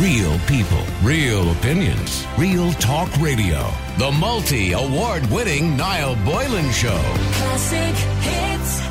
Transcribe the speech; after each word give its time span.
Real 0.00 0.38
people, 0.40 0.84
real 1.02 1.50
opinions, 1.52 2.26
real 2.36 2.70
talk 2.72 3.10
radio. 3.16 3.72
The 3.96 4.12
multi 4.12 4.72
award 4.72 5.24
winning 5.30 5.74
Niall 5.74 6.16
Boylan 6.16 6.70
Show. 6.70 7.00
Classic 7.32 7.94
hits. 8.20 8.82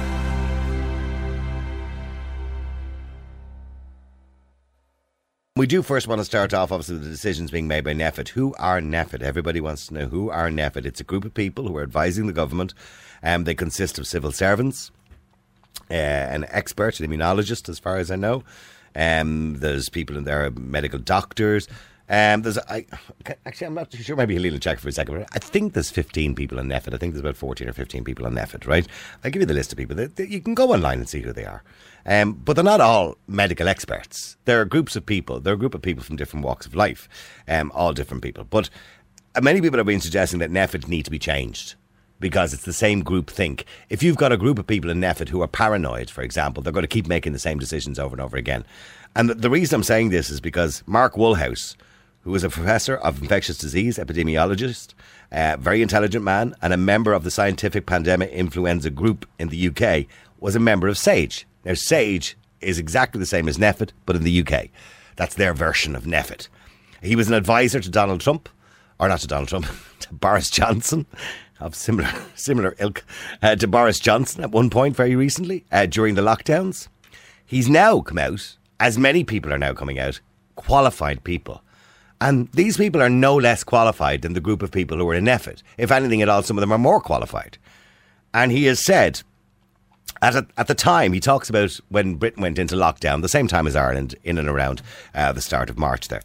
We 5.55 5.67
do 5.67 5.83
first 5.83 6.07
want 6.07 6.21
to 6.21 6.25
start 6.25 6.55
off, 6.55 6.71
obviously, 6.71 6.95
with 6.95 7.03
the 7.03 7.09
decisions 7.11 7.51
being 7.51 7.67
made 7.67 7.83
by 7.83 7.93
NPHET. 7.93 8.29
Who 8.29 8.55
are 8.57 8.81
NPHET? 8.81 9.21
Everybody 9.21 9.61
wants 9.61 9.85
to 9.87 9.93
know 9.93 10.05
who 10.07 10.31
are 10.31 10.49
NPHET. 10.49 10.87
It's 10.87 11.01
a 11.01 11.03
group 11.03 11.23
of 11.23 11.35
people 11.35 11.67
who 11.67 11.77
are 11.77 11.83
advising 11.83 12.25
the 12.25 12.33
government. 12.33 12.73
Um, 13.21 13.43
they 13.43 13.53
consist 13.53 13.99
of 13.99 14.07
civil 14.07 14.31
servants, 14.31 14.89
uh, 15.91 15.93
an 15.93 16.45
expert, 16.49 16.99
an 16.99 17.07
immunologist, 17.07 17.69
as 17.69 17.77
far 17.77 17.97
as 17.97 18.09
I 18.09 18.15
know. 18.15 18.43
Um, 18.95 19.57
there's 19.59 19.89
people 19.89 20.17
in 20.17 20.23
there, 20.23 20.49
medical 20.51 20.99
doctors. 20.99 21.67
Um, 22.07 22.43
there's 22.43 22.59
I, 22.59 22.85
actually 23.45 23.67
I'm 23.67 23.73
not 23.73 23.89
too 23.89 24.03
sure. 24.03 24.15
Maybe 24.15 24.35
Helena 24.35 24.59
check 24.59 24.79
for 24.79 24.89
a 24.89 24.91
second. 24.91 25.17
But 25.17 25.29
I 25.33 25.39
think 25.39 25.73
there's 25.73 25.89
15 25.89 26.35
people 26.35 26.59
in 26.59 26.67
NPHET. 26.67 26.93
I 26.93 26.97
think 26.97 27.13
there's 27.13 27.21
about 27.21 27.35
14 27.35 27.67
or 27.67 27.73
15 27.73 28.03
people 28.03 28.27
in 28.27 28.35
NPHET. 28.35 28.67
Right? 28.67 28.87
I'll 29.23 29.31
give 29.31 29.41
you 29.41 29.47
the 29.47 29.53
list 29.53 29.71
of 29.71 29.77
people. 29.77 29.95
That, 29.95 30.15
that 30.17 30.29
you 30.29 30.39
can 30.39 30.53
go 30.53 30.71
online 30.71 30.99
and 30.99 31.09
see 31.09 31.21
who 31.21 31.33
they 31.33 31.45
are. 31.45 31.63
Um, 32.05 32.33
but 32.33 32.53
they're 32.53 32.63
not 32.63 32.81
all 32.81 33.17
medical 33.27 33.67
experts. 33.67 34.37
There 34.45 34.61
are 34.61 34.65
groups 34.65 34.95
of 34.95 35.05
people. 35.05 35.39
There 35.39 35.53
are 35.53 35.55
a 35.55 35.59
group 35.59 35.73
of 35.73 35.81
people 35.81 36.03
from 36.03 36.15
different 36.15 36.45
walks 36.45 36.67
of 36.67 36.75
life, 36.75 37.09
um, 37.47 37.71
all 37.73 37.93
different 37.93 38.21
people. 38.21 38.43
But 38.43 38.69
many 39.41 39.59
people 39.59 39.79
have 39.79 39.87
been 39.87 40.01
suggesting 40.01 40.39
that 40.39 40.51
NPHET 40.51 40.87
need 40.87 41.05
to 41.05 41.11
be 41.11 41.19
changed 41.19 41.75
because 42.19 42.53
it's 42.53 42.63
the 42.63 42.73
same 42.73 43.01
group 43.01 43.29
think. 43.29 43.65
If 43.89 44.01
you've 44.01 44.17
got 44.17 44.31
a 44.31 44.37
group 44.37 44.57
of 44.59 44.67
people 44.67 44.89
in 44.89 45.01
NPHET 45.01 45.29
who 45.29 45.41
are 45.41 45.47
paranoid, 45.47 46.09
for 46.09 46.21
example, 46.21 46.63
they're 46.63 46.73
going 46.73 46.83
to 46.83 46.87
keep 46.87 47.07
making 47.07 47.33
the 47.33 47.39
same 47.39 47.59
decisions 47.59 47.99
over 47.99 48.13
and 48.15 48.21
over 48.21 48.37
again. 48.37 48.65
And 49.15 49.29
the, 49.29 49.49
reason 49.49 49.75
I'm 49.75 49.83
saying 49.83 50.09
this 50.09 50.29
is 50.29 50.41
because 50.41 50.83
Mark 50.85 51.15
Woolhouse, 51.15 51.75
who 52.21 52.35
is 52.35 52.43
a 52.43 52.49
professor 52.49 52.97
of 52.97 53.21
infectious 53.21 53.57
disease, 53.57 53.97
epidemiologist, 53.97 54.93
a 55.31 55.57
very 55.57 55.81
intelligent 55.81 56.23
man, 56.23 56.55
and 56.61 56.73
a 56.73 56.77
member 56.77 57.13
of 57.13 57.23
the 57.23 57.31
Scientific 57.31 57.85
Pandemic 57.85 58.31
Influenza 58.31 58.89
Group 58.89 59.25
in 59.39 59.49
the 59.49 59.67
UK, 59.69 60.05
was 60.39 60.55
a 60.55 60.59
member 60.59 60.87
of 60.87 60.97
SAGE. 60.97 61.45
Now, 61.63 61.73
SAGE 61.73 62.35
is 62.61 62.79
exactly 62.79 63.19
the 63.19 63.25
same 63.25 63.47
as 63.47 63.57
NPHET, 63.57 63.91
but 64.05 64.15
in 64.15 64.23
the 64.23 64.45
UK. 64.45 64.69
That's 65.15 65.35
their 65.35 65.53
version 65.53 65.95
of 65.95 66.03
NPHET. 66.03 66.47
He 67.01 67.15
was 67.15 67.27
an 67.27 67.35
advisor 67.35 67.79
to 67.79 67.89
Donald 67.89 68.21
Trump, 68.21 68.49
or 68.99 69.07
not 69.07 69.19
to 69.19 69.27
Donald 69.27 69.49
Trump, 69.49 69.67
to 69.99 70.13
Boris 70.13 70.49
Johnson, 70.49 71.05
of 71.59 71.75
similar 71.75 72.09
similar 72.35 72.75
ilk, 72.79 73.03
uh, 73.41 73.55
to 73.55 73.67
Boris 73.67 73.99
Johnson 73.99 74.43
at 74.43 74.51
one 74.51 74.69
point 74.69 74.95
very 74.95 75.15
recently 75.15 75.65
uh, 75.71 75.85
during 75.85 76.15
the 76.15 76.21
lockdowns. 76.21 76.87
He's 77.45 77.69
now 77.69 78.01
come 78.01 78.17
out, 78.17 78.57
as 78.79 78.97
many 78.97 79.23
people 79.23 79.53
are 79.53 79.57
now 79.57 79.73
coming 79.73 79.99
out, 79.99 80.19
qualified 80.55 81.23
people. 81.23 81.61
And 82.21 82.49
these 82.53 82.77
people 82.77 83.01
are 83.01 83.09
no 83.09 83.35
less 83.35 83.63
qualified 83.63 84.21
than 84.21 84.33
the 84.33 84.41
group 84.41 84.61
of 84.63 84.71
people 84.71 84.97
who 84.97 85.09
are 85.09 85.15
in 85.15 85.25
NPHET. 85.25 85.61
If 85.77 85.91
anything 85.91 86.21
at 86.21 86.29
all, 86.29 86.43
some 86.43 86.57
of 86.57 86.61
them 86.61 86.71
are 86.71 86.77
more 86.77 87.01
qualified. 87.01 87.57
And 88.33 88.51
he 88.51 88.65
has 88.65 88.83
said 88.83 89.21
at, 90.21 90.35
a, 90.35 90.47
at 90.57 90.67
the 90.67 90.75
time, 90.75 91.13
he 91.13 91.19
talks 91.19 91.49
about 91.49 91.77
when 91.89 92.15
Britain 92.15 92.41
went 92.41 92.57
into 92.57 92.75
lockdown, 92.75 93.21
the 93.21 93.29
same 93.29 93.47
time 93.47 93.67
as 93.67 93.75
Ireland, 93.75 94.15
in 94.23 94.37
and 94.37 94.47
around 94.47 94.81
uh, 95.13 95.31
the 95.33 95.41
start 95.41 95.69
of 95.69 95.77
March 95.77 96.07
there. 96.07 96.21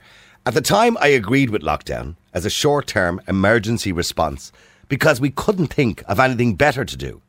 At 0.46 0.54
the 0.54 0.60
time, 0.62 0.96
I 1.00 1.08
agreed 1.08 1.50
with 1.50 1.62
lockdown 1.62 2.16
as 2.32 2.46
a 2.46 2.50
short 2.50 2.86
term 2.86 3.20
emergency 3.28 3.92
response 3.92 4.52
because 4.90 5.20
we 5.20 5.30
couldn't 5.30 5.72
think 5.72 6.02
of 6.06 6.20
anything 6.20 6.56
better 6.56 6.84
to 6.84 6.96
do. 6.96 7.22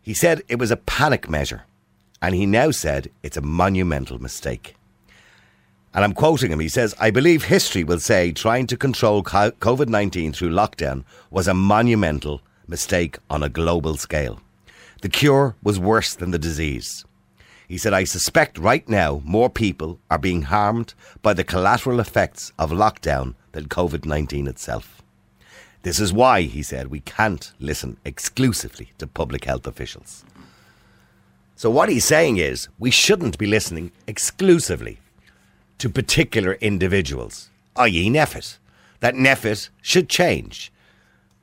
He 0.00 0.14
said 0.14 0.42
it 0.48 0.58
was 0.58 0.72
a 0.72 0.76
panic 0.76 1.28
measure, 1.28 1.64
and 2.20 2.34
he 2.34 2.46
now 2.46 2.72
said 2.72 3.10
it's 3.22 3.36
a 3.36 3.42
monumental 3.42 4.18
mistake. 4.18 4.74
And 5.92 6.04
I'm 6.04 6.14
quoting 6.14 6.50
him. 6.50 6.60
He 6.60 6.68
says, 6.68 6.94
I 6.98 7.10
believe 7.10 7.44
history 7.44 7.84
will 7.84 8.00
say 8.00 8.32
trying 8.32 8.66
to 8.68 8.76
control 8.76 9.22
COVID 9.22 9.88
19 9.88 10.32
through 10.32 10.50
lockdown 10.50 11.04
was 11.30 11.46
a 11.46 11.54
monumental 11.54 12.40
mistake 12.66 13.18
on 13.28 13.42
a 13.42 13.48
global 13.48 13.96
scale. 13.96 14.40
The 15.02 15.10
cure 15.10 15.54
was 15.62 15.78
worse 15.78 16.14
than 16.14 16.30
the 16.30 16.38
disease. 16.38 17.04
He 17.68 17.76
said, 17.76 17.92
I 17.92 18.04
suspect 18.04 18.58
right 18.58 18.88
now 18.88 19.20
more 19.24 19.50
people 19.50 19.98
are 20.10 20.18
being 20.18 20.42
harmed 20.42 20.94
by 21.20 21.34
the 21.34 21.44
collateral 21.44 22.00
effects 22.00 22.52
of 22.58 22.70
lockdown 22.70 23.34
than 23.52 23.68
COVID 23.68 24.06
19 24.06 24.46
itself. 24.46 24.95
This 25.86 26.00
is 26.00 26.12
why, 26.12 26.42
he 26.42 26.64
said, 26.64 26.88
we 26.88 26.98
can't 26.98 27.52
listen 27.60 27.96
exclusively 28.04 28.90
to 28.98 29.06
public 29.06 29.44
health 29.44 29.68
officials. 29.68 30.24
So, 31.54 31.70
what 31.70 31.88
he's 31.88 32.04
saying 32.04 32.38
is, 32.38 32.66
we 32.76 32.90
shouldn't 32.90 33.38
be 33.38 33.46
listening 33.46 33.92
exclusively 34.08 34.98
to 35.78 35.88
particular 35.88 36.54
individuals, 36.54 37.50
i.e., 37.76 38.10
NPHET. 38.10 38.58
That 38.98 39.14
NPHET 39.14 39.68
should 39.80 40.08
change. 40.08 40.72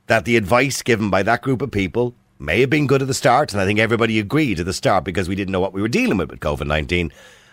That 0.08 0.26
the 0.26 0.36
advice 0.36 0.82
given 0.82 1.08
by 1.08 1.22
that 1.22 1.40
group 1.40 1.62
of 1.62 1.70
people 1.70 2.14
may 2.38 2.60
have 2.60 2.68
been 2.68 2.86
good 2.86 3.00
at 3.00 3.08
the 3.08 3.14
start, 3.14 3.54
and 3.54 3.62
I 3.62 3.64
think 3.64 3.78
everybody 3.78 4.18
agreed 4.18 4.60
at 4.60 4.66
the 4.66 4.74
start 4.74 5.04
because 5.04 5.26
we 5.26 5.36
didn't 5.36 5.52
know 5.52 5.60
what 5.60 5.72
we 5.72 5.80
were 5.80 5.88
dealing 5.88 6.18
with 6.18 6.30
with 6.30 6.40
COVID 6.40 6.66
19. 6.66 7.10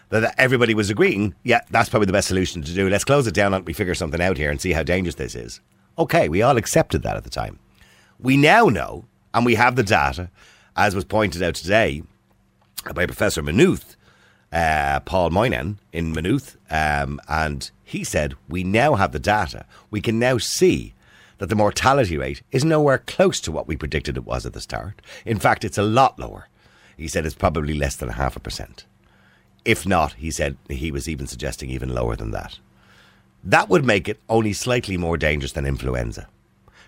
That 0.10 0.36
everybody 0.38 0.74
was 0.74 0.90
agreeing, 0.90 1.36
yeah, 1.44 1.62
that's 1.70 1.88
probably 1.88 2.08
the 2.08 2.12
best 2.12 2.28
solution 2.28 2.62
to 2.64 2.74
do. 2.74 2.90
Let's 2.90 3.06
close 3.06 3.28
it 3.28 3.34
down 3.34 3.54
and 3.54 3.66
we 3.66 3.72
figure 3.72 3.96
something 3.96 4.20
out 4.20 4.36
here 4.36 4.52
and 4.52 4.60
see 4.60 4.74
how 4.74 4.84
dangerous 4.84 5.16
this 5.16 5.36
is. 5.36 5.62
Okay, 5.98 6.30
we 6.30 6.42
all 6.42 6.58
accepted 6.58 7.04
that 7.04 7.18
at 7.18 7.24
the 7.24 7.30
time. 7.30 7.60
We 8.20 8.38
now 8.38 8.66
know, 8.66 9.06
and 9.34 9.46
we 9.46 9.56
have 9.56 9.76
the 9.76 9.84
data, 9.84 10.30
as 10.76 10.96
was 10.96 11.06
pointed 11.06 11.44
out 11.44 11.56
today 11.56 12.04
by 12.94 13.06
Professor 13.06 13.42
Maynooth, 13.42 13.96
uh, 14.52 15.00
Paul 15.02 15.30
Moynihan 15.30 15.80
in 15.92 16.14
Maynooth, 16.14 16.58
um, 16.70 17.20
and 17.28 17.70
he 17.84 18.04
said, 18.04 18.36
We 18.48 18.64
now 18.64 18.96
have 18.96 19.12
the 19.12 19.20
data. 19.20 19.66
We 19.90 20.02
can 20.02 20.20
now 20.20 20.38
see 20.38 20.94
that 21.38 21.48
the 21.48 21.56
mortality 21.56 22.18
rate 22.18 22.42
is 22.52 22.64
nowhere 22.64 23.00
close 23.00 23.40
to 23.42 23.52
what 23.52 23.68
we 23.68 23.76
predicted 23.76 24.16
it 24.18 24.26
was 24.26 24.46
at 24.46 24.54
the 24.54 24.62
start. 24.62 25.02
In 25.26 25.40
fact, 25.40 25.66
it's 25.66 25.78
a 25.78 25.84
lot 25.84 26.20
lower. 26.20 26.48
He 26.98 27.08
said 27.08 27.26
it's 27.26 27.36
probably 27.36 27.74
less 27.74 27.96
than 27.96 28.10
half 28.10 28.36
a 28.36 28.40
percent. 28.40 28.86
If 29.66 29.86
not, 29.86 30.14
he 30.14 30.32
said 30.32 30.58
he 30.70 30.92
was 30.92 31.10
even 31.10 31.28
suggesting 31.28 31.70
even 31.70 31.94
lower 31.94 32.16
than 32.16 32.32
that. 32.32 32.60
That 33.44 33.70
would 33.70 33.86
make 33.86 34.08
it 34.08 34.20
only 34.30 34.54
slightly 34.54 34.98
more 34.98 35.18
dangerous 35.18 35.54
than 35.54 35.66
influenza. 35.66 36.28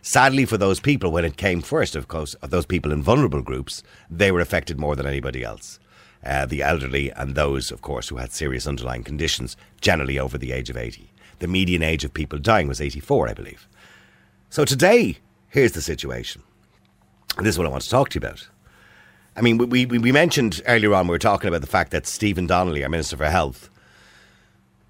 Sadly 0.02 0.46
for 0.46 0.58
those 0.58 0.80
people, 0.80 1.12
when 1.12 1.26
it 1.26 1.38
came 1.38 1.62
first, 1.62 1.96
of 1.96 2.08
course, 2.08 2.34
of 2.36 2.50
those 2.50 2.66
people 2.66 2.92
in 2.92 3.02
vulnerable 3.02 3.42
groups, 3.42 3.82
they 4.10 4.32
were 4.32 4.42
affected 4.42 4.78
more 4.78 4.96
than 4.96 5.08
anybody 5.08 5.44
else. 5.44 5.80
Uh, 6.24 6.46
the 6.46 6.62
elderly 6.62 7.10
and 7.12 7.36
those, 7.36 7.72
of 7.72 7.82
course, 7.82 8.10
who 8.10 8.18
had 8.18 8.32
serious 8.32 8.68
underlying 8.68 9.04
conditions, 9.04 9.58
generally 9.82 10.20
over 10.20 10.38
the 10.38 10.52
age 10.52 10.70
of 10.70 10.78
80. 10.78 11.10
The 11.40 11.48
median 11.48 11.84
age 11.84 12.04
of 12.04 12.14
people 12.14 12.38
dying 12.38 12.68
was 12.68 12.80
84, 12.80 13.30
I 13.30 13.34
believe. 13.34 13.68
So 14.50 14.64
today, 14.64 15.18
here's 15.50 15.72
the 15.72 15.82
situation. 15.82 16.44
This 17.40 17.56
is 17.56 17.58
what 17.58 17.66
I 17.66 17.72
want 17.72 17.84
to 17.84 17.90
talk 17.90 18.10
to 18.10 18.20
you 18.20 18.26
about. 18.26 18.48
I 19.36 19.42
mean, 19.42 19.58
we, 19.58 19.86
we, 19.86 19.98
we 19.98 20.12
mentioned 20.12 20.62
earlier 20.68 20.94
on, 20.94 21.08
we 21.08 21.12
were 21.12 21.20
talking 21.20 21.48
about 21.48 21.62
the 21.62 21.68
fact 21.68 21.92
that 21.92 22.06
Stephen 22.06 22.46
Donnelly, 22.46 22.84
our 22.84 22.90
Minister 22.90 23.18
for 23.18 23.26
Health, 23.26 23.70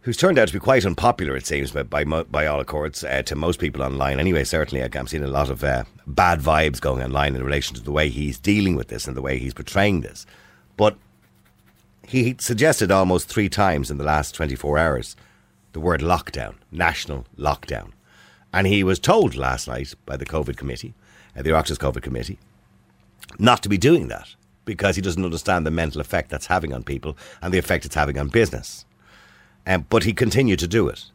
who's 0.04 0.18
turned 0.18 0.38
out 0.38 0.48
to 0.48 0.54
be 0.54 0.60
quite 0.60 0.86
unpopular, 0.86 1.36
it 1.36 1.46
seems, 1.46 1.72
by, 1.72 2.04
by, 2.04 2.46
all 2.46 2.60
accords, 2.60 3.04
uh, 3.04 3.22
to 3.24 3.36
most 3.36 3.60
people 3.60 3.82
online. 3.82 4.20
Anyway, 4.20 4.44
certainly 4.44 4.84
I'm 4.84 5.08
seeing 5.08 5.24
a 5.24 5.28
lot 5.28 5.50
of 5.50 5.64
uh, 5.64 5.86
bad 6.06 6.40
vibes 6.40 6.80
going 6.80 7.02
online 7.02 7.36
in 7.36 7.44
relation 7.44 7.76
to 7.76 7.82
the 7.82 7.92
way 7.92 8.10
he's 8.10 8.38
dealing 8.38 8.76
with 8.76 8.90
this 8.90 9.08
and 9.08 9.18
the 9.18 9.22
way 9.22 9.40
he's 9.40 9.54
portraying 9.54 10.02
this. 10.02 10.26
But 10.78 10.98
he 12.06 12.36
suggested 12.40 12.92
almost 12.92 13.30
three 13.30 13.50
times 13.50 13.90
in 13.90 13.98
the 13.98 14.04
last 14.04 14.36
24 14.36 14.78
hours 14.78 15.16
the 15.72 15.80
word 15.80 16.02
lockdown, 16.02 16.56
national 16.72 17.26
lockdown. 17.38 17.92
And 18.54 18.68
he 18.68 18.84
was 18.84 19.00
told 19.00 19.36
last 19.36 19.68
night 19.68 19.94
by 20.06 20.18
the 20.18 20.26
COVID 20.26 20.58
committee, 20.58 20.94
uh, 21.36 21.42
the 21.42 21.50
Oireachtas 21.50 21.78
COVID 21.78 22.04
committee, 22.04 22.38
not 23.40 23.64
to 23.64 23.70
be 23.70 23.78
doing 23.78 24.10
that 24.10 24.36
because 24.66 24.96
he 24.96 25.02
doesn't 25.02 25.26
understand 25.26 25.66
the 25.66 25.72
mental 25.72 26.00
effect 26.00 26.30
that's 26.30 26.46
having 26.46 26.74
on 26.74 26.84
people 26.84 27.18
and 27.42 27.54
the 27.54 27.58
effect 27.58 27.86
it's 27.86 27.96
having 27.96 28.20
on 28.20 28.28
business. 28.28 28.86
Um, 29.66 29.86
but 29.90 30.04
he 30.04 30.14
continued 30.14 30.60
to 30.60 30.68
do 30.68 30.88
it. 30.88 31.06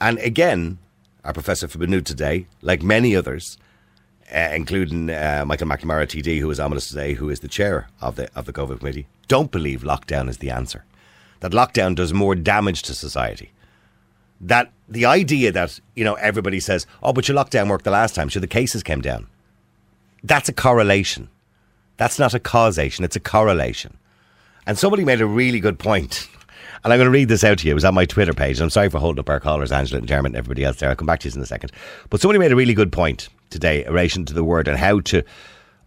And 0.00 0.18
again, 0.18 0.78
our 1.24 1.32
professor 1.32 1.66
Maynooth 1.78 2.04
today, 2.04 2.46
like 2.60 2.82
many 2.82 3.16
others, 3.16 3.56
uh, 4.34 4.50
including 4.54 5.10
uh, 5.10 5.44
Michael 5.46 5.68
McNamara 5.68 6.06
TD, 6.06 6.40
who 6.40 6.50
is 6.50 6.60
ominous 6.60 6.88
today, 6.88 7.14
who 7.14 7.30
is 7.30 7.40
the 7.40 7.48
chair 7.48 7.88
of 8.00 8.16
the 8.16 8.28
of 8.34 8.46
the 8.46 8.52
COVID 8.52 8.78
committee, 8.80 9.06
don't 9.28 9.50
believe 9.50 9.82
lockdown 9.82 10.28
is 10.28 10.38
the 10.38 10.50
answer. 10.50 10.84
That 11.40 11.52
lockdown 11.52 11.94
does 11.94 12.12
more 12.12 12.34
damage 12.34 12.82
to 12.82 12.94
society. 12.94 13.52
That 14.40 14.72
the 14.88 15.06
idea 15.06 15.52
that 15.52 15.80
you 15.94 16.04
know 16.04 16.14
everybody 16.14 16.60
says, 16.60 16.86
"Oh, 17.02 17.12
but 17.12 17.28
your 17.28 17.36
lockdown 17.36 17.68
worked 17.68 17.84
the 17.84 17.90
last 17.90 18.14
time, 18.14 18.30
so 18.30 18.40
the 18.40 18.46
cases 18.46 18.82
came 18.82 19.00
down." 19.00 19.26
That's 20.22 20.48
a 20.48 20.54
correlation. 20.54 21.28
That's 21.96 22.18
not 22.18 22.34
a 22.34 22.40
causation. 22.40 23.04
It's 23.04 23.16
a 23.16 23.20
correlation. 23.20 23.96
And 24.66 24.78
somebody 24.78 25.04
made 25.04 25.20
a 25.20 25.26
really 25.26 25.60
good 25.60 25.78
point. 25.78 26.28
And 26.84 26.92
I'm 26.92 26.98
going 26.98 27.06
to 27.06 27.10
read 27.10 27.28
this 27.28 27.44
out 27.44 27.58
to 27.58 27.66
you. 27.66 27.72
It 27.72 27.74
was 27.74 27.84
on 27.84 27.94
my 27.94 28.04
Twitter 28.04 28.34
page. 28.34 28.60
I'm 28.60 28.68
sorry 28.68 28.90
for 28.90 28.98
holding 28.98 29.20
up 29.20 29.30
our 29.30 29.40
callers, 29.40 29.72
Angela 29.72 29.98
and 29.98 30.06
Dermot 30.06 30.30
and 30.30 30.36
everybody 30.36 30.64
else 30.64 30.76
there. 30.76 30.90
I'll 30.90 30.96
come 30.96 31.06
back 31.06 31.20
to 31.20 31.28
you 31.28 31.34
in 31.34 31.40
a 31.40 31.46
second. 31.46 31.72
But 32.10 32.20
somebody 32.20 32.38
made 32.38 32.52
a 32.52 32.56
really 32.56 32.74
good 32.74 32.92
point 32.92 33.30
today 33.48 33.84
in 33.84 33.92
relation 33.92 34.26
to 34.26 34.34
the 34.34 34.44
word 34.44 34.68
and 34.68 34.76
how 34.76 35.00
to 35.00 35.22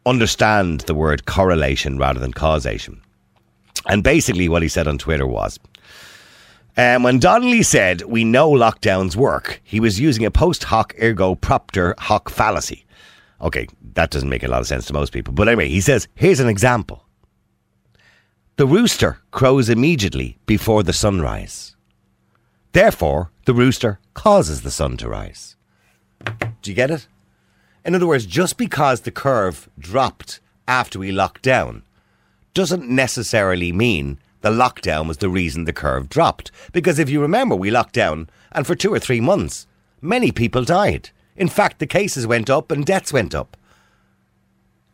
understand 0.08 0.82
the 0.82 0.96
word 0.96 1.28
correlation 1.28 2.00
rather 2.00 2.20
than 2.20 2.34
causation. 2.34 3.00
And 3.86 4.04
basically, 4.04 4.50
what 4.50 4.64
he 4.64 4.70
said 4.70 4.88
on 4.88 4.98
Twitter 4.98 5.28
was 5.28 5.60
Um, 6.78 7.04
when 7.04 7.20
Donnelly 7.20 7.64
said, 7.64 8.02
We 8.04 8.24
know 8.24 8.50
lockdowns 8.50 9.16
work, 9.16 9.62
he 9.64 9.80
was 9.80 10.00
using 10.00 10.26
a 10.26 10.32
post 10.32 10.64
hoc 10.66 10.96
ergo 11.02 11.36
propter 11.36 11.94
hoc 12.00 12.30
fallacy. 12.30 12.86
Okay, 13.40 13.68
that 13.94 14.10
doesn't 14.10 14.30
make 14.30 14.44
a 14.44 14.48
lot 14.48 14.62
of 14.62 14.68
sense 14.68 14.88
to 14.88 14.94
most 14.94 15.14
people. 15.14 15.34
But 15.34 15.48
anyway, 15.48 15.70
he 15.70 15.82
says, 15.82 16.08
Here's 16.16 16.40
an 16.40 16.50
example 16.50 17.07
The 18.58 18.66
rooster 18.66 19.20
crows 19.30 19.70
immediately 19.70 20.40
before 20.48 20.82
the 20.82 20.92
sunrise. 20.92 21.76
Therefore, 22.72 23.30
the 23.46 23.54
rooster 23.54 24.00
causes 24.16 24.64
the 24.64 24.72
sun 24.72 24.98
to 24.98 25.08
rise. 25.08 25.56
Do 26.64 26.72
you 26.72 26.74
get 26.74 26.90
it? 26.90 27.08
In 27.86 27.94
other 27.94 28.08
words, 28.08 28.26
just 28.26 28.58
because 28.58 29.02
the 29.02 29.12
curve 29.12 29.70
dropped 29.78 30.40
after 30.68 30.98
we 30.98 31.12
locked 31.12 31.44
down 31.44 31.84
doesn't 32.56 32.90
necessarily 32.90 33.72
mean 33.72 34.18
the 34.42 34.50
lockdown 34.50 35.08
was 35.08 35.18
the 35.18 35.30
reason 35.30 35.66
the 35.66 35.72
curve 35.72 36.10
dropped. 36.10 36.50
Because 36.72 36.98
if 36.98 37.12
you 37.12 37.22
remember, 37.22 37.56
we 37.56 37.70
locked 37.70 37.94
down 37.94 38.28
and 38.52 38.66
for 38.66 38.74
two 38.74 38.92
or 38.92 38.98
three 38.98 39.22
months, 39.22 39.68
many 40.02 40.32
people 40.32 40.64
died. 40.64 41.12
In 41.36 41.48
fact, 41.48 41.78
the 41.78 41.86
cases 41.86 42.26
went 42.26 42.50
up 42.50 42.72
and 42.72 42.84
deaths 42.84 43.14
went 43.14 43.36
up. 43.36 43.56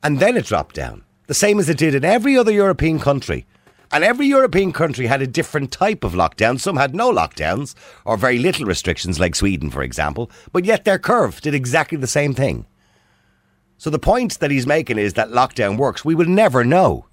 And 0.04 0.20
then 0.20 0.36
it 0.36 0.48
dropped 0.48 0.76
down, 0.76 1.06
the 1.28 1.34
same 1.34 1.60
as 1.60 1.70
it 1.70 1.78
did 1.78 1.96
in 1.96 2.04
every 2.04 2.38
other 2.38 2.52
European 2.52 3.00
country. 3.00 3.46
And 3.94 4.04
every 4.04 4.26
European 4.26 4.74
country 4.74 5.06
had 5.06 5.22
a 5.22 5.28
different 5.28 5.72
type 5.72 6.04
of 6.04 6.14
lockdown. 6.14 6.60
Some 6.60 6.78
had 6.78 6.96
no 6.96 7.12
lockdowns 7.12 7.76
or 8.06 8.18
very 8.18 8.40
little 8.40 8.66
restrictions, 8.66 9.20
like 9.20 9.36
Sweden, 9.36 9.70
for 9.70 9.84
example, 9.84 10.32
but 10.52 10.66
yet 10.66 10.84
their 10.84 10.98
curve 10.98 11.40
did 11.42 11.54
exactly 11.54 12.00
the 12.00 12.08
same 12.08 12.34
thing. 12.34 12.66
So 13.78 13.92
the 13.92 14.00
point 14.00 14.40
that 14.40 14.50
he's 14.50 14.66
making 14.66 14.98
is 14.98 15.14
that 15.14 15.30
lockdown 15.30 15.78
works. 15.78 16.04
We 16.04 16.16
will 16.16 16.26
never 16.26 16.64
know. 16.64 17.06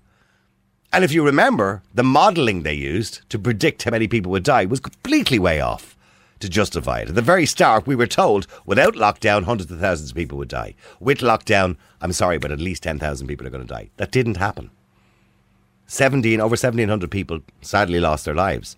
And 0.91 1.05
if 1.05 1.13
you 1.13 1.23
remember, 1.23 1.83
the 1.93 2.03
modelling 2.03 2.63
they 2.63 2.73
used 2.73 3.29
to 3.29 3.39
predict 3.39 3.83
how 3.83 3.91
many 3.91 4.09
people 4.09 4.33
would 4.33 4.45
die 4.45 4.65
was 4.65 4.81
completely 4.81 5.39
way 5.39 5.61
off 5.61 5.99
to 6.39 6.49
justify 6.49 7.01
it. 7.01 7.11
At 7.11 7.15
the 7.15 7.21
very 7.21 7.45
start, 7.45 7.87
we 7.87 7.95
were 7.95 8.07
told 8.07 8.47
without 8.65 8.95
lockdown, 8.95 9.45
hundreds 9.45 9.71
of 9.71 9.81
thousands 9.81 10.13
of 10.13 10.17
people 10.17 10.39
would 10.39 10.49
die. 10.49 10.75
With 10.99 11.19
lockdown, 11.19 11.77
I'm 12.01 12.15
sorry, 12.15 12.39
but 12.39 12.51
at 12.53 12.59
least 12.59 12.83
10,000 12.85 13.27
people 13.27 13.47
are 13.47 13.51
going 13.51 13.67
to 13.67 13.75
die. 13.75 13.91
That 13.99 14.13
didn't 14.13 14.39
happen. 14.39 14.71
17, 15.91 16.41
over 16.41 16.53
1,700 16.53 17.11
people 17.11 17.41
sadly 17.63 17.99
lost 17.99 18.25
their 18.25 18.35
lives. 18.35 18.77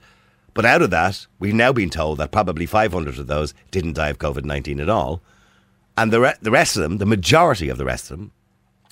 But 0.55 0.64
out 0.64 0.81
of 0.81 0.91
that, 0.91 1.26
we've 1.38 1.55
now 1.55 1.70
been 1.70 1.91
told 1.91 2.17
that 2.19 2.32
probably 2.32 2.64
500 2.64 3.19
of 3.19 3.26
those 3.26 3.53
didn't 3.70 3.94
die 3.94 4.09
of 4.09 4.19
COVID 4.19 4.47
19 4.47 4.81
at 4.81 4.88
all. 4.88 5.20
And 5.94 6.11
the, 6.11 6.20
re- 6.20 6.35
the 6.41 6.50
rest 6.50 6.75
of 6.75 6.82
them, 6.82 6.97
the 6.97 7.06
majority 7.06 7.69
of 7.69 7.76
the 7.76 7.85
rest 7.85 8.11
of 8.11 8.17
them, 8.17 8.32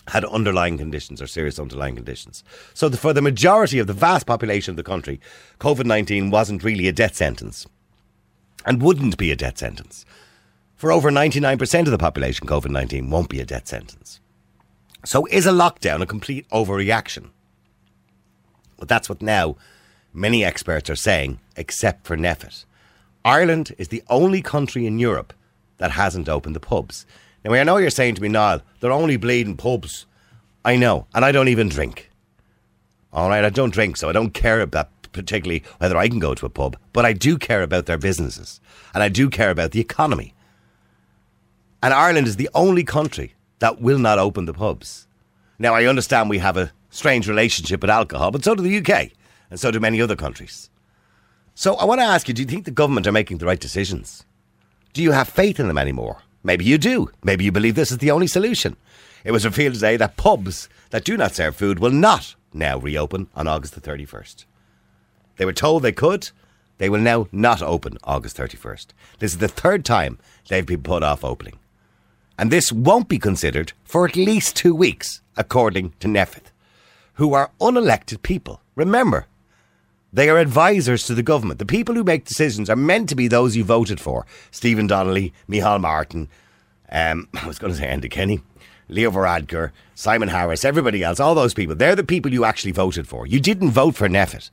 had 0.09 0.27
underlying 0.27 0.77
conditions 0.77 1.23
or 1.23 1.27
serious 1.27 1.59
underlying 1.59 1.95
conditions. 1.95 2.45
So, 2.75 2.91
the, 2.91 2.99
for 2.99 3.15
the 3.15 3.23
majority 3.23 3.79
of 3.79 3.87
the 3.87 3.95
vast 3.95 4.27
population 4.27 4.73
of 4.73 4.77
the 4.77 4.83
country, 4.83 5.19
COVID 5.59 5.87
19 5.87 6.31
wasn't 6.31 6.63
really 6.63 6.89
a 6.89 6.93
death 6.93 7.17
sentence 7.17 7.67
and 8.67 8.83
wouldn't 8.83 9.17
be 9.17 9.31
a 9.31 9.37
death 9.37 9.57
sentence. 9.57 10.05
For 10.77 10.93
over 10.93 11.11
99% 11.11 11.81
of 11.81 11.91
the 11.91 11.99
population, 11.99 12.47
COVID 12.47 12.71
19 12.71 13.09
won't 13.09 13.31
be 13.31 13.41
a 13.41 13.47
death 13.47 13.67
sentence. 13.67 14.21
So, 15.07 15.25
is 15.27 15.47
a 15.47 15.53
lockdown 15.53 16.03
a 16.03 16.07
complete 16.07 16.47
overreaction? 16.51 17.31
Well, 18.81 18.87
that's 18.87 19.11
what 19.11 19.21
now 19.21 19.57
many 20.15 20.43
experts 20.43 20.89
are 20.89 20.97
saying, 20.97 21.39
except 21.55 22.07
for 22.07 22.17
NPHET. 22.17 22.65
Ireland 23.25 23.75
is 23.77 23.89
the 23.89 24.03
only 24.09 24.41
country 24.41 24.87
in 24.87 24.99
Europe 24.99 25.35
that 25.77 25.91
hasn't 25.93 26.31
opened 26.31 26.57
the 26.57 26.61
pubs. 26.61 27.05
Now, 27.45 27.53
I 27.53 27.63
know 27.63 27.77
you're 27.77 27.91
saying 27.91 28.15
to 28.15 28.23
me, 28.23 28.29
Niall, 28.29 28.63
they're 28.81 28.91
only 28.91 29.19
bleeding 29.19 29.59
pubs. 29.59 30.07
I 30.65 30.77
know, 30.77 31.07
and 31.15 31.25
I 31.25 31.33
don't 31.33 31.49
even 31.49 31.69
drink. 31.69 32.11
All 33.13 33.29
right, 33.29 33.45
I 33.45 33.51
don't 33.51 33.73
drink, 33.73 33.99
so 33.99 34.09
I 34.09 34.13
don't 34.13 34.33
care 34.33 34.63
about 34.63 34.89
particularly 35.13 35.63
whether 35.79 35.97
I 35.97 36.09
can 36.09 36.19
go 36.19 36.35
to 36.35 36.47
a 36.47 36.51
pub, 36.51 36.77
but 36.93 37.05
I 37.05 37.13
do 37.13 37.37
care 37.37 37.63
about 37.63 37.87
their 37.87 37.99
businesses, 37.99 38.61
and 38.95 39.03
I 39.03 39.09
do 39.09 39.29
care 39.29 39.51
about 39.51 39.73
the 39.73 39.81
economy. 39.81 40.35
And 41.83 41.93
Ireland 41.93 42.29
is 42.29 42.37
the 42.37 42.51
only 42.55 42.85
country 42.85 43.35
that 43.59 43.81
will 43.81 43.99
not 43.99 44.19
open 44.19 44.47
the 44.47 44.55
pubs. 44.55 45.07
Now, 45.59 45.75
I 45.75 45.85
understand 45.85 46.31
we 46.31 46.39
have 46.39 46.57
a 46.57 46.73
strange 46.91 47.29
relationship 47.29 47.81
with 47.81 47.91
alcohol, 47.91 48.31
but 48.31 48.45
so 48.45 48.55
do 48.55 48.63
the 48.63 48.79
UK, 48.79 49.11
and 49.51 49.59
so 49.59 49.71
do 49.71 49.81
many 49.81 50.03
other 50.03 50.17
countries. 50.17 50.71
So 51.55 51.75
I 51.75 51.85
want 51.85 52.01
to 52.01 52.07
ask 52.07 52.29
you 52.29 52.35
do 52.35 52.43
you 52.43 52.49
think 52.49 52.65
the 52.65 52.71
government 52.71 53.07
are 53.07 53.13
making 53.13 53.39
the 53.39 53.47
right 53.47 53.61
decisions? 53.61 54.25
Do 54.93 55.03
you 55.03 55.13
have 55.13 55.29
faith 55.29 55.61
in 55.61 55.69
them 55.69 55.79
anymore? 55.79 56.23
Maybe 56.43 56.65
you 56.65 56.79
do. 56.79 57.11
Maybe 57.23 57.45
you 57.45 57.53
believe 57.53 57.75
this 57.75 57.93
is 57.93 57.99
the 57.99 58.11
only 58.11 58.27
solution. 58.27 58.77
It 59.25 59.33
was 59.33 59.45
revealed 59.45 59.75
today 59.75 59.97
that 59.97 60.17
pubs 60.17 60.69
that 60.91 61.05
do 61.05 61.17
not 61.17 61.35
serve 61.35 61.57
food 61.57 61.79
will 61.79 61.91
not 61.91 62.35
now 62.53 62.79
reopen 62.79 63.29
on 63.35 63.47
August 63.47 63.75
the 63.75 63.81
31st. 63.81 64.47
They 65.37 65.45
were 65.45 65.53
told 65.53 65.83
they 65.83 65.93
could. 65.93 66.31
They 66.79 66.89
will 66.89 67.01
now 67.01 67.29
not 67.31 67.61
open 67.61 67.99
August 68.05 68.37
31st. 68.39 68.87
This 69.19 69.33
is 69.33 69.39
the 69.39 69.49
third 69.49 69.85
time 69.85 70.19
they've 70.49 70.65
been 70.65 70.83
put 70.83 71.03
off 71.03 71.25
opening. 71.25 71.59
And 72.39 72.51
this 72.51 72.73
won't 72.73 73.09
be 73.09 73.19
considered 73.19 73.75
for 73.85 74.07
at 74.07 74.17
least 74.17 74.57
two 74.57 74.75
weeks, 74.75 75.21
according 75.37 75.93
to 76.01 76.09
NPHET, 76.09 76.50
who 77.21 77.35
are 77.35 77.51
unelected 77.61 78.23
people. 78.23 78.63
Remember, 78.75 79.27
they 80.11 80.31
are 80.31 80.39
advisors 80.39 81.05
to 81.05 81.15
the 81.15 81.23
government. 81.23 81.59
The 81.59 81.67
people 81.67 81.95
who 81.95 82.03
make 82.03 82.25
decisions 82.25 82.71
are 82.71 82.77
meant 82.77 83.11
to 83.11 83.15
be 83.15 83.29
those 83.29 83.55
you 83.55 83.63
voted 83.63 84.01
for. 84.01 84.25
Stephen 84.51 84.87
Donnelly, 84.87 85.35
Micheál 85.47 85.83
Martin, 85.83 86.31
um, 86.91 87.29
I 87.43 87.47
was 87.47 87.59
going 87.59 87.75
to 87.75 87.79
say 87.79 87.89
Enda 87.89 88.11
Kenny, 88.11 88.41
Leo 88.89 89.11
Varadkar, 89.11 89.71
Simon 89.95 90.31
Harris, 90.31 90.65
everybody 90.65 91.03
else, 91.03 91.21
all 91.21 91.35
those 91.35 91.53
people. 91.53 91.77
They're 91.77 91.95
the 91.95 92.05
people 92.05 92.33
you 92.33 92.47
actually 92.47 92.73
voted 92.73 93.07
for. 93.07 93.27
You 93.27 93.39
didn't 93.39 93.73
vote 93.73 93.97
for 93.97 94.09
NPHET. 94.09 94.49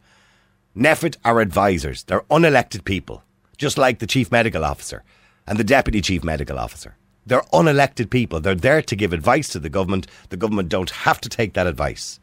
NPHET 0.75 1.15
are 1.23 1.39
advisors. 1.39 2.03
They're 2.03 2.25
unelected 2.29 2.83
people, 2.83 3.23
just 3.57 3.77
like 3.77 3.99
the 3.99 4.07
chief 4.07 4.29
medical 4.29 4.65
officer 4.65 5.05
and 5.47 5.57
the 5.57 5.63
deputy 5.63 6.01
chief 6.01 6.21
medical 6.21 6.59
officer. 6.59 6.97
They're 7.25 7.43
unelected 7.53 8.09
people. 8.09 8.41
They're 8.41 8.55
there 8.55 8.81
to 8.81 8.95
give 8.97 9.13
advice 9.13 9.47
to 9.49 9.59
the 9.59 9.69
government. 9.69 10.07
The 10.27 10.37
government 10.37 10.67
don't 10.67 10.89
have 10.89 11.21
to 11.21 11.29
take 11.29 11.53
that 11.53 11.65
advice. 11.65 12.19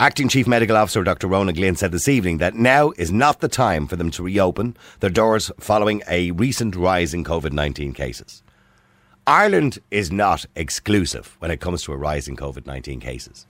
Acting 0.00 0.28
Chief 0.28 0.48
Medical 0.48 0.76
Officer 0.76 1.04
Dr. 1.04 1.28
Ronan 1.28 1.54
Glynn 1.54 1.76
said 1.76 1.92
this 1.92 2.08
evening 2.08 2.38
that 2.38 2.56
now 2.56 2.90
is 2.98 3.12
not 3.12 3.38
the 3.38 3.46
time 3.46 3.86
for 3.86 3.94
them 3.94 4.10
to 4.10 4.24
reopen 4.24 4.76
their 4.98 5.08
doors 5.08 5.52
following 5.60 6.02
a 6.08 6.32
recent 6.32 6.74
rise 6.74 7.14
in 7.14 7.22
COVID 7.22 7.52
19 7.52 7.92
cases. 7.92 8.42
Ireland 9.24 9.78
is 9.92 10.10
not 10.10 10.46
exclusive 10.56 11.36
when 11.38 11.52
it 11.52 11.60
comes 11.60 11.84
to 11.84 11.92
a 11.92 11.96
rise 11.96 12.26
in 12.26 12.36
COVID 12.36 12.66
19 12.66 12.98
cases. 12.98 13.46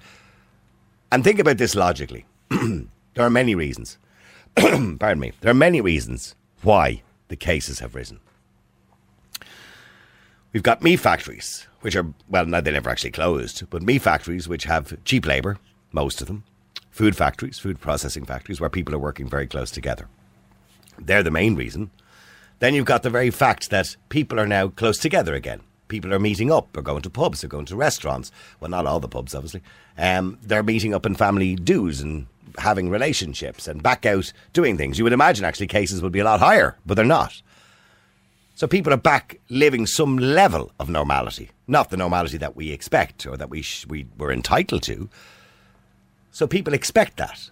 And 1.11 1.25
think 1.25 1.38
about 1.38 1.56
this 1.56 1.75
logically. 1.75 2.26
there 2.50 3.25
are 3.25 3.31
many 3.31 3.55
reasons. 3.55 3.97
Pardon 4.55 5.20
me. 5.20 5.33
There 5.40 5.50
are 5.50 5.54
many 5.54 5.80
reasons 5.80 6.35
why 6.61 7.02
the 7.28 7.37
cases 7.37 7.78
have 7.78 7.95
risen. 7.95 8.21
We've 10.52 10.62
got 10.62 10.83
meat 10.83 10.97
factories, 10.97 11.66
which 11.80 11.97
are, 11.97 12.07
well, 12.28 12.45
now 12.45 12.61
they 12.61 12.71
never 12.71 12.90
actually 12.90 13.12
closed, 13.12 13.69
but 13.71 13.83
meat 13.83 14.02
factories 14.02 14.47
which 14.47 14.64
have 14.64 15.02
cheap 15.04 15.25
labour, 15.26 15.59
most 15.95 16.21
of 16.21 16.27
them. 16.27 16.45
Food 16.91 17.17
factories, 17.17 17.59
food 17.59 17.81
processing 17.81 18.25
factories, 18.25 18.61
where 18.61 18.71
people 18.71 18.95
are 18.95 18.99
working 18.99 19.29
very 19.29 19.47
close 19.47 19.71
together. 19.71 20.09
They're 20.99 21.23
the 21.23 21.31
main 21.31 21.57
reason. 21.57 21.91
Then 22.59 22.75
you've 22.75 22.87
got 22.87 23.03
the 23.03 23.11
very 23.11 23.31
fact 23.31 23.71
that 23.71 23.97
people 24.09 24.39
are 24.39 24.47
now 24.47 24.69
close 24.69 24.99
together 24.99 25.35
again. 25.35 25.61
People 25.89 26.15
are 26.15 26.19
meeting 26.19 26.51
up, 26.51 26.73
they're 26.73 26.83
going 26.83 27.03
to 27.03 27.11
pubs, 27.11 27.41
they're 27.41 27.49
going 27.49 27.67
to 27.67 27.77
restaurants. 27.77 28.33
Well, 28.61 28.71
not 28.71 28.87
all 28.87 29.01
the 29.01 29.09
pubs, 29.09 29.35
obviously. 29.35 29.63
Um, 29.99 30.39
they're 30.43 30.63
meeting 30.63 30.95
up 30.95 31.05
in 31.05 31.15
family 31.15 31.57
dues 31.57 32.01
and 32.01 32.27
having 32.59 32.91
relationships 32.91 33.69
and 33.69 33.83
back 33.83 34.07
out 34.07 34.33
doing 34.53 34.77
things. 34.77 34.99
You 34.99 35.05
would 35.05 35.13
imagine 35.13 35.45
actually 35.45 35.67
cases 35.67 36.01
would 36.01 36.13
be 36.13 36.21
a 36.21 36.25
lot 36.25 36.41
higher, 36.41 36.77
but 36.87 36.95
they're 36.95 37.05
not. 37.05 37.43
So 38.55 38.69
people 38.69 38.93
are 38.93 38.99
back 38.99 39.41
living 39.51 39.85
some 39.85 40.17
level 40.17 40.71
of 40.79 40.89
normality, 40.89 41.51
not 41.67 41.91
the 41.91 41.97
normality 41.97 42.39
that 42.39 42.55
we 42.55 42.71
expect 42.71 43.27
or 43.27 43.37
that 43.37 43.51
we 43.51 43.63
sh- 43.63 43.87
we 43.87 44.07
were 44.17 44.33
entitled 44.33 44.85
to. 44.85 45.09
So 46.35 46.49
people 46.49 46.75
expect 46.75 47.17
that. 47.19 47.50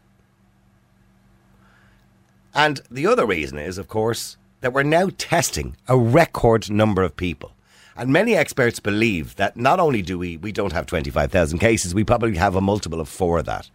And 2.53 2.81
the 2.91 3.07
other 3.07 3.25
reason 3.25 3.57
is, 3.57 3.79
of 3.79 3.87
course, 3.87 4.37
that 4.61 4.73
we're 4.73 4.83
now 4.83 5.09
testing 5.19 5.77
a 5.87 5.97
record 5.97 6.69
number 6.69 7.05
of 7.05 7.17
people. 7.17 7.53
And 7.97 8.11
many 8.13 8.35
experts 8.35 8.81
believe 8.81 9.37
that 9.37 9.57
not 9.57 9.79
only 9.79 10.03
do 10.03 10.19
we 10.19 10.37
we 10.37 10.51
don't 10.51 10.73
have 10.73 10.87
25,000 10.87 11.61
cases, 11.61 11.95
we 11.95 12.03
probably 12.03 12.37
have 12.39 12.57
a 12.57 12.61
multiple 12.61 13.01
of 13.01 13.09
4 13.09 13.39
of 13.39 13.45
that. 13.45 13.71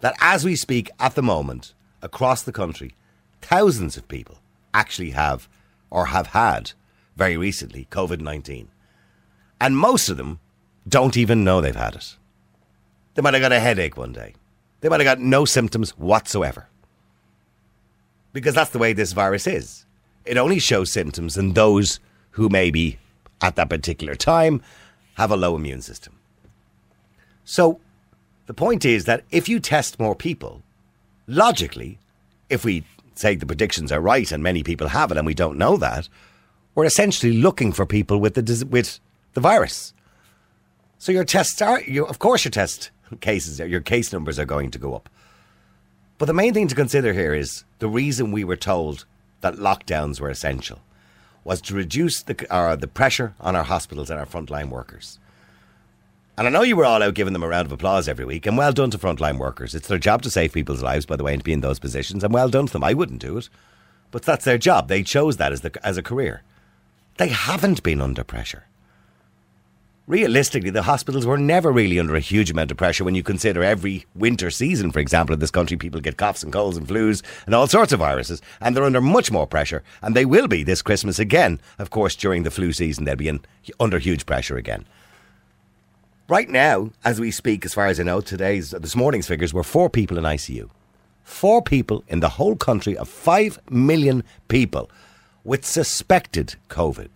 That 0.00 0.16
as 0.22 0.42
we 0.42 0.56
speak 0.56 0.90
at 0.98 1.14
the 1.16 1.22
moment 1.22 1.74
across 2.00 2.42
the 2.42 2.50
country, 2.50 2.94
thousands 3.42 3.98
of 3.98 4.08
people 4.08 4.38
actually 4.72 5.10
have 5.10 5.50
or 5.90 6.06
have 6.06 6.28
had 6.28 6.72
very 7.14 7.36
recently 7.36 7.88
COVID 7.90 8.22
19. 8.22 8.68
And 9.60 9.76
most 9.76 10.08
of 10.08 10.16
them 10.16 10.40
don't 10.88 11.18
even 11.18 11.44
know 11.44 11.60
they've 11.60 11.76
had 11.76 11.96
it. 11.96 12.16
They 13.12 13.20
might 13.20 13.34
have 13.34 13.42
got 13.42 13.52
a 13.52 13.60
headache 13.60 13.98
one 13.98 14.14
day. 14.14 14.32
They 14.86 14.90
might 14.90 15.00
have 15.00 15.18
got 15.18 15.24
no 15.24 15.44
symptoms 15.44 15.90
whatsoever. 15.98 16.68
Because 18.32 18.54
that's 18.54 18.70
the 18.70 18.78
way 18.78 18.92
this 18.92 19.14
virus 19.14 19.48
is. 19.48 19.84
It 20.24 20.36
only 20.36 20.60
shows 20.60 20.92
symptoms 20.92 21.36
in 21.36 21.54
those 21.54 21.98
who 22.30 22.48
maybe 22.48 23.00
at 23.40 23.56
that 23.56 23.68
particular 23.68 24.14
time 24.14 24.62
have 25.14 25.32
a 25.32 25.36
low 25.36 25.56
immune 25.56 25.82
system. 25.82 26.20
So 27.44 27.80
the 28.46 28.54
point 28.54 28.84
is 28.84 29.06
that 29.06 29.24
if 29.32 29.48
you 29.48 29.58
test 29.58 29.98
more 29.98 30.14
people, 30.14 30.62
logically, 31.26 31.98
if 32.48 32.64
we 32.64 32.84
say 33.16 33.34
the 33.34 33.44
predictions 33.44 33.90
are 33.90 34.00
right 34.00 34.30
and 34.30 34.40
many 34.40 34.62
people 34.62 34.86
have 34.86 35.10
it 35.10 35.16
and 35.16 35.26
we 35.26 35.34
don't 35.34 35.58
know 35.58 35.76
that, 35.78 36.08
we're 36.76 36.84
essentially 36.84 37.32
looking 37.32 37.72
for 37.72 37.86
people 37.86 38.20
with 38.20 38.34
the 38.34 38.64
with 38.70 39.00
the 39.34 39.40
virus. 39.40 39.92
So 40.98 41.10
your 41.10 41.24
tests 41.24 41.60
are, 41.60 41.82
you, 41.82 42.06
of 42.06 42.20
course, 42.20 42.44
your 42.44 42.52
test 42.52 42.92
cases, 43.20 43.58
your 43.58 43.80
case 43.80 44.12
numbers 44.12 44.38
are 44.38 44.44
going 44.44 44.70
to 44.70 44.78
go 44.78 44.94
up. 44.94 45.08
But 46.18 46.26
the 46.26 46.34
main 46.34 46.54
thing 46.54 46.68
to 46.68 46.74
consider 46.74 47.12
here 47.12 47.34
is 47.34 47.64
the 47.78 47.88
reason 47.88 48.32
we 48.32 48.44
were 48.44 48.56
told 48.56 49.04
that 49.42 49.54
lockdowns 49.54 50.20
were 50.20 50.30
essential 50.30 50.80
was 51.44 51.60
to 51.60 51.74
reduce 51.74 52.22
the, 52.22 52.52
uh, 52.52 52.74
the 52.74 52.88
pressure 52.88 53.34
on 53.40 53.54
our 53.54 53.64
hospitals 53.64 54.10
and 54.10 54.18
our 54.18 54.26
frontline 54.26 54.68
workers. 54.68 55.18
And 56.38 56.46
I 56.46 56.50
know 56.50 56.62
you 56.62 56.76
were 56.76 56.84
all 56.84 57.02
out 57.02 57.14
giving 57.14 57.32
them 57.32 57.42
a 57.42 57.48
round 57.48 57.66
of 57.66 57.72
applause 57.72 58.08
every 58.08 58.24
week, 58.24 58.44
and 58.44 58.58
well 58.58 58.72
done 58.72 58.90
to 58.90 58.98
frontline 58.98 59.38
workers. 59.38 59.74
It's 59.74 59.88
their 59.88 59.98
job 59.98 60.22
to 60.22 60.30
save 60.30 60.52
people's 60.52 60.82
lives, 60.82 61.06
by 61.06 61.16
the 61.16 61.24
way, 61.24 61.32
and 61.32 61.40
to 61.40 61.44
be 61.44 61.52
in 61.52 61.60
those 61.60 61.78
positions, 61.78 62.24
and 62.24 62.34
well 62.34 62.48
done 62.48 62.66
to 62.66 62.72
them. 62.72 62.84
I 62.84 62.94
wouldn't 62.94 63.22
do 63.22 63.38
it, 63.38 63.48
but 64.10 64.22
that's 64.22 64.44
their 64.44 64.58
job. 64.58 64.88
They 64.88 65.02
chose 65.02 65.38
that 65.38 65.52
as, 65.52 65.62
the, 65.62 65.78
as 65.86 65.96
a 65.96 66.02
career. 66.02 66.42
They 67.16 67.28
haven't 67.28 67.82
been 67.82 68.02
under 68.02 68.24
pressure. 68.24 68.66
Realistically, 70.08 70.70
the 70.70 70.82
hospitals 70.82 71.26
were 71.26 71.36
never 71.36 71.72
really 71.72 71.98
under 71.98 72.14
a 72.14 72.20
huge 72.20 72.48
amount 72.48 72.70
of 72.70 72.76
pressure 72.76 73.02
when 73.02 73.16
you 73.16 73.24
consider 73.24 73.64
every 73.64 74.06
winter 74.14 74.52
season, 74.52 74.92
for 74.92 75.00
example, 75.00 75.34
in 75.34 75.40
this 75.40 75.50
country, 75.50 75.76
people 75.76 76.00
get 76.00 76.16
coughs 76.16 76.44
and 76.44 76.52
colds 76.52 76.76
and 76.76 76.86
flus 76.86 77.22
and 77.44 77.56
all 77.56 77.66
sorts 77.66 77.92
of 77.92 77.98
viruses, 77.98 78.40
and 78.60 78.76
they're 78.76 78.84
under 78.84 79.00
much 79.00 79.32
more 79.32 79.48
pressure, 79.48 79.82
and 80.02 80.14
they 80.14 80.24
will 80.24 80.46
be 80.46 80.62
this 80.62 80.80
Christmas 80.80 81.18
again. 81.18 81.60
Of 81.76 81.90
course, 81.90 82.14
during 82.14 82.44
the 82.44 82.52
flu 82.52 82.72
season, 82.72 83.04
they'll 83.04 83.16
be 83.16 83.26
in, 83.26 83.40
under 83.80 83.98
huge 83.98 84.26
pressure 84.26 84.56
again. 84.56 84.86
Right 86.28 86.48
now, 86.48 86.90
as 87.04 87.18
we 87.18 87.32
speak, 87.32 87.64
as 87.64 87.74
far 87.74 87.88
as 87.88 87.98
I 87.98 88.04
know, 88.04 88.20
today's 88.20 88.70
this 88.70 88.94
morning's 88.94 89.26
figures 89.26 89.52
were 89.52 89.64
four 89.64 89.90
people 89.90 90.18
in 90.18 90.24
ICU. 90.24 90.70
Four 91.24 91.62
people 91.62 92.04
in 92.06 92.20
the 92.20 92.28
whole 92.28 92.54
country 92.54 92.96
of 92.96 93.08
five 93.08 93.58
million 93.68 94.22
people 94.46 94.88
with 95.42 95.64
suspected 95.64 96.54
COVID. 96.68 97.08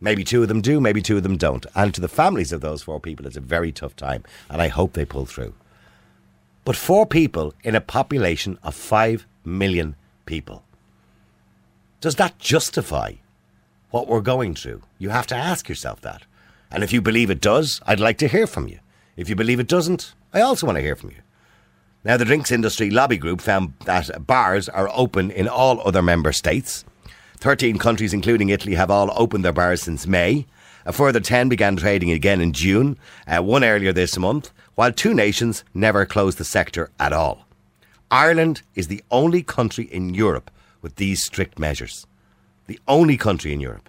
Maybe 0.00 0.22
two 0.22 0.42
of 0.42 0.48
them 0.48 0.60
do, 0.60 0.80
maybe 0.80 1.02
two 1.02 1.16
of 1.16 1.22
them 1.22 1.36
don't. 1.36 1.66
And 1.74 1.92
to 1.94 2.00
the 2.00 2.08
families 2.08 2.52
of 2.52 2.60
those 2.60 2.82
four 2.82 3.00
people, 3.00 3.26
it's 3.26 3.36
a 3.36 3.40
very 3.40 3.72
tough 3.72 3.96
time, 3.96 4.22
and 4.48 4.62
I 4.62 4.68
hope 4.68 4.92
they 4.92 5.04
pull 5.04 5.26
through. 5.26 5.54
But 6.64 6.76
four 6.76 7.06
people 7.06 7.54
in 7.64 7.74
a 7.74 7.80
population 7.80 8.58
of 8.62 8.74
five 8.74 9.26
million 9.44 9.96
people. 10.26 10.62
Does 12.00 12.14
that 12.16 12.38
justify 12.38 13.14
what 13.90 14.06
we're 14.06 14.20
going 14.20 14.54
through? 14.54 14.82
You 14.98 15.08
have 15.08 15.26
to 15.28 15.34
ask 15.34 15.68
yourself 15.68 16.00
that. 16.02 16.22
And 16.70 16.84
if 16.84 16.92
you 16.92 17.00
believe 17.00 17.30
it 17.30 17.40
does, 17.40 17.80
I'd 17.86 17.98
like 17.98 18.18
to 18.18 18.28
hear 18.28 18.46
from 18.46 18.68
you. 18.68 18.78
If 19.16 19.28
you 19.28 19.34
believe 19.34 19.58
it 19.58 19.66
doesn't, 19.66 20.14
I 20.32 20.42
also 20.42 20.66
want 20.66 20.76
to 20.76 20.82
hear 20.82 20.94
from 20.94 21.10
you. 21.10 21.16
Now, 22.04 22.16
the 22.16 22.24
drinks 22.24 22.52
industry 22.52 22.90
lobby 22.90 23.16
group 23.16 23.40
found 23.40 23.72
that 23.84 24.26
bars 24.26 24.68
are 24.68 24.88
open 24.94 25.30
in 25.30 25.48
all 25.48 25.80
other 25.86 26.02
member 26.02 26.32
states. 26.32 26.84
13 27.38 27.78
countries, 27.78 28.12
including 28.12 28.48
Italy, 28.48 28.74
have 28.74 28.90
all 28.90 29.12
opened 29.16 29.44
their 29.44 29.52
bars 29.52 29.82
since 29.82 30.06
May. 30.06 30.46
A 30.84 30.92
further 30.92 31.20
10 31.20 31.48
began 31.48 31.76
trading 31.76 32.10
again 32.10 32.40
in 32.40 32.52
June, 32.52 32.98
uh, 33.26 33.42
one 33.42 33.64
earlier 33.64 33.92
this 33.92 34.18
month, 34.18 34.50
while 34.74 34.92
two 34.92 35.14
nations 35.14 35.64
never 35.74 36.06
closed 36.06 36.38
the 36.38 36.44
sector 36.44 36.90
at 36.98 37.12
all. 37.12 37.46
Ireland 38.10 38.62
is 38.74 38.88
the 38.88 39.02
only 39.10 39.42
country 39.42 39.84
in 39.84 40.14
Europe 40.14 40.50
with 40.80 40.96
these 40.96 41.24
strict 41.24 41.58
measures. 41.58 42.06
The 42.66 42.80
only 42.88 43.16
country 43.16 43.52
in 43.52 43.60
Europe. 43.60 43.88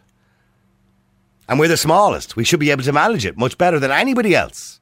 And 1.48 1.60
we're 1.60 1.68
the 1.68 1.78
smallest. 1.78 2.36
We 2.36 2.44
should 2.44 2.60
be 2.60 2.72
able 2.72 2.84
to 2.84 2.92
manage 2.92 3.26
it 3.26 3.38
much 3.38 3.58
better 3.58 3.80
than 3.80 3.92
anybody 3.92 4.36
else. 4.36 4.80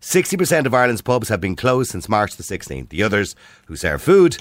60% 0.00 0.66
of 0.66 0.74
Ireland's 0.74 1.00
pubs 1.00 1.30
have 1.30 1.40
been 1.40 1.56
closed 1.56 1.90
since 1.90 2.08
March 2.08 2.36
the 2.36 2.42
16th. 2.42 2.90
The 2.90 3.02
others, 3.02 3.34
who 3.66 3.76
serve 3.76 4.02
food, 4.02 4.36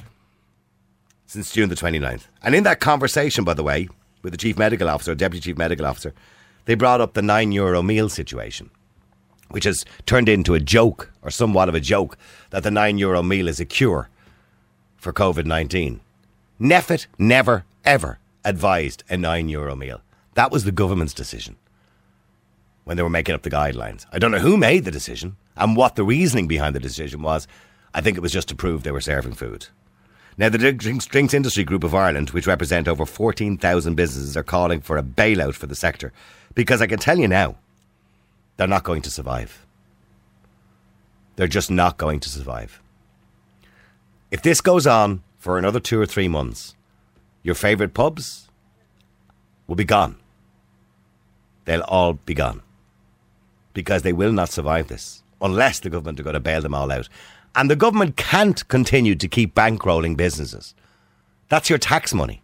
since 1.25 1.51
June 1.51 1.69
the 1.69 1.75
29th. 1.75 2.23
And 2.41 2.55
in 2.55 2.63
that 2.63 2.79
conversation, 2.79 3.43
by 3.43 3.53
the 3.53 3.63
way, 3.63 3.87
with 4.21 4.31
the 4.31 4.37
Chief 4.37 4.57
Medical 4.57 4.89
Officer, 4.89 5.15
Deputy 5.15 5.41
Chief 5.41 5.57
Medical 5.57 5.85
Officer, 5.85 6.13
they 6.65 6.75
brought 6.75 7.01
up 7.01 7.13
the 7.13 7.21
nine 7.21 7.51
euro 7.51 7.81
meal 7.81 8.09
situation, 8.09 8.69
which 9.49 9.65
has 9.65 9.85
turned 10.05 10.29
into 10.29 10.53
a 10.53 10.59
joke, 10.59 11.11
or 11.21 11.29
somewhat 11.29 11.69
of 11.69 11.75
a 11.75 11.79
joke, 11.79 12.17
that 12.51 12.63
the 12.63 12.71
nine 12.71 12.97
euro 12.97 13.21
meal 13.21 13.47
is 13.47 13.59
a 13.59 13.65
cure 13.65 14.09
for 14.97 15.11
COVID 15.11 15.45
19. 15.45 15.99
NPHET 16.61 17.07
never, 17.19 17.65
ever 17.83 18.19
advised 18.45 19.03
a 19.09 19.17
nine 19.17 19.49
euro 19.49 19.75
meal. 19.75 20.01
That 20.35 20.51
was 20.51 20.63
the 20.63 20.71
government's 20.71 21.13
decision 21.13 21.57
when 22.85 22.97
they 22.97 23.03
were 23.03 23.09
making 23.09 23.35
up 23.35 23.43
the 23.43 23.49
guidelines. 23.49 24.05
I 24.11 24.19
don't 24.19 24.31
know 24.31 24.39
who 24.39 24.57
made 24.57 24.85
the 24.85 24.91
decision 24.91 25.35
and 25.55 25.75
what 25.75 25.95
the 25.95 26.03
reasoning 26.03 26.47
behind 26.47 26.75
the 26.75 26.79
decision 26.79 27.21
was. 27.21 27.47
I 27.93 28.01
think 28.01 28.17
it 28.17 28.21
was 28.21 28.31
just 28.31 28.47
to 28.49 28.55
prove 28.55 28.83
they 28.83 28.91
were 28.91 29.01
serving 29.01 29.33
food. 29.33 29.67
Now, 30.37 30.49
the 30.49 30.73
Drinks, 30.73 31.33
Industry 31.33 31.63
Group 31.63 31.83
of 31.83 31.93
Ireland, 31.93 32.31
which 32.31 32.47
represent 32.47 32.87
over 32.87 33.05
14,000 33.05 33.95
businesses, 33.95 34.35
are 34.35 34.43
calling 34.43 34.81
for 34.81 34.97
a 34.97 35.03
bailout 35.03 35.53
for 35.53 35.67
the 35.67 35.75
sector 35.75 36.11
because 36.55 36.81
I 36.81 36.87
can 36.87 36.99
tell 36.99 37.19
you 37.19 37.27
now, 37.27 37.55
they're 38.57 38.67
not 38.67 38.83
going 38.83 39.01
to 39.03 39.11
survive. 39.11 39.65
They're 41.35 41.47
just 41.47 41.71
not 41.71 41.97
going 41.97 42.19
to 42.21 42.29
survive. 42.29 42.81
If 44.31 44.41
this 44.41 44.61
goes 44.61 44.87
on 44.87 45.23
for 45.37 45.57
another 45.57 45.79
two 45.79 45.99
or 45.99 46.05
three 46.05 46.27
months, 46.27 46.75
your 47.41 47.55
favourite 47.55 47.93
pubs 47.93 48.47
will 49.67 49.75
be 49.75 49.83
gone 49.83 50.15
they'll 51.65 51.81
all 51.81 52.13
be 52.13 52.33
gone. 52.33 52.61
Because 53.73 54.03
they 54.03 54.13
will 54.13 54.31
not 54.31 54.49
survive 54.49 54.87
this 54.87 55.23
unless 55.41 55.79
the 55.79 55.89
government 55.89 56.19
are 56.19 56.23
going 56.23 56.35
to 56.35 56.39
bail 56.39 56.61
them 56.61 56.75
all 56.75 56.91
out. 56.91 57.09
And 57.55 57.69
the 57.69 57.75
government 57.75 58.17
can't 58.17 58.67
continue 58.67 59.15
to 59.15 59.27
keep 59.27 59.53
bankrolling 59.53 60.17
businesses. 60.17 60.73
That's 61.49 61.69
your 61.69 61.79
tax 61.79 62.13
money. 62.13 62.41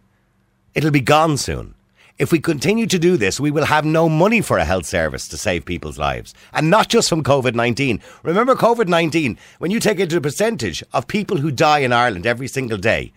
It'll 0.74 0.92
be 0.92 1.00
gone 1.00 1.36
soon. 1.36 1.74
If 2.16 2.30
we 2.30 2.38
continue 2.38 2.86
to 2.86 2.98
do 2.98 3.16
this, 3.16 3.40
we 3.40 3.50
will 3.50 3.64
have 3.64 3.84
no 3.84 4.08
money 4.08 4.42
for 4.42 4.58
a 4.58 4.64
health 4.64 4.84
service 4.84 5.26
to 5.28 5.38
save 5.38 5.64
people's 5.64 5.98
lives. 5.98 6.34
And 6.52 6.68
not 6.68 6.88
just 6.88 7.08
from 7.08 7.24
COVID 7.24 7.54
19. 7.54 8.00
Remember, 8.22 8.54
COVID 8.54 8.88
19, 8.88 9.38
when 9.58 9.70
you 9.70 9.80
take 9.80 9.98
into 9.98 10.16
the 10.16 10.20
percentage 10.20 10.84
of 10.92 11.08
people 11.08 11.38
who 11.38 11.50
die 11.50 11.78
in 11.78 11.94
Ireland 11.94 12.26
every 12.26 12.46
single 12.46 12.76
day, 12.76 13.12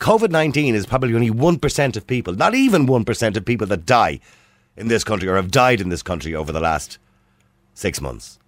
COVID 0.00 0.30
19 0.30 0.74
is 0.74 0.86
probably 0.86 1.14
only 1.14 1.30
1% 1.30 1.96
of 1.96 2.06
people, 2.06 2.34
not 2.34 2.54
even 2.54 2.86
1% 2.86 3.36
of 3.36 3.44
people 3.44 3.66
that 3.66 3.86
die 3.86 4.20
in 4.76 4.88
this 4.88 5.04
country 5.04 5.28
or 5.28 5.36
have 5.36 5.50
died 5.50 5.80
in 5.80 5.90
this 5.90 6.02
country 6.02 6.34
over 6.34 6.50
the 6.50 6.60
last 6.60 6.98
six 7.74 8.00
months. 8.00 8.38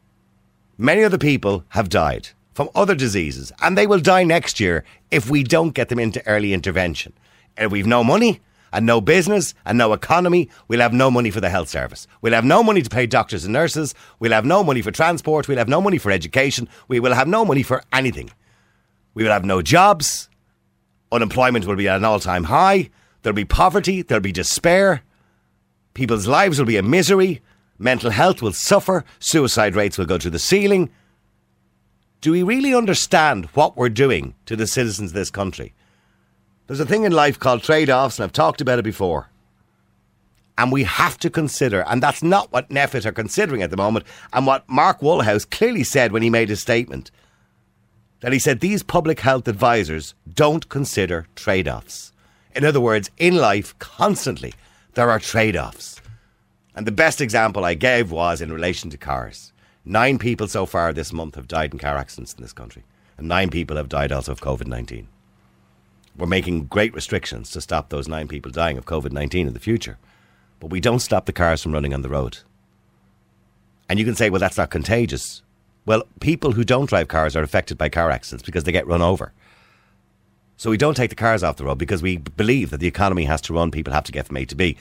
Many 0.79 1.05
other 1.05 1.19
people 1.19 1.65
have 1.71 1.89
died 1.89 2.31
from 2.57 2.71
other 2.75 2.95
diseases, 2.95 3.53
and 3.61 3.77
they 3.77 3.87
will 3.87 4.01
die 4.01 4.25
next 4.25 4.59
year 4.59 4.83
if 5.11 5.29
we 5.29 5.43
don't 5.43 5.75
get 5.75 5.91
them 5.91 5.99
into 5.99 6.27
early 6.27 6.55
intervention. 6.55 7.13
If 7.59 7.71
we've 7.71 7.87
no 7.87 8.03
money 8.03 8.41
and 8.73 8.87
no 8.87 9.03
business 9.03 9.53
and 9.67 9.77
no 9.77 9.93
economy, 9.93 10.49
we'll 10.67 10.81
have 10.81 10.95
no 10.95 11.11
money 11.11 11.31
for 11.31 11.43
the 11.43 11.51
health 11.51 11.69
service. 11.69 12.09
We'll 12.23 12.33
have 12.33 12.47
no 12.47 12.63
money 12.63 12.81
to 12.81 12.89
pay 12.89 13.07
doctors 13.07 13.45
and 13.45 13.53
nurses. 13.53 13.95
We'll 14.21 14.33
have 14.33 14.47
no 14.47 14.65
money 14.65 14.81
for 14.81 14.91
transport. 14.91 15.49
We'll 15.49 15.59
have 15.59 15.69
no 15.69 15.83
money 15.83 15.99
for 15.99 16.11
education. 16.11 16.67
We 16.89 16.99
will 16.99 17.13
have 17.13 17.29
no 17.29 17.45
money 17.45 17.63
for 17.63 17.83
anything. 17.93 18.31
We 19.13 19.23
will 19.23 19.33
have 19.33 19.45
no 19.45 19.61
jobs. 19.61 20.31
Unemployment 21.13 21.67
will 21.67 21.77
be 21.77 21.89
at 21.89 21.99
an 21.99 22.07
all 22.07 22.21
time 22.21 22.45
high. 22.45 22.89
There'll 23.21 23.37
be 23.37 23.45
poverty. 23.45 24.01
There'll 24.01 24.23
be 24.23 24.33
despair. 24.33 25.03
People's 25.93 26.27
lives 26.27 26.59
will 26.59 26.67
be 26.67 26.79
a 26.79 26.83
misery. 26.83 27.43
Mental 27.79 28.11
health 28.11 28.41
will 28.41 28.55
suffer. 28.55 29.05
Suicide 29.19 29.77
rates 29.77 29.99
will 29.99 30.07
go 30.07 30.17
to 30.17 30.31
the 30.31 30.39
ceiling. 30.39 30.89
Do 32.21 32.33
we 32.33 32.43
really 32.43 32.75
understand 32.75 33.47
what 33.55 33.77
we're 33.77 33.89
doing 33.89 34.35
to 34.47 34.57
the 34.57 34.67
citizens 34.67 35.11
of 35.11 35.15
this 35.15 35.31
country? 35.31 35.75
There's 36.67 36.81
a 36.81 36.87
thing 36.87 37.05
in 37.05 37.13
life 37.13 37.39
called 37.39 37.63
trade 37.63 37.91
offs, 37.91 38.19
and 38.19 38.25
I've 38.25 38.33
talked 38.33 38.61
about 38.61 38.79
it 38.79 38.85
before. 38.85 39.31
And 40.59 40.73
we 40.73 40.85
have 40.85 41.19
to 41.19 41.31
consider, 41.31 41.85
and 41.87 42.03
that's 42.03 42.23
not 42.23 42.51
what 42.51 42.71
NPHET 42.71 43.05
are 43.05 43.13
considering 43.13 43.63
at 43.63 43.71
the 43.71 43.77
moment, 43.77 44.07
and 44.33 44.47
what 44.47 44.69
Mark 44.69 45.01
Woolhouse 45.01 45.49
clearly 45.49 45.85
said 45.85 46.13
when 46.13 46.23
he 46.23 46.31
made 46.31 46.49
his 46.49 46.61
statement. 46.61 47.11
That 48.21 48.33
he 48.33 48.39
said 48.39 48.61
these 48.61 48.83
public 48.83 49.21
health 49.21 49.47
advisors 49.47 50.15
don't 50.33 50.69
consider 50.69 51.27
trade 51.37 51.69
offs. 51.69 52.13
In 52.55 52.65
other 52.65 52.81
words, 52.81 53.11
in 53.19 53.37
life, 53.37 53.79
constantly, 53.79 54.55
there 54.95 55.11
are 55.11 55.21
trade 55.21 55.57
offs. 55.57 56.01
And 56.75 56.87
the 56.87 56.93
best 56.93 57.21
example 57.21 57.65
I 57.65 57.75
gave 57.75 58.11
was 58.11 58.41
in 58.41 58.53
relation 58.53 58.89
to 58.91 58.97
cars. 58.97 59.53
Nine 59.89 60.19
people 60.19 60.49
so 60.49 60.67
far 60.67 60.93
this 60.93 61.13
month 61.13 61.37
have 61.37 61.47
died 61.47 61.73
in 61.73 61.79
car 61.79 61.97
accidents 61.97 62.35
in 62.35 62.43
this 62.43 62.53
country, 62.53 62.83
and 63.17 63.29
nine 63.29 63.51
people 63.51 63.77
have 63.77 63.89
died 63.89 64.11
also 64.11 64.33
of 64.33 64.41
COVID 64.41 64.67
19. 64.67 65.07
We're 66.17 66.27
making 66.27 66.65
great 66.65 66.93
restrictions 66.93 67.53
to 67.53 67.61
stop 67.61 67.89
those 67.89 68.09
nine 68.09 68.27
people 68.27 68.51
dying 68.51 68.79
of 68.79 68.85
COVID 68.85 69.13
19 69.13 69.47
in 69.47 69.53
the 69.53 69.61
future, 69.61 69.97
but 70.59 70.71
we 70.71 70.81
don't 70.81 70.99
stop 70.99 71.27
the 71.27 71.33
cars 71.33 71.63
from 71.63 71.71
running 71.71 71.95
on 71.95 72.03
the 72.03 72.09
road. 72.09 72.39
And 73.89 74.01
you 74.01 74.05
can 74.05 74.17
say, 74.17 74.29
well, 74.29 74.41
that's 74.41 74.57
not 74.57 74.71
contagious. 74.71 75.43
Well, 75.85 76.03
people 76.19 76.51
who 76.51 76.65
don't 76.65 76.89
drive 76.89 77.07
cars 77.07 77.37
are 77.37 77.45
affected 77.45 77.79
by 77.79 77.89
car 77.89 78.11
accidents 78.11 78.45
because 78.45 78.65
they 78.65 78.73
get 78.73 78.89
run 78.89 79.03
over. 79.03 79.33
So 80.57 80.69
we 80.69 80.77
don't 80.77 80.97
take 80.97 81.11
the 81.11 81.17
cars 81.17 81.45
off 81.45 81.59
the 81.59 81.65
road 81.65 81.79
because 81.79 82.03
we 82.03 82.17
believe 82.17 82.71
that 82.71 82.81
the 82.81 82.89
economy 82.89 83.27
has 83.27 83.41
to 83.43 83.55
run, 83.55 83.71
people 83.71 83.93
have 83.93 84.05
to 84.05 84.13
get 84.13 84.27
from 84.27 84.39
A 84.39 84.47
to 84.47 84.57
B. 84.57 84.77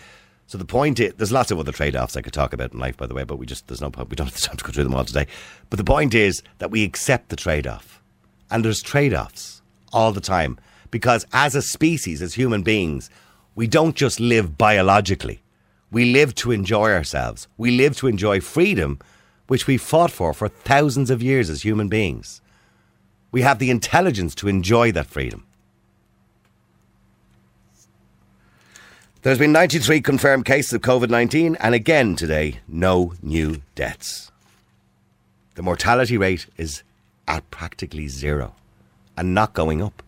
So 0.48 0.58
the 0.58 0.66
point 0.66 1.00
is, 1.00 1.14
there's 1.16 1.32
lots 1.32 1.50
of 1.50 1.60
other 1.60 1.72
trade-offs 1.72 2.16
I 2.16 2.22
could 2.22 2.34
talk 2.34 2.54
about 2.54 2.72
in 2.72 2.80
life, 2.80 2.98
by 2.98 3.08
the 3.08 3.16
way, 3.16 3.24
but 3.24 3.38
we 3.38 3.46
just 3.46 3.68
there's 3.68 3.82
no 3.82 3.90
point. 3.90 4.10
We 4.10 4.16
don't 4.16 4.28
have 4.28 4.36
the 4.36 4.42
time 4.42 4.58
to 4.58 4.64
go 4.64 4.72
through 4.72 4.84
them 4.84 4.94
all 4.94 5.06
today. 5.06 5.28
But 5.70 5.78
the 5.78 5.84
point 5.84 6.14
is 6.14 6.44
that 6.60 6.72
we 6.72 6.84
accept 6.84 7.30
the 7.30 7.36
trade-off, 7.36 8.02
and 8.52 8.64
there's 8.64 8.82
trade-offs 8.82 9.62
all 9.92 10.12
the 10.12 10.22
time 10.22 10.60
because 10.92 11.26
as 11.34 11.56
a 11.56 11.62
species, 11.62 12.22
as 12.22 12.36
human 12.36 12.62
beings, 12.62 13.10
we 13.56 13.68
don't 13.68 13.96
just 13.96 14.20
live 14.20 14.58
biologically. 14.58 15.42
We 15.92 16.12
live 16.12 16.36
to 16.36 16.52
enjoy 16.52 16.92
ourselves. 16.92 17.48
We 17.58 17.72
live 17.72 17.98
to 17.98 18.08
enjoy 18.08 18.42
freedom, 18.42 19.00
which 19.48 19.66
we 19.66 19.78
fought 19.78 20.12
for 20.12 20.34
for 20.34 20.48
thousands 20.48 21.10
of 21.10 21.24
years 21.24 21.50
as 21.50 21.64
human 21.64 21.88
beings. 21.88 22.42
We 23.32 23.42
have 23.42 23.60
the 23.60 23.72
intelligence 23.72 24.36
to 24.36 24.48
enjoy 24.48 24.92
that 24.92 25.08
freedom. 25.08 25.46
There's 29.26 29.40
been 29.40 29.54
93 29.54 30.02
confirmed 30.02 30.46
cases 30.46 30.74
of 30.74 30.82
COVID 30.82 31.10
19, 31.10 31.56
and 31.56 31.74
again 31.74 32.16
today, 32.16 32.60
no 32.68 33.16
new 33.24 33.64
deaths. 33.74 34.32
The 35.56 35.64
mortality 35.64 36.16
rate 36.16 36.46
is 36.58 36.84
at 37.28 37.50
practically 37.50 38.08
zero 38.08 38.54
and 39.18 39.34
not 39.34 39.56
going 39.56 39.82
up. 39.82 40.04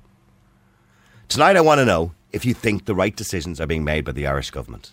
Tonight, 1.29 1.55
I 1.55 1.61
want 1.61 1.79
to 1.79 1.85
know 1.85 2.11
if 2.31 2.45
you 2.45 2.53
think 2.53 2.85
the 2.85 2.93
right 2.93 3.15
decisions 3.15 3.59
are 3.59 3.65
being 3.65 3.83
made 3.83 4.05
by 4.05 4.11
the 4.11 4.27
Irish 4.27 4.51
government. 4.51 4.91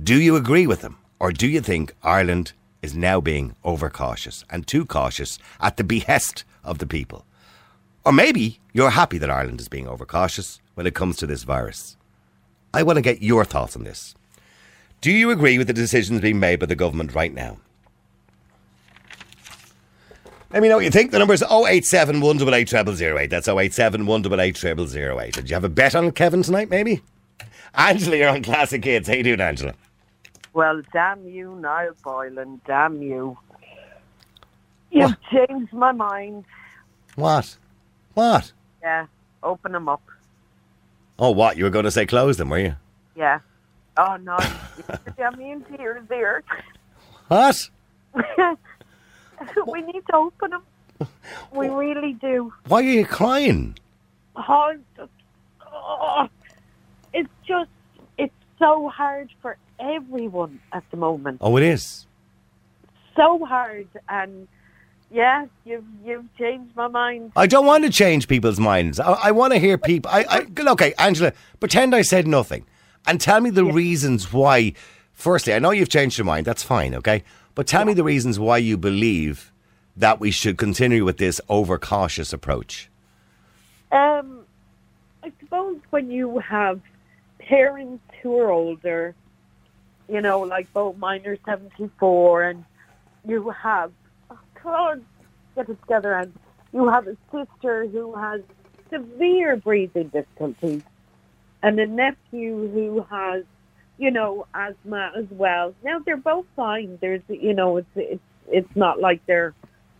Do 0.00 0.20
you 0.20 0.36
agree 0.36 0.68
with 0.68 0.82
them, 0.82 0.96
or 1.18 1.32
do 1.32 1.48
you 1.48 1.60
think 1.60 1.96
Ireland 2.04 2.52
is 2.80 2.94
now 2.94 3.20
being 3.20 3.56
overcautious 3.64 4.44
and 4.48 4.68
too 4.68 4.86
cautious 4.86 5.36
at 5.58 5.78
the 5.78 5.82
behest 5.82 6.44
of 6.62 6.78
the 6.78 6.86
people? 6.86 7.26
Or 8.04 8.12
maybe 8.12 8.60
you're 8.72 8.90
happy 8.90 9.18
that 9.18 9.32
Ireland 9.32 9.60
is 9.60 9.68
being 9.68 9.88
overcautious 9.88 10.60
when 10.74 10.86
it 10.86 10.94
comes 10.94 11.16
to 11.16 11.26
this 11.26 11.42
virus. 11.42 11.96
I 12.78 12.84
want 12.84 12.96
to 12.96 13.02
get 13.02 13.22
your 13.22 13.44
thoughts 13.44 13.74
on 13.74 13.82
this. 13.82 14.14
Do 15.00 15.10
you 15.10 15.32
agree 15.32 15.58
with 15.58 15.66
the 15.66 15.72
decisions 15.72 16.20
being 16.20 16.38
made 16.38 16.60
by 16.60 16.66
the 16.66 16.76
government 16.76 17.12
right 17.12 17.34
now? 17.34 17.56
Let 20.52 20.62
me 20.62 20.68
know 20.68 20.76
what 20.76 20.84
you 20.84 20.90
think. 20.92 21.10
The 21.10 21.18
number 21.18 21.34
is 21.34 21.42
087 21.42 22.20
188 22.20 22.96
0008. 22.96 23.30
That's 23.30 23.48
087 23.48 24.06
188 24.06 24.56
0008. 24.88 25.34
Did 25.34 25.50
you 25.50 25.54
have 25.54 25.64
a 25.64 25.68
bet 25.68 25.96
on 25.96 26.12
Kevin 26.12 26.44
tonight, 26.44 26.70
maybe? 26.70 27.02
Angela, 27.74 28.16
you're 28.16 28.28
on 28.28 28.44
Classic 28.44 28.84
Hits. 28.84 29.08
How 29.08 29.14
you 29.14 29.24
doing, 29.24 29.40
Angela? 29.40 29.74
Well, 30.52 30.80
damn 30.92 31.26
you, 31.26 31.56
Niall 31.56 31.94
Boylan, 32.04 32.60
damn 32.64 33.02
you. 33.02 33.36
You've 34.92 35.16
changed 35.32 35.72
my 35.72 35.90
mind. 35.90 36.44
What? 37.16 37.56
What? 38.14 38.52
Yeah, 38.82 39.06
open 39.42 39.72
them 39.72 39.88
up. 39.88 40.02
Oh, 41.18 41.30
what? 41.30 41.56
You 41.56 41.64
were 41.64 41.70
going 41.70 41.84
to 41.84 41.90
say 41.90 42.06
close 42.06 42.36
them, 42.36 42.50
were 42.50 42.58
you? 42.58 42.76
Yeah. 43.16 43.40
Oh, 43.96 44.16
no. 44.16 44.38
Me 45.36 45.50
in 45.50 45.62
tears 45.64 46.04
here. 46.08 46.44
What? 47.26 47.68
we 49.66 49.82
need 49.82 50.02
to 50.06 50.14
open 50.14 50.50
them. 50.50 50.62
We 51.52 51.68
really 51.68 52.14
do. 52.14 52.52
Why 52.66 52.78
are 52.78 52.82
you 52.82 53.04
crying? 53.06 53.76
Oh, 54.36 54.74
just, 54.96 55.10
oh, 55.72 56.28
it's 57.12 57.28
just, 57.46 57.70
it's 58.16 58.34
so 58.58 58.88
hard 58.88 59.30
for 59.42 59.56
everyone 59.78 60.60
at 60.72 60.84
the 60.90 60.96
moment. 60.96 61.38
Oh, 61.40 61.56
it 61.56 61.62
is. 61.64 62.06
So 63.16 63.44
hard. 63.44 63.88
And 64.08 64.48
yeah, 65.10 65.46
you've, 65.64 65.84
you've 66.04 66.36
changed 66.36 66.74
my 66.76 66.88
mind. 66.88 67.32
I 67.36 67.46
don't 67.46 67.66
want 67.66 67.84
to 67.84 67.90
change 67.90 68.28
people's 68.28 68.60
minds. 68.60 69.00
I, 69.00 69.12
I 69.12 69.30
want 69.30 69.52
to 69.52 69.58
hear 69.58 69.78
people. 69.78 70.10
I, 70.10 70.24
I, 70.28 70.70
okay, 70.72 70.94
Angela, 70.98 71.32
pretend 71.60 71.94
I 71.94 72.02
said 72.02 72.26
nothing 72.26 72.66
and 73.06 73.20
tell 73.20 73.40
me 73.40 73.50
the 73.50 73.64
reasons 73.64 74.32
why. 74.32 74.74
Firstly, 75.12 75.52
I 75.52 75.58
know 75.58 75.70
you've 75.72 75.88
changed 75.88 76.16
your 76.16 76.26
mind. 76.26 76.46
That's 76.46 76.62
fine, 76.62 76.94
okay? 76.94 77.24
But 77.54 77.66
tell 77.66 77.84
me 77.84 77.92
the 77.92 78.04
reasons 78.04 78.38
why 78.38 78.58
you 78.58 78.76
believe 78.76 79.52
that 79.96 80.20
we 80.20 80.30
should 80.30 80.56
continue 80.56 81.04
with 81.04 81.18
this 81.18 81.40
overcautious 81.48 82.32
approach. 82.32 82.88
Um, 83.90 84.44
I 85.24 85.32
suppose 85.40 85.78
when 85.90 86.10
you 86.10 86.38
have 86.38 86.80
parents 87.40 88.04
who 88.22 88.38
are 88.38 88.50
older, 88.50 89.14
you 90.08 90.20
know, 90.20 90.40
like 90.40 90.72
both 90.72 90.96
mine 90.98 91.26
are 91.26 91.36
74, 91.44 92.44
and 92.44 92.64
you 93.26 93.50
have, 93.50 93.90
oh 94.64 95.00
get 95.54 95.66
together, 95.66 96.14
and 96.14 96.32
you 96.72 96.88
have 96.88 97.06
a 97.06 97.16
sister 97.32 97.86
who 97.86 98.14
has 98.14 98.40
severe 98.90 99.56
breathing 99.56 100.08
difficulties, 100.08 100.82
and 101.62 101.78
a 101.78 101.86
nephew 101.86 102.68
who 102.68 103.06
has, 103.10 103.44
you 103.98 104.10
know, 104.10 104.46
asthma 104.54 105.12
as 105.16 105.26
well. 105.30 105.74
Now 105.82 105.98
they're 105.98 106.16
both 106.16 106.46
fine. 106.56 106.98
There's, 107.00 107.22
you 107.28 107.54
know, 107.54 107.78
it's 107.78 107.88
it's 107.96 108.22
it's 108.50 108.76
not 108.76 109.00
like 109.00 109.24
they're, 109.26 109.54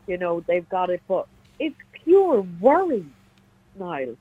you 0.06 0.16
know, 0.18 0.40
they've 0.40 0.68
got 0.68 0.90
it, 0.90 1.02
but 1.08 1.26
it's 1.58 1.76
pure 1.92 2.46
worry, 2.60 3.04
Niall. 3.78 4.16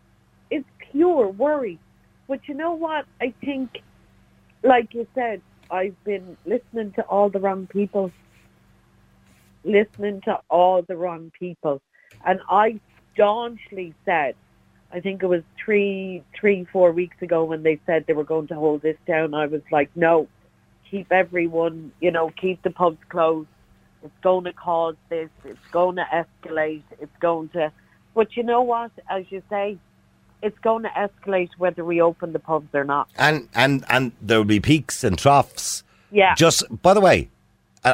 It's 0.49 0.67
pure 0.91 1.27
worry. 1.27 1.79
But 2.27 2.47
you 2.47 2.55
know 2.55 2.73
what? 2.73 3.05
I 3.21 3.33
think, 3.41 3.81
like 4.63 4.93
you 4.93 5.07
said, 5.15 5.41
I've 5.71 6.01
been 6.03 6.37
listening 6.45 6.91
to 6.93 7.01
all 7.03 7.29
the 7.29 7.39
wrong 7.39 7.67
people, 7.67 8.11
listening 9.67 10.21
to 10.21 10.39
all 10.49 10.81
the 10.81 10.95
wrong 10.95 11.31
people, 11.37 11.81
and 12.25 12.39
I 12.49 12.79
staunchly 13.13 13.93
said, 14.05 14.35
I 14.91 15.01
think 15.01 15.21
it 15.21 15.27
was 15.27 15.43
three, 15.63 16.23
three, 16.39 16.65
four 16.71 16.91
weeks 16.91 17.21
ago 17.21 17.43
when 17.43 17.63
they 17.63 17.79
said 17.85 18.05
they 18.07 18.13
were 18.13 18.23
going 18.23 18.47
to 18.47 18.55
hold 18.55 18.81
this 18.81 18.97
down. 19.05 19.33
I 19.33 19.47
was 19.47 19.61
like, 19.71 19.89
no, 19.95 20.27
keep 20.89 21.11
everyone, 21.11 21.91
you 21.99 22.11
know, 22.11 22.31
keep 22.39 22.61
the 22.63 22.69
pubs 22.69 22.99
closed. 23.09 23.49
It's 24.03 24.13
going 24.21 24.45
to 24.45 24.53
cause 24.53 24.95
this. 25.09 25.29
It's 25.43 25.67
going 25.71 25.97
to 25.97 26.05
escalate. 26.05 26.83
It's 27.01 27.17
going 27.19 27.49
to. 27.49 27.71
But 28.13 28.37
you 28.37 28.43
know 28.43 28.61
what? 28.61 28.91
As 29.09 29.25
you 29.29 29.41
say, 29.49 29.77
it's 30.41 30.57
going 30.59 30.83
to 30.83 30.89
escalate 30.89 31.49
whether 31.57 31.83
we 31.83 32.01
open 32.01 32.31
the 32.31 32.39
pubs 32.39 32.69
or 32.73 32.83
not. 32.83 33.09
And 33.17 33.49
and 33.53 33.83
and 33.89 34.11
there 34.21 34.37
will 34.37 34.45
be 34.45 34.59
peaks 34.59 35.03
and 35.03 35.17
troughs. 35.17 35.83
Yeah. 36.11 36.35
Just 36.35 36.63
by 36.81 36.93
the 36.93 37.01
way, 37.01 37.29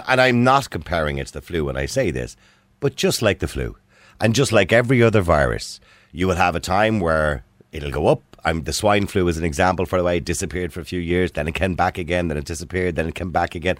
and, 0.07 0.21
I'm 0.21 0.43
not 0.43 0.69
comparing 0.69 1.17
it 1.17 1.27
to 1.27 1.33
the 1.33 1.41
flu 1.41 1.65
when 1.65 1.77
I 1.77 1.85
say 1.85 2.11
this, 2.11 2.35
but 2.79 2.95
just 2.95 3.21
like 3.21 3.39
the 3.39 3.47
flu, 3.47 3.75
and 4.19 4.35
just 4.35 4.51
like 4.51 4.71
every 4.71 5.01
other 5.03 5.21
virus, 5.21 5.79
you 6.11 6.27
will 6.27 6.35
have 6.35 6.55
a 6.55 6.59
time 6.59 6.99
where 6.99 7.43
it'll 7.71 7.91
go 7.91 8.07
up. 8.07 8.21
I'm, 8.45 8.63
the 8.63 8.73
swine 8.73 9.07
flu 9.07 9.27
is 9.27 9.37
an 9.37 9.45
example 9.45 9.85
for 9.85 9.97
the 9.97 10.03
way 10.03 10.17
it 10.17 10.25
disappeared 10.25 10.73
for 10.73 10.81
a 10.81 10.85
few 10.85 10.99
years, 10.99 11.31
then 11.31 11.47
it 11.47 11.55
came 11.55 11.75
back 11.75 11.97
again, 11.97 12.27
then 12.27 12.37
it 12.37 12.45
disappeared, 12.45 12.95
then 12.95 13.07
it 13.07 13.15
came 13.15 13.31
back 13.31 13.55
again. 13.55 13.77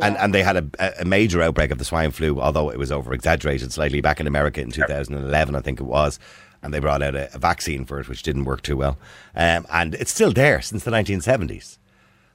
And, 0.00 0.16
and 0.16 0.34
they 0.34 0.42
had 0.42 0.56
a, 0.56 1.00
a 1.00 1.04
major 1.04 1.40
outbreak 1.40 1.70
of 1.70 1.78
the 1.78 1.84
swine 1.84 2.10
flu, 2.10 2.40
although 2.40 2.68
it 2.70 2.78
was 2.78 2.90
over 2.90 3.12
exaggerated 3.14 3.72
slightly 3.72 4.00
back 4.00 4.18
in 4.18 4.26
America 4.26 4.60
in 4.60 4.72
2011, 4.72 5.54
I 5.54 5.60
think 5.60 5.80
it 5.80 5.84
was. 5.84 6.18
And 6.62 6.74
they 6.74 6.80
brought 6.80 7.02
out 7.02 7.14
a, 7.14 7.32
a 7.34 7.38
vaccine 7.38 7.84
for 7.84 8.00
it, 8.00 8.08
which 8.08 8.22
didn't 8.24 8.44
work 8.44 8.62
too 8.62 8.76
well. 8.76 8.98
Um, 9.36 9.66
and 9.70 9.94
it's 9.94 10.10
still 10.10 10.32
there 10.32 10.60
since 10.60 10.82
the 10.82 10.90
1970s. 10.90 11.78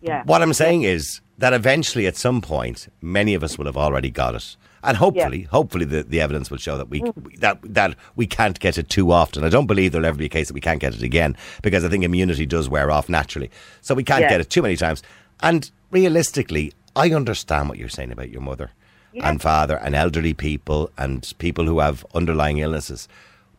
Yeah. 0.02 0.24
What 0.26 0.42
I'm 0.42 0.54
saying 0.54 0.84
is 0.84 1.22
that 1.38 1.54
eventually, 1.54 2.08
at 2.08 2.16
some 2.16 2.42
point, 2.42 2.88
many 3.02 3.34
of 3.34 3.44
us 3.44 3.58
will 3.58 3.66
have 3.66 3.78
already 3.78 4.10
got 4.10 4.36
it, 4.36 4.56
and 4.84 4.96
hopefully, 4.98 5.44
hopefully, 5.44 5.86
the, 5.86 6.04
the 6.04 6.22
evidence 6.22 6.50
will 6.50 6.58
show 6.58 6.78
that 6.78 6.90
we 6.90 7.02
mm. 7.02 7.40
that 7.40 7.60
that 7.64 7.96
we 8.16 8.26
can't 8.28 8.60
get 8.60 8.78
it 8.78 8.90
too 8.90 9.12
often. 9.12 9.44
I 9.44 9.50
don't 9.50 9.68
believe 9.68 9.92
there'll 9.92 10.06
ever 10.06 10.18
be 10.18 10.26
a 10.26 10.30
case 10.30 10.48
that 10.48 10.54
we 10.54 10.62
can't 10.62 10.80
get 10.80 10.94
it 10.96 11.04
again 11.04 11.36
because 11.62 11.84
I 11.84 11.90
think 11.90 12.04
immunity 12.04 12.46
does 12.46 12.70
wear 12.70 12.92
off 12.92 13.10
naturally. 13.10 13.52
So 13.82 13.94
we 13.94 14.04
can't 14.04 14.22
Yeah. 14.22 14.30
get 14.30 14.42
it 14.42 14.50
too 14.50 14.62
many 14.62 14.76
times. 14.76 15.04
And 15.42 15.70
realistically, 15.92 16.74
I 16.96 17.12
understand 17.12 17.70
what 17.70 17.78
you're 17.78 17.90
saying 17.90 18.12
about 18.12 18.30
your 18.30 18.42
mother 18.42 18.72
Yeah. 19.14 19.30
and 19.30 19.42
father 19.42 19.78
and 19.78 19.96
elderly 19.96 20.34
people 20.34 20.92
and 20.98 21.32
people 21.40 21.66
who 21.66 21.80
have 21.80 22.06
underlying 22.14 22.58
illnesses, 22.60 23.08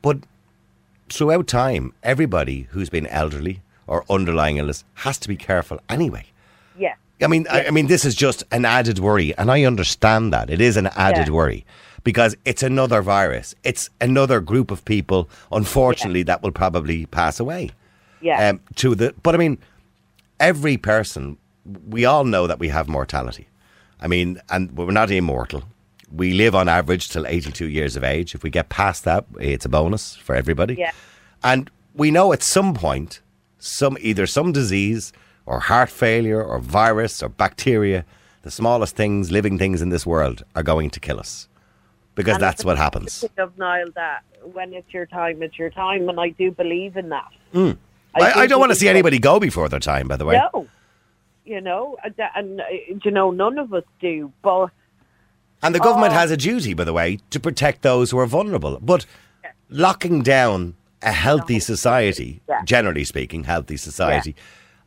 but 0.03 0.19
throughout 1.11 1.47
time, 1.47 1.93
everybody 2.03 2.69
who's 2.71 2.91
been 2.91 3.07
elderly 3.09 3.63
or 3.87 4.05
underlying 4.09 4.59
illness 4.59 4.85
has 4.95 5.19
to 5.19 5.29
be 5.29 5.37
careful 5.37 5.81
anyway. 5.89 6.25
Yeah. 7.21 7.27
I 7.27 7.29
mean, 7.29 7.47
I, 7.51 7.67
I 7.67 7.71
mean, 7.71 7.87
this 7.87 8.05
is 8.05 8.15
just 8.15 8.45
an 8.51 8.65
added 8.65 8.99
worry, 8.99 9.37
and 9.37 9.51
I 9.51 9.65
understand 9.65 10.33
that 10.33 10.51
it 10.51 10.61
is 10.61 10.77
an 10.77 10.89
added 10.97 11.29
Yeah. 11.29 11.35
worry 11.35 11.65
because 12.03 12.35
it's 12.45 12.63
another 12.63 13.03
virus. 13.03 13.55
It's 13.63 13.91
another 14.01 14.41
group 14.41 14.71
of 14.71 14.85
people, 14.85 15.29
unfortunately, 15.53 16.23
that 16.25 16.43
will 16.43 16.53
probably 16.53 17.07
pass 17.07 17.39
away. 17.39 17.71
Yeah. 18.23 18.49
Um, 18.51 18.61
to 18.77 18.95
the, 18.95 19.15
but 19.23 19.35
I 19.35 19.39
mean, 19.39 19.59
every 20.39 20.77
person, 20.77 21.37
we 21.89 22.05
all 22.05 22.25
know 22.25 22.47
that 22.47 22.59
we 22.59 22.69
have 22.69 22.89
mortality. 22.89 23.47
I 24.01 24.07
mean, 24.09 24.41
and 24.49 24.73
we're 24.77 24.91
not 24.93 25.11
immortal. 25.11 25.63
We 26.11 26.33
live 26.33 26.55
on 26.55 26.69
average 26.69 27.11
till 27.11 27.27
82 27.27 27.67
years 27.67 27.97
of 27.97 28.03
age. 28.05 28.35
If 28.35 28.43
we 28.43 28.51
get 28.51 28.69
past 28.71 29.05
that, 29.05 29.27
it's 29.39 29.65
a 29.67 29.69
bonus 29.69 30.17
for 30.17 30.35
everybody. 30.35 30.75
Yeah. 30.75 30.93
And 31.45 31.71
we 31.95 32.11
know 32.11 32.33
at 32.33 32.43
some 32.43 32.73
point, 32.75 33.21
some 33.59 33.97
either 34.01 34.27
some 34.27 34.53
disease 34.53 35.13
or 35.51 35.59
heart 35.59 35.91
failure 35.91 36.43
or 36.43 36.61
virus 36.61 37.23
or 37.25 37.29
bacteria, 37.29 38.05
the 38.43 38.51
smallest 38.51 38.95
things, 38.95 39.33
living 39.33 39.59
things 39.59 39.83
in 39.83 39.89
this 39.89 40.07
world, 40.07 40.45
are 40.55 40.63
going 40.63 40.89
to 40.91 41.01
kill 41.01 41.19
us 41.19 41.49
because 42.15 42.35
And 42.37 42.43
that's 42.43 42.65
what 42.65 42.79
happens. 42.79 43.25
Of 43.37 43.59
Niall, 43.59 43.91
that 43.97 44.21
when 44.53 44.73
it's 44.73 44.93
your 44.95 45.07
time, 45.07 45.43
it's 45.43 45.59
your 45.59 45.71
time, 45.71 46.09
and 46.09 46.21
I 46.21 46.29
do 46.31 46.53
believe 46.53 46.97
in 46.97 47.09
that. 47.11 47.31
Hmm. 47.53 47.73
I, 48.15 48.21
I 48.33 48.43
do 48.47 48.49
don't 48.51 48.61
want 48.61 48.73
to 48.73 48.77
see 48.79 48.89
anybody 48.89 49.19
go 49.19 49.41
before 49.41 49.69
their 49.69 49.81
time. 49.81 50.07
By 50.09 50.17
the 50.17 50.25
way, 50.25 50.41
No, 50.55 50.67
you 51.45 51.61
know, 51.61 51.97
and, 52.05 52.15
and 52.37 52.61
uh, 52.61 52.65
you 53.05 53.11
know, 53.11 53.31
none 53.33 53.59
of 53.59 53.75
us 53.75 53.85
do. 54.01 54.33
But 54.43 54.69
And 55.65 55.75
the 55.75 55.81
government 55.81 56.13
Oh. 56.13 56.17
has 56.23 56.31
a 56.31 56.37
duty, 56.37 56.75
by 56.75 56.85
the 56.85 56.93
way, 56.93 57.19
to 57.31 57.41
protect 57.41 57.83
those 57.83 58.11
who 58.13 58.19
are 58.19 58.27
vulnerable. 58.27 58.79
But 58.81 59.05
locking 59.69 60.23
down 60.23 60.75
a 61.03 61.13
healthy 61.13 61.59
society, 61.61 62.41
Yeah. 62.49 62.63
generally 62.65 63.05
speaking, 63.05 63.45
healthy 63.45 63.77
society, 63.77 64.35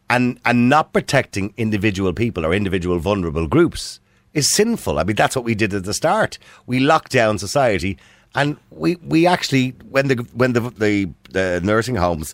and 0.09 0.39
and 0.45 0.69
not 0.69 0.93
protecting 0.93 1.53
individual 1.57 2.13
people 2.13 2.45
or 2.45 2.53
individual 2.53 2.99
vulnerable 2.99 3.47
groups 3.47 3.99
is 4.33 4.53
sinful. 4.53 4.99
I 4.99 5.03
mean, 5.03 5.15
that's 5.15 5.35
what 5.35 5.45
we 5.45 5.55
did 5.55 5.73
at 5.73 5.83
the 5.83 5.93
start. 5.93 6.37
We 6.65 6.79
locked 6.79 7.11
down 7.11 7.37
society, 7.37 7.97
and 8.35 8.57
we 8.71 8.95
we 8.97 9.27
actually 9.27 9.71
when 9.89 10.07
the 10.07 10.15
when 10.33 10.53
the 10.53 10.61
the, 10.71 11.09
the 11.29 11.61
nursing 11.63 11.95
homes 11.95 12.33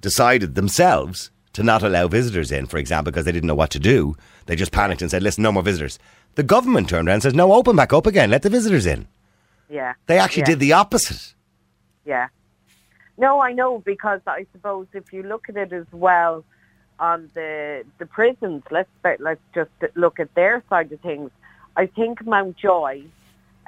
decided 0.00 0.54
themselves 0.54 1.30
to 1.52 1.62
not 1.62 1.82
allow 1.82 2.06
visitors 2.06 2.52
in, 2.52 2.66
for 2.66 2.78
example, 2.78 3.10
because 3.10 3.24
they 3.24 3.32
didn't 3.32 3.48
know 3.48 3.56
what 3.56 3.70
to 3.70 3.80
do, 3.80 4.16
they 4.46 4.54
just 4.54 4.72
panicked 4.72 5.02
and 5.02 5.10
said, 5.10 5.22
"Listen, 5.22 5.42
no 5.42 5.52
more 5.52 5.62
visitors." 5.62 5.98
The 6.36 6.42
government 6.44 6.88
turned 6.88 7.08
around 7.08 7.14
and 7.14 7.22
says, 7.22 7.34
"No, 7.34 7.52
open 7.52 7.76
back 7.76 7.92
up 7.92 8.06
again. 8.06 8.30
Let 8.30 8.42
the 8.42 8.50
visitors 8.50 8.86
in." 8.86 9.08
Yeah. 9.68 9.94
They 10.06 10.18
actually 10.18 10.42
yeah. 10.42 10.46
did 10.46 10.60
the 10.60 10.72
opposite. 10.72 11.34
Yeah. 12.04 12.28
No, 13.16 13.40
I 13.40 13.52
know 13.52 13.78
because 13.78 14.20
I 14.26 14.46
suppose 14.52 14.86
if 14.94 15.12
you 15.12 15.22
look 15.22 15.48
at 15.48 15.56
it 15.56 15.72
as 15.72 15.86
well 15.92 16.44
on 17.00 17.30
the 17.34 17.84
the 17.98 18.06
prisons, 18.06 18.62
let's 18.70 18.88
let's 19.18 19.40
just 19.54 19.70
look 19.96 20.20
at 20.20 20.32
their 20.34 20.62
side 20.68 20.92
of 20.92 21.00
things. 21.00 21.30
I 21.76 21.86
think 21.86 22.24
Mountjoy, 22.26 23.02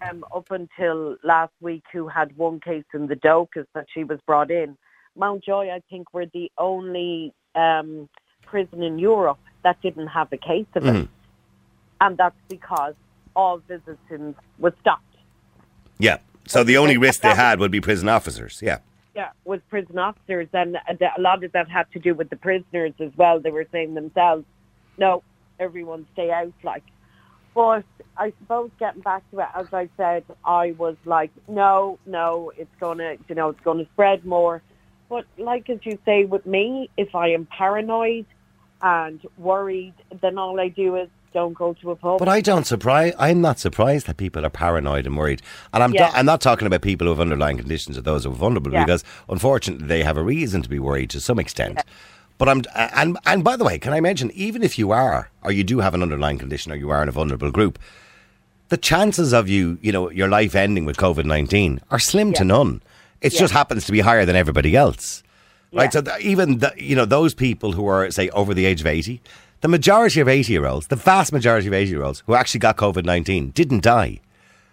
um, 0.06 0.24
up 0.34 0.50
until 0.50 1.16
last 1.22 1.52
week, 1.60 1.84
who 1.92 2.08
had 2.08 2.36
one 2.36 2.60
case 2.60 2.84
in 2.94 3.06
the 3.06 3.16
Dóchas 3.16 3.66
that 3.74 3.86
she 3.92 4.04
was 4.04 4.20
brought 4.26 4.50
in, 4.50 4.76
Mountjoy, 5.16 5.68
I 5.70 5.80
think, 5.90 6.12
were 6.12 6.26
the 6.26 6.50
only 6.58 7.32
um, 7.54 8.08
prison 8.44 8.82
in 8.82 8.98
Europe 8.98 9.38
that 9.62 9.80
didn't 9.82 10.08
have 10.08 10.32
a 10.32 10.36
case 10.36 10.66
of 10.74 10.84
it, 10.86 10.94
Mhm. 10.94 11.08
and 12.00 12.16
that's 12.16 12.36
because 12.48 12.94
all 13.34 13.58
visiting 13.68 14.34
was 14.58 14.72
stopped. 14.80 15.16
Yeah. 15.98 16.18
So 16.46 16.64
the 16.64 16.76
only 16.76 16.98
risk 16.98 17.22
they 17.22 17.34
had 17.34 17.60
would 17.60 17.70
be 17.70 17.80
prison 17.80 18.08
officers. 18.08 18.60
Yeah. 18.62 18.78
Yeah, 19.14 19.30
with 19.44 19.66
prison 19.68 19.98
officers, 19.98 20.48
and 20.52 20.76
a 20.76 21.20
lot 21.20 21.44
of 21.44 21.52
that 21.52 21.68
had 21.68 21.90
to 21.92 21.98
do 21.98 22.14
with 22.14 22.30
the 22.30 22.36
prisoners 22.36 22.94
as 22.98 23.10
well. 23.16 23.40
They 23.40 23.50
were 23.50 23.66
saying 23.70 23.94
themselves, 23.94 24.44
"No, 24.96 25.22
everyone 25.58 26.06
stay 26.12 26.30
out." 26.30 26.52
Like, 26.62 26.84
but 27.54 27.84
I 28.16 28.32
suppose 28.40 28.70
getting 28.78 29.02
back 29.02 29.28
to 29.30 29.40
it, 29.40 29.48
as 29.54 29.72
I 29.72 29.88
said, 29.96 30.24
I 30.44 30.72
was 30.72 30.96
like, 31.04 31.30
"No, 31.46 31.98
no, 32.06 32.52
it's 32.56 32.74
gonna, 32.80 33.16
you 33.28 33.34
know, 33.34 33.50
it's 33.50 33.60
gonna 33.60 33.86
spread 33.92 34.24
more." 34.24 34.62
But 35.08 35.26
like 35.36 35.68
as 35.68 35.84
you 35.84 35.98
say, 36.06 36.24
with 36.24 36.46
me, 36.46 36.88
if 36.96 37.14
I 37.14 37.28
am 37.28 37.46
paranoid 37.46 38.24
and 38.80 39.20
worried, 39.36 39.94
then 40.22 40.38
all 40.38 40.58
I 40.58 40.68
do 40.68 40.96
is 40.96 41.10
don't 41.32 41.54
go 41.54 41.72
to 41.74 41.90
a 41.90 41.96
pub. 41.96 42.18
But 42.18 42.28
I 42.28 42.40
don't 42.40 42.66
surprise. 42.66 43.14
I'm 43.18 43.40
not 43.40 43.58
surprised 43.58 44.06
that 44.06 44.16
people 44.16 44.44
are 44.44 44.50
paranoid 44.50 45.06
and 45.06 45.16
worried. 45.16 45.42
And 45.72 45.82
I'm 45.82 45.92
Yeah. 45.94 46.10
I'm 46.14 46.26
not 46.26 46.40
talking 46.40 46.66
about 46.66 46.82
people 46.82 47.06
who 47.06 47.10
have 47.10 47.20
underlying 47.20 47.58
conditions 47.58 47.96
or 47.98 48.02
those 48.02 48.24
who 48.24 48.30
are 48.30 48.34
vulnerable 48.34 48.72
Yeah. 48.72 48.84
because 48.84 49.04
unfortunately 49.28 49.86
they 49.86 50.02
have 50.02 50.16
a 50.16 50.22
reason 50.22 50.62
to 50.62 50.68
be 50.68 50.78
worried 50.78 51.10
to 51.10 51.20
some 51.20 51.38
extent. 51.38 51.80
But 52.38 52.48
I'm 52.48 52.62
and 52.74 53.18
and 53.26 53.44
by 53.44 53.56
the 53.56 53.64
way, 53.64 53.78
can 53.78 53.92
I 53.92 54.00
mention 54.00 54.30
even 54.32 54.62
if 54.62 54.78
you 54.78 54.90
are 54.90 55.30
or 55.42 55.52
you 55.52 55.64
do 55.64 55.78
have 55.80 55.94
an 55.94 56.02
underlying 56.02 56.38
condition 56.38 56.72
or 56.72 56.76
you 56.76 56.90
are 56.90 57.02
in 57.02 57.08
a 57.08 57.12
vulnerable 57.12 57.50
group, 57.50 57.78
the 58.68 58.76
chances 58.76 59.32
of 59.32 59.48
you, 59.48 59.78
you 59.82 59.92
know, 59.92 60.10
your 60.10 60.28
life 60.28 60.54
ending 60.54 60.84
with 60.84 60.96
COVID 60.96 61.24
nineteen 61.24 61.80
are 61.90 61.98
slim 61.98 62.32
to 62.34 62.44
none. 62.44 62.82
It 63.20 63.32
Yeah. 63.32 63.40
just 63.40 63.52
happens 63.52 63.84
to 63.86 63.92
be 63.92 64.00
higher 64.00 64.24
than 64.24 64.34
everybody 64.36 64.74
else. 64.76 65.22
Right, 65.74 65.84
Yeah. 65.84 65.90
so 65.90 66.02
th- 66.02 66.20
even 66.20 66.58
the, 66.58 66.72
you 66.76 66.96
know 66.96 67.04
those 67.06 67.32
people 67.34 67.72
who 67.72 67.86
are 67.86 68.10
say 68.10 68.28
over 68.30 68.52
the 68.54 68.66
age 68.66 68.80
of 68.80 68.86
eighty, 68.86 69.20
the 69.62 69.68
majority 69.68 70.20
of 70.20 70.28
eighty-year-olds, 70.28 70.88
the 70.88 70.96
vast 70.96 71.32
majority 71.32 71.66
of 71.66 71.72
eighty-year-olds 71.72 72.22
who 72.26 72.34
actually 72.34 72.60
got 72.60 72.76
COVID 72.76 73.04
nineteen 73.04 73.50
didn't 73.50 73.82
die. 73.82 74.20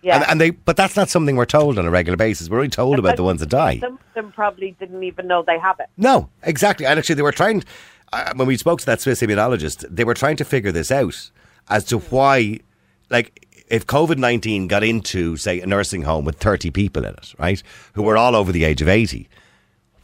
yeah. 0.02 0.16
And, 0.18 0.26
and 0.30 0.42
they, 0.42 0.50
but 0.52 0.76
that's 0.76 0.96
not 0.96 1.10
something 1.10 1.36
we're 1.36 1.46
told 1.46 1.78
on 1.78 1.86
a 1.86 1.92
regular 1.92 2.18
basis. 2.18 2.50
We're 2.50 2.58
only 2.58 2.70
told 2.70 3.00
about 3.00 3.16
the 3.16 3.24
ones 3.24 3.40
that 3.40 3.50
die. 3.50 3.80
Some 3.80 3.94
of 3.94 4.14
them 4.14 4.32
probably 4.32 4.76
didn't 4.80 5.04
even 5.04 5.28
know 5.28 5.44
they 5.46 5.60
have 5.60 5.80
it. 5.80 5.88
No, 5.98 6.30
exactly. 6.44 6.86
And 6.86 7.00
actually, 7.00 7.16
they 7.16 7.22
were 7.22 7.32
trying. 7.32 7.64
Uh, 8.12 8.34
when 8.36 8.48
we 8.48 8.58
spoke 8.58 8.80
to 8.80 8.86
that 8.88 9.00
Swiss 9.02 9.22
immunologist, 9.22 9.86
they 9.90 10.04
were 10.04 10.16
trying 10.16 10.36
to 10.38 10.46
figure 10.46 10.72
this 10.72 10.92
out 10.92 11.30
as 11.70 11.86
to 11.86 12.00
why, 12.00 12.60
like, 13.12 13.46
if 13.68 13.86
COVID 13.86 14.18
nineteen 14.18 14.68
got 14.68 14.84
into, 14.84 15.38
say, 15.38 15.62
a 15.62 15.68
nursing 15.68 16.02
home 16.02 16.26
with 16.26 16.38
thirty 16.38 16.72
people 16.72 17.06
in 17.06 17.14
it, 17.14 17.36
right, 17.38 17.62
who 17.94 18.02
were 18.02 18.18
all 18.18 18.36
over 18.36 18.52
the 18.52 18.64
age 18.64 18.82
of 18.82 18.88
eighty, 18.88 19.30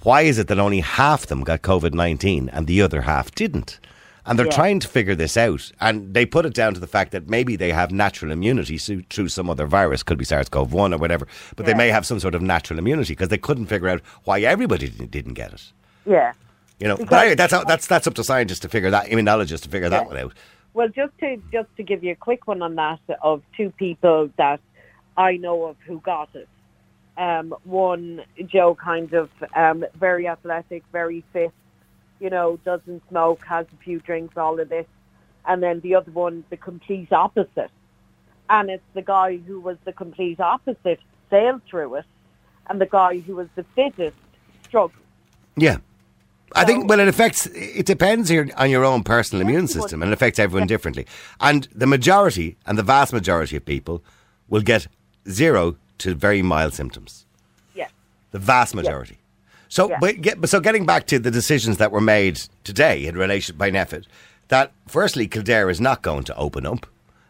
why 0.02 0.21
is 0.21 0.38
it 0.38 0.48
that 0.50 0.60
only 0.60 0.82
half 0.82 1.24
of 1.24 1.30
them 1.30 1.43
got 1.43 1.63
COVID 1.63 1.93
nineteen 1.95 2.50
and 2.50 2.67
the 2.67 2.82
other 2.82 3.02
half 3.02 3.34
didn't? 3.34 3.80
And 4.27 4.39
they're 4.39 4.47
Yeah. 4.47 4.51
trying 4.53 4.79
to 4.79 4.88
figure 4.88 5.13
this 5.13 5.38
out, 5.38 5.71
and 5.79 6.13
they 6.13 6.25
put 6.25 6.45
it 6.45 6.53
down 6.53 6.73
to 6.73 6.79
the 6.79 6.88
fact 6.88 7.11
that 7.11 7.29
maybe 7.29 7.55
they 7.55 7.71
have 7.71 7.91
natural 7.91 8.31
immunity 8.31 8.77
through 8.77 9.27
some 9.29 9.49
other 9.49 9.67
virus, 9.67 10.01
could 10.01 10.17
be 10.17 10.25
SARS-CoV-1 10.25 10.93
or 10.93 10.97
whatever, 10.97 11.27
but 11.55 11.65
they 11.67 11.75
may 11.75 11.89
have 11.89 12.05
some 12.05 12.19
sort 12.19 12.33
of 12.33 12.41
natural 12.41 12.79
immunity 12.79 13.13
because 13.13 13.29
they 13.29 13.38
couldn't 13.38 13.67
figure 13.67 13.88
out 13.89 14.01
why 14.23 14.39
everybody 14.41 14.89
didn't- 14.89 15.33
get 15.35 15.53
it. 15.53 15.71
Yeah. 16.05 16.33
You 16.79 16.88
know, 16.88 16.95
anyway, 16.95 17.35
that's 17.35 17.53
that's 17.65 17.88
that's 17.88 18.05
up 18.07 18.15
to 18.15 18.23
scientists 18.23 18.59
to 18.61 18.69
figure 18.69 18.89
that, 18.91 19.05
immunologists 19.07 19.61
to 19.63 19.69
figure 19.69 19.89
that 19.89 20.07
one 20.07 20.17
out. 20.17 20.33
Well, 20.73 20.89
just 20.89 21.17
to 21.19 21.38
just 21.51 21.69
to 21.77 21.83
give 21.83 22.03
you 22.03 22.11
a 22.11 22.15
quick 22.15 22.47
one 22.47 22.61
on 22.61 22.75
that 22.75 22.99
of 23.21 23.43
two 23.55 23.69
people 23.77 24.29
that 24.38 24.59
I 25.15 25.38
know 25.38 25.65
of 25.65 25.77
who 25.85 25.99
got 26.01 26.29
it. 26.33 26.49
Um, 27.17 27.55
one, 27.63 28.23
Joe, 28.45 28.75
kind 28.75 29.13
of 29.13 29.29
um, 29.55 29.85
very 29.97 30.27
athletic, 30.27 30.83
very 30.91 31.23
fit, 31.31 31.53
you 32.19 32.30
know, 32.30 32.58
doesn't 32.63 33.04
smoke, 33.10 33.43
has 33.45 33.65
a 33.73 33.84
few 33.84 33.99
drinks, 33.99 34.38
all 34.38 34.60
of 34.60 34.69
this, 34.69 34.86
and 35.45 35.62
then 35.62 35.80
the 35.82 35.95
other 35.95 36.12
one, 36.12 36.43
the 36.49 36.58
complete 36.58 37.12
opposite, 37.12 37.71
and 38.49 38.69
it's 38.69 38.84
the 38.93 39.01
guy 39.01 39.38
who 39.38 39.60
was 39.60 39.78
the 39.86 39.93
complete 39.93 40.39
opposite 40.39 40.99
sailed 41.30 41.62
through 41.69 41.95
it, 41.95 42.06
and 42.67 42.80
the 42.80 42.86
guy 42.86 43.19
who 43.19 43.36
was 43.36 43.47
the 43.56 43.65
fittest 43.75 44.17
struggled. 44.63 45.04
Yeah. 45.56 45.78
I 46.56 46.63
think, 46.63 46.88
well, 46.88 46.99
it 46.99 47.08
affects, 47.08 47.47
it 47.47 47.86
depends 47.86 48.30
here 48.30 48.49
on 48.56 48.69
your 48.69 48.86
own 48.86 49.04
personal 49.04 49.41
immune 49.41 49.67
system 49.67 50.01
and 50.01 50.10
it 50.10 50.13
affects 50.13 50.39
everyone 50.39 50.67
differently. 50.67 51.06
And 51.41 51.67
the 51.75 51.88
majority 51.88 52.56
and 52.65 52.78
the 52.78 52.84
vast 52.84 53.12
majority 53.12 53.58
of 53.58 53.65
people 53.65 54.04
will 54.47 54.62
get 54.62 54.88
zero 55.28 55.75
to 55.97 56.15
very 56.15 56.41
mild 56.41 56.73
symptoms. 56.73 57.25
Yes. 57.73 57.91
The 58.32 58.39
vast 58.39 58.73
majority. 58.73 59.17
So, 59.69 59.89
Yeah. 59.89 59.97
but 59.99 60.21
get, 60.21 60.49
so 60.49 60.60
getting 60.60 60.86
back 60.86 61.08
to 61.08 61.19
the 61.19 61.32
decisions 61.32 61.78
that 61.78 61.91
were 61.91 62.01
made 62.01 62.41
today 62.63 63.06
in 63.06 63.17
relation 63.17 63.58
by 63.58 63.71
NPHET, 63.71 64.06
that 64.49 64.71
firstly, 64.88 65.28
Kildare 65.28 65.69
is 65.69 65.82
not 65.82 66.01
going 66.01 66.23
to 66.25 66.36
open 66.36 66.65
up. 66.65 66.86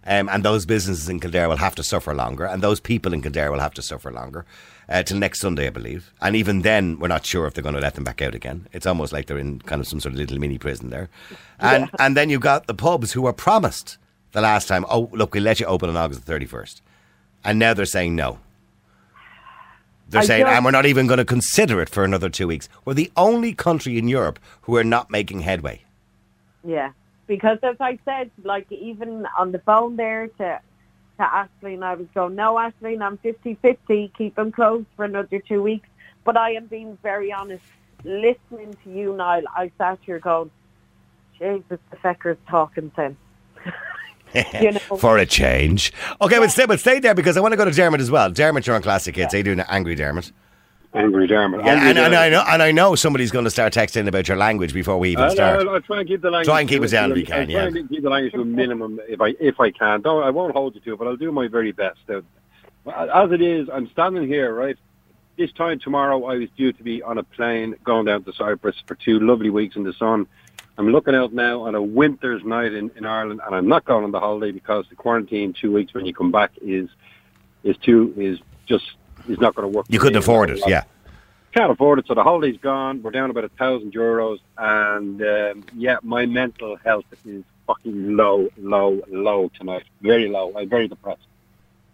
Um, 0.08 0.30
and 0.30 0.44
those 0.46 0.68
businesses 0.68 1.10
in 1.10 1.20
Kildare 1.20 1.50
will 1.50 1.58
have 1.58 1.74
to 1.76 1.82
suffer 1.84 2.14
longer, 2.14 2.46
and 2.46 2.62
those 2.62 2.80
people 2.80 3.12
in 3.12 3.24
Kildare 3.24 3.52
will 3.52 3.60
have 3.60 3.74
to 3.74 3.82
suffer 3.82 4.12
longer 4.12 4.46
uh, 4.88 5.02
till 5.02 5.18
next 5.18 5.40
Sunday, 5.40 5.66
I 5.66 5.72
believe. 5.72 6.14
And 6.22 6.36
even 6.36 6.62
then, 6.62 7.00
we're 7.00 7.08
not 7.08 7.26
sure 7.26 7.48
if 7.48 7.56
they're 7.56 7.64
going 7.64 7.74
to 7.74 7.82
let 7.82 7.96
them 7.96 8.04
back 8.04 8.22
out 8.22 8.36
again. 8.36 8.68
It's 8.72 8.86
almost 8.86 9.12
like 9.12 9.26
they're 9.26 9.40
in 9.40 9.62
kind 9.62 9.82
of 9.82 9.88
some 9.88 10.00
sort 10.00 10.14
of 10.14 10.20
little 10.20 10.38
mini 10.38 10.60
prison 10.60 10.92
there. 10.92 11.10
And 11.60 11.90
and 11.98 12.16
then 12.16 12.30
you 12.30 12.38
got 12.38 12.68
the 12.68 12.76
pubs 12.76 13.14
who 13.14 13.24
were 13.24 13.34
promised 13.34 13.98
the 14.34 14.42
last 14.42 14.68
time, 14.68 14.86
oh 14.92 15.10
look, 15.12 15.34
we'll 15.34 15.42
let 15.42 15.60
you 15.60 15.66
open 15.66 15.90
on 15.90 15.98
August 15.98 16.20
the 16.20 16.26
thirty 16.28 16.46
first, 16.46 16.84
and 17.44 17.58
now 17.58 17.74
they're 17.74 17.86
saying 17.88 18.16
no. 18.16 18.38
They're 20.10 20.22
I 20.22 20.26
saying, 20.26 20.46
and 20.46 20.64
we're 20.64 20.72
not 20.72 20.86
even 20.86 21.08
going 21.08 21.18
to 21.18 21.26
consider 21.26 21.82
it 21.82 21.90
for 21.90 22.04
another 22.04 22.30
two 22.30 22.48
weeks. 22.48 22.70
We're 22.84 22.94
the 22.94 23.12
only 23.18 23.54
country 23.54 23.98
in 23.98 24.08
Europe 24.08 24.40
who 24.64 24.76
are 24.76 24.84
not 24.84 25.10
making 25.10 25.42
headway. 25.42 25.82
Yeah, 26.64 26.92
because 27.28 27.58
as 27.64 27.76
I 27.80 28.00
said, 28.06 28.32
like 28.44 28.72
even 28.72 29.28
on 29.38 29.52
the 29.52 29.60
phone 29.60 29.96
there 29.96 30.28
to 30.28 30.60
to 31.18 31.24
Ashley, 31.24 31.76
and 31.76 31.86
I 31.86 31.96
was 31.96 32.08
going, 32.14 32.36
no, 32.36 32.60
Ashley, 32.60 33.00
I'm 33.00 33.18
50-50, 33.20 34.14
keep 34.18 34.36
them 34.36 34.52
closed 34.52 34.88
for 34.96 35.06
another 35.06 35.40
two 35.40 35.64
weeks. 35.64 35.88
But 36.26 36.36
I 36.38 36.52
am 36.54 36.66
being 36.66 36.98
very 37.02 37.32
honest. 37.32 37.64
Listening 38.04 38.76
to 38.84 38.92
you, 38.92 39.16
Niall, 39.16 39.44
I 39.56 39.72
sat 39.78 40.00
here 40.06 40.20
going, 40.20 40.52
Jesus, 41.40 41.80
the 41.90 41.98
fecker's 42.04 42.38
talking 42.50 42.92
sense. 42.96 43.16
you 44.62 44.72
know, 44.72 44.80
for 44.98 45.18
a 45.18 45.26
change. 45.26 45.94
Okay, 46.22 46.40
but 46.40 46.52
stay, 46.52 46.66
but 46.66 46.80
stay 46.80 47.00
there 47.00 47.16
because 47.16 47.38
I 47.38 47.42
want 47.42 47.54
to 47.54 47.58
go 47.58 47.66
to 47.66 47.72
Dermot 47.72 48.02
as 48.02 48.12
well. 48.12 48.30
Dermot, 48.32 48.66
you're 48.68 48.76
on 48.76 48.82
Classic 48.82 49.16
Hits. 49.16 49.34
How 49.34 49.38
you 49.38 49.44
doing, 49.44 49.60
Angry 49.62 49.96
Dermot? 49.96 50.32
Angry 50.94 51.28
Dermot. 51.28 51.64
Yeah, 51.66 51.74
Angry 51.74 51.90
and, 51.90 52.00
and 52.00 52.16
I 52.16 52.30
know, 52.30 52.44
and 52.48 52.64
I 52.64 52.72
know 52.72 52.96
somebody's 52.96 53.32
going 53.32 53.44
to 53.46 53.52
start 53.52 53.74
texting 53.74 54.08
about 54.08 54.28
your 54.28 54.38
language 54.38 54.74
before 54.74 54.98
we 54.98 55.10
even 55.12 55.26
I'll, 55.26 55.32
start. 55.32 55.60
I'll, 55.60 55.70
I'll 55.70 55.82
try 55.82 56.00
and 56.00 56.08
keep 56.08 56.22
the 56.22 56.32
language. 56.32 56.48
Try 56.48 56.60
and 56.62 56.70
keep 56.70 56.80
to- 56.82 56.86
it 56.86 56.92
down 56.92 57.12
if 57.12 57.18
you 57.18 57.26
can, 57.26 57.42
I'll 57.42 57.50
yeah. 57.50 57.70
Try 57.70 57.80
and 57.80 57.90
keep 57.90 58.04
the 58.04 58.10
language 58.10 58.34
to 58.34 58.42
a 58.42 58.46
minimum 58.46 59.00
if 59.08 59.20
I 59.20 59.36
if 59.40 59.60
I 59.60 59.72
can. 59.72 60.02
Don't 60.02 60.24
I 60.24 60.30
won't 60.30 60.54
hold 60.54 60.76
you 60.76 60.82
to 60.82 60.94
it, 60.94 61.00
but 61.00 61.08
I'll 61.08 61.18
do 61.18 61.32
my 61.32 61.48
very 61.48 61.72
best. 61.74 62.00
Uh, 62.10 62.22
As 63.14 63.32
it 63.32 63.42
is, 63.42 63.68
I'm 63.72 63.90
standing 63.90 64.28
here 64.28 64.54
right. 64.54 64.78
This 65.38 65.52
time 65.52 65.80
tomorrow, 65.80 66.24
I 66.26 66.36
was 66.38 66.50
due 66.56 66.72
to 66.72 66.82
be 66.82 67.04
on 67.04 67.18
a 67.18 67.24
plane 67.24 67.76
going 67.84 68.06
down 68.06 68.24
to 68.24 68.32
Cyprus 68.32 68.78
for 68.88 68.96
two 68.96 69.20
lovely 69.20 69.50
weeks 69.50 69.76
in 69.76 69.84
the 69.84 69.92
sun. 69.92 70.28
I'm 70.78 70.92
looking 70.92 71.16
out 71.16 71.34
now 71.34 71.62
on 71.62 71.76
a 71.76 71.82
winter's 71.82 72.44
night 72.44 72.74
in, 72.74 72.92
in 72.96 73.06
Ireland, 73.06 73.42
and 73.46 73.56
I'm 73.56 73.68
not 73.68 73.86
going 73.86 74.04
on 74.04 74.12
the 74.12 74.20
holiday 74.20 74.52
because 74.52 74.86
the 74.90 74.96
quarantine 74.96 75.54
two 75.54 75.72
weeks 75.72 75.94
when 75.94 76.06
you 76.06 76.14
come 76.14 76.32
back 76.32 76.52
is 76.62 76.90
is 77.64 77.78
too 77.78 78.14
is 78.18 78.40
just 78.66 78.86
is 79.28 79.40
not 79.40 79.56
going 79.56 79.72
to 79.72 79.78
work. 79.78 79.86
you 79.90 80.00
couldn't 80.00 80.18
afford 80.18 80.50
it, 80.50 80.60
yeah. 80.68 80.84
can't 81.54 81.72
afford 81.72 82.00
it. 82.00 82.08
So 82.08 82.14
the 82.14 82.24
holiday's 82.24 82.60
gone. 82.60 83.02
We're 83.02 83.12
down 83.12 83.30
about 83.30 83.46
a 83.46 83.50
thousand 83.50 83.94
euros, 83.94 84.40
and 84.58 85.22
um, 85.22 85.64
yeah, 85.76 85.98
my 86.04 86.26
mental 86.26 86.76
health 86.84 87.06
is 87.26 87.44
fucking 87.68 88.16
low, 88.16 88.50
low, 88.58 89.02
low 89.08 89.50
tonight. 89.58 89.84
Very 90.02 90.28
low. 90.28 90.54
I'm 90.58 90.70
very 90.70 90.88
depressed. 90.88 91.22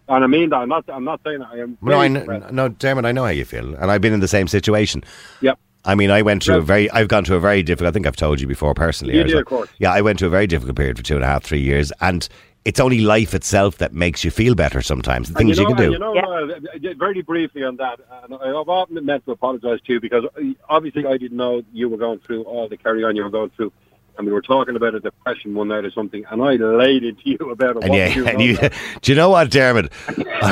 And 0.08 0.24
I 0.24 0.28
mean 0.28 0.50
that. 0.50 0.58
I'm 0.58 0.70
not. 0.70 0.86
I'm 0.90 1.06
not 1.06 1.22
saying 1.24 1.40
that. 1.40 1.50
I 1.52 1.60
am. 1.60 1.78
No, 1.82 2.00
I 2.00 2.08
no, 2.08 2.68
Dermot, 2.68 3.06
I 3.06 3.12
know 3.12 3.24
how 3.24 3.30
you 3.30 3.46
feel, 3.46 3.76
and 3.76 3.92
I've 3.92 4.02
been 4.02 4.14
in 4.14 4.20
the 4.20 4.28
same 4.28 4.48
situation. 4.48 5.04
Yep. 5.42 5.60
I 5.86 5.96
mean, 5.96 6.12
I 6.12 6.22
went 6.22 6.44
through 6.44 6.58
a 6.58 6.62
very, 6.62 6.90
I've 6.92 7.08
gone 7.08 7.26
through 7.26 7.38
a 7.38 7.40
very 7.42 7.64
difficult. 7.64 7.90
I 7.90 7.92
think 7.92 8.06
I've 8.08 8.16
told 8.16 8.40
you 8.40 8.48
before 8.48 8.74
personally. 8.74 9.16
You 9.16 9.22
as 9.22 9.28
did, 9.28 9.34
well. 9.34 9.42
of 9.42 9.48
course. 9.48 9.70
Yeah, 9.80 9.92
I 9.92 10.02
went 10.02 10.20
through 10.20 10.28
a 10.28 10.32
very 10.32 10.48
difficult 10.48 10.78
period 10.78 10.98
for 10.98 11.04
two 11.04 11.16
and 11.16 11.24
a 11.24 11.28
half, 11.28 11.44
three 11.44 11.62
years, 11.62 11.92
and 12.02 12.28
it's 12.66 12.80
only 12.80 13.00
life 13.02 13.34
itself 13.34 13.78
that 13.80 13.92
makes 13.92 14.24
you 14.24 14.30
feel 14.30 14.54
better. 14.54 14.84
Sometimes 14.84 15.30
the 15.30 15.34
things 15.36 15.58
you, 15.58 15.64
know, 15.64 15.70
can 15.74 15.78
do. 15.78 15.92
You 15.94 15.98
know, 16.00 16.14
Yeah. 16.14 16.90
uh, 16.90 16.94
very 17.00 17.24
briefly 17.24 17.64
on 17.64 17.78
that, 17.78 18.00
and 18.24 18.36
I've 18.36 18.70
often 18.70 19.04
meant 19.04 19.26
to 19.26 19.32
apologise 19.32 19.80
to 19.88 19.94
you 19.94 20.00
because 20.00 20.26
uh, 20.26 20.42
obviously 20.70 21.06
I 21.08 21.18
didn't 21.18 21.38
know 21.38 21.64
you 21.74 21.90
were 21.90 21.98
going 21.98 22.20
through 22.20 22.44
all 22.44 22.70
the 22.70 22.78
carry 22.78 23.04
on 23.04 23.16
you 23.16 23.24
were 23.24 23.32
going 23.32 23.50
through, 23.50 23.72
and 24.20 24.28
we 24.28 24.34
were 24.34 24.42
talking 24.44 24.76
about 24.76 24.94
a 24.94 25.00
depression 25.00 25.56
one 25.56 25.70
night 25.70 25.86
or 25.86 25.90
something, 25.92 26.24
and 26.30 26.44
I 26.44 26.52
laid 26.58 27.04
into 27.04 27.22
you 27.24 27.38
about 27.50 27.78
it. 27.78 27.84
and 27.86 27.96
yeah, 27.96 28.10
to 28.10 28.14
do 28.14 28.20
and 28.28 28.30
about 28.30 28.40
you, 28.44 28.70
do 29.02 29.12
you 29.12 29.16
know 29.16 29.30
what, 29.30 29.50
Dermot? 29.50 29.92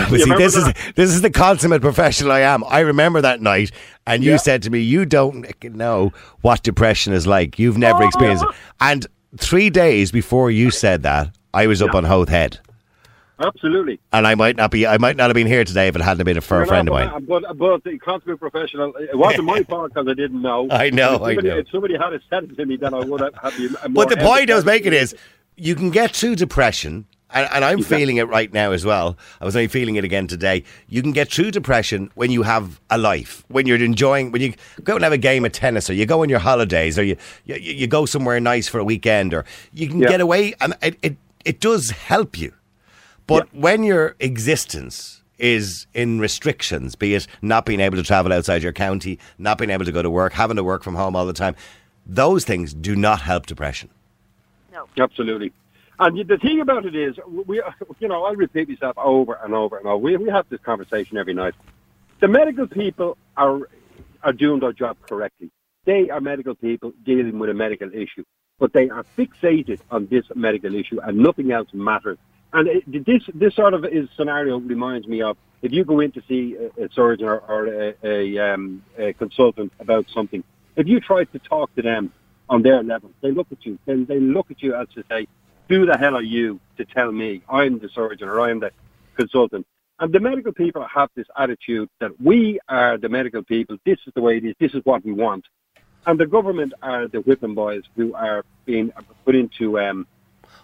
See, 0.09 0.33
this 0.35 0.55
is 0.55 0.73
this 0.95 1.11
is 1.11 1.21
the 1.21 1.29
consummate 1.29 1.81
professional 1.81 2.31
I 2.31 2.39
am. 2.39 2.63
I 2.63 2.79
remember 2.79 3.21
that 3.21 3.39
night, 3.41 3.71
and 4.09 4.23
you 4.23 4.31
Yeah. 4.31 4.37
said 4.37 4.63
to 4.63 4.69
me, 4.69 4.79
"You 4.79 5.05
don't 5.05 5.45
know 5.63 6.11
what 6.41 6.63
depression 6.63 7.13
is 7.13 7.25
like. 7.27 7.57
You've 7.59 7.77
never 7.77 8.03
Oh. 8.03 8.07
experienced 8.07 8.43
it." 8.43 8.55
And 8.81 9.07
three 9.37 9.69
days 9.69 10.11
before 10.11 10.51
you 10.51 10.71
said 10.71 11.03
that, 11.03 11.29
I 11.53 11.67
was 11.67 11.81
up 11.81 11.91
Yeah. 11.93 11.97
on 11.97 12.03
Howth 12.05 12.29
Head. 12.29 12.59
Absolutely. 13.41 13.99
and 14.11 14.27
I 14.27 14.35
might 14.35 14.57
not 14.57 14.69
be. 14.69 14.85
I 14.85 14.97
might 14.97 15.15
not 15.15 15.29
have 15.29 15.33
been 15.33 15.47
here 15.47 15.63
today 15.63 15.87
if 15.87 15.95
it 15.95 16.01
hadn't 16.01 16.25
been 16.25 16.41
for 16.41 16.61
a 16.61 16.67
friend 16.67 16.89
of 16.89 16.93
mine. 16.93 17.09
But, 17.25 17.57
but 17.57 17.83
the 17.85 17.97
consummate 17.99 18.37
professional, 18.37 18.93
it 18.99 19.17
wasn't 19.17 19.45
my 19.45 19.63
fault 19.69 19.93
because 19.93 20.09
I 20.09 20.13
didn't 20.13 20.41
know. 20.41 20.67
I 20.69 20.89
know, 20.89 21.13
If 21.13 21.19
somebody, 21.21 21.37
I 21.51 21.53
know. 21.53 21.59
If 21.59 21.69
somebody 21.71 21.93
had 21.97 22.19
said 22.29 22.43
it 22.43 22.57
to 22.57 22.65
me, 22.65 22.75
then 22.75 22.93
I 22.93 22.99
would 22.99 23.21
have 23.21 23.33
had. 23.41 23.53
But 23.93 24.09
the 24.09 24.17
point 24.17 24.49
I 24.51 24.55
was 24.55 24.65
making 24.65 24.91
is, 24.91 25.15
you 25.55 25.73
can 25.75 25.89
get 25.89 26.13
through 26.13 26.35
depression. 26.35 27.05
And, 27.31 27.47
and 27.53 27.63
I'm 27.63 27.83
feeling 27.83 28.17
it 28.17 28.27
right 28.27 28.51
now 28.51 28.71
as 28.71 28.83
well. 28.85 29.15
I 29.39 29.45
was 29.45 29.55
only 29.55 29.67
feeling 29.67 29.97
it 29.97 30.03
again 30.03 30.25
today. 30.25 30.63
You 30.87 31.01
can 31.03 31.11
get 31.11 31.31
through 31.31 31.51
depression 31.51 32.09
when 32.15 32.31
you 32.31 32.41
have 32.41 32.79
a 32.89 32.97
life, 32.97 33.43
when 33.49 33.67
you're 33.67 33.81
enjoying, 33.83 34.31
when 34.31 34.41
you 34.41 34.53
go 34.83 34.95
and 34.95 35.03
have 35.03 35.13
a 35.13 35.17
game 35.17 35.45
of 35.45 35.51
tennis, 35.51 35.89
or 35.89 35.93
you 35.93 36.07
go 36.07 36.23
on 36.23 36.29
your 36.29 36.39
holidays, 36.39 36.97
or 36.97 37.03
you 37.03 37.17
you, 37.45 37.55
you 37.55 37.87
go 37.87 38.05
somewhere 38.07 38.39
nice 38.39 38.67
for 38.67 38.79
a 38.79 38.83
weekend, 38.83 39.33
or 39.33 39.45
you 39.73 39.87
can 39.87 39.99
Yeah. 39.99 40.09
get 40.09 40.21
away, 40.21 40.55
and 40.59 40.75
it, 40.81 40.97
it 41.03 41.17
it 41.45 41.59
does 41.59 41.91
help 41.91 42.37
you. 42.37 42.51
But 43.27 43.53
when 43.53 43.83
your 43.83 44.15
existence 44.19 45.21
is 45.37 45.85
in 45.93 46.19
restrictions, 46.19 46.95
be 46.95 47.13
it 47.13 47.27
not 47.43 47.63
being 47.65 47.79
able 47.79 47.95
to 47.97 48.03
travel 48.03 48.33
outside 48.33 48.63
your 48.63 48.73
county, 48.73 49.19
not 49.37 49.59
being 49.59 49.69
able 49.69 49.85
to 49.85 49.91
go 49.91 50.01
to 50.01 50.09
work, 50.09 50.33
having 50.33 50.57
to 50.57 50.63
work 50.63 50.81
from 50.83 50.95
home 50.95 51.15
all 51.15 51.27
the 51.27 51.33
time, 51.33 51.55
those 52.07 52.43
things 52.43 52.73
do 52.73 52.95
not 52.95 53.21
help 53.21 53.45
depression. 53.45 53.89
No, 54.71 54.87
absolutely. 54.97 55.53
And 55.99 56.17
the 56.27 56.37
thing 56.37 56.61
about 56.61 56.85
it 56.85 56.95
is, 56.95 57.17
we, 57.27 57.61
you 57.99 58.07
know, 58.07 58.23
I 58.23 58.31
repeat 58.31 58.69
myself 58.69 58.97
over 58.97 59.33
and 59.43 59.53
over 59.53 59.77
and 59.77 59.85
over. 59.85 59.97
We, 59.97 60.15
we 60.15 60.29
have 60.29 60.47
this 60.49 60.61
conversation 60.61 61.17
every 61.17 61.33
night. 61.33 61.55
The 62.21 62.27
medical 62.27 62.67
people 62.67 63.17
are 63.35 63.69
are 64.23 64.33
doing 64.33 64.59
their 64.59 64.73
job 64.73 64.97
correctly. 65.01 65.51
They 65.85 66.09
are 66.09 66.19
medical 66.19 66.55
people 66.55 66.93
dealing 67.05 67.39
with 67.39 67.49
a 67.49 67.53
medical 67.53 67.89
issue, 67.93 68.23
but 68.59 68.73
they 68.73 68.89
are 68.89 69.03
fixated 69.17 69.79
on 69.91 70.07
this 70.07 70.25
medical 70.35 70.73
issue, 70.75 70.99
and 71.01 71.17
nothing 71.17 71.51
else 71.51 71.69
matters. 71.73 72.17
And 72.53 72.67
it, 72.67 73.05
this 73.05 73.23
this 73.33 73.55
sort 73.55 73.73
of 73.73 73.85
is 73.85 74.07
scenario 74.15 74.57
reminds 74.59 75.07
me 75.07 75.21
of 75.21 75.37
if 75.61 75.73
you 75.73 75.83
go 75.83 75.99
in 75.99 76.11
to 76.13 76.21
see 76.27 76.55
a, 76.55 76.85
a 76.85 76.89
surgeon 76.93 77.27
or, 77.27 77.39
or 77.39 77.67
a, 77.67 77.95
a, 78.03 78.53
um, 78.53 78.83
a 78.97 79.13
consultant 79.13 79.73
about 79.79 80.09
something. 80.09 80.43
If 80.77 80.87
you 80.87 81.01
try 81.01 81.25
to 81.25 81.39
talk 81.39 81.73
to 81.75 81.81
them 81.81 82.13
on 82.47 82.61
their 82.61 82.81
level, 82.83 83.11
they 83.21 83.31
look 83.31 83.47
at 83.51 83.65
you. 83.65 83.77
They, 83.85 83.95
they 84.03 84.19
look 84.19 84.49
at 84.49 84.63
you 84.63 84.75
as 84.75 84.87
to 84.95 85.03
say, 85.09 85.27
"Who 85.69 85.85
the 85.85 85.97
hell 85.97 86.15
are 86.15 86.21
you 86.21 86.59
to 86.77 86.85
tell 86.85 87.11
me 87.11 87.41
I'm 87.49 87.79
the 87.79 87.89
surgeon 87.89 88.27
or 88.27 88.41
I'm 88.41 88.59
the 88.59 88.71
consultant?" 89.15 89.65
And 90.01 90.13
the 90.13 90.19
medical 90.19 90.53
people 90.53 90.85
have 90.93 91.09
this 91.15 91.27
attitude 91.37 91.89
that 91.99 92.19
we 92.21 92.59
are 92.69 92.97
the 92.97 93.09
medical 93.09 93.43
people. 93.43 93.77
This 93.85 93.99
is 94.07 94.13
the 94.13 94.21
way 94.21 94.37
it 94.37 94.45
is. 94.45 94.55
This 94.59 94.73
is 94.73 94.81
what 94.85 95.03
we 95.03 95.11
want. 95.11 95.45
And 96.07 96.17
the 96.19 96.25
government 96.25 96.73
are 96.81 97.07
the 97.07 97.19
whipping 97.19 97.53
boys 97.53 97.83
who 97.97 98.13
are 98.13 98.45
being 98.65 98.91
put 99.25 99.35
into 99.35 99.77
um, 99.79 100.07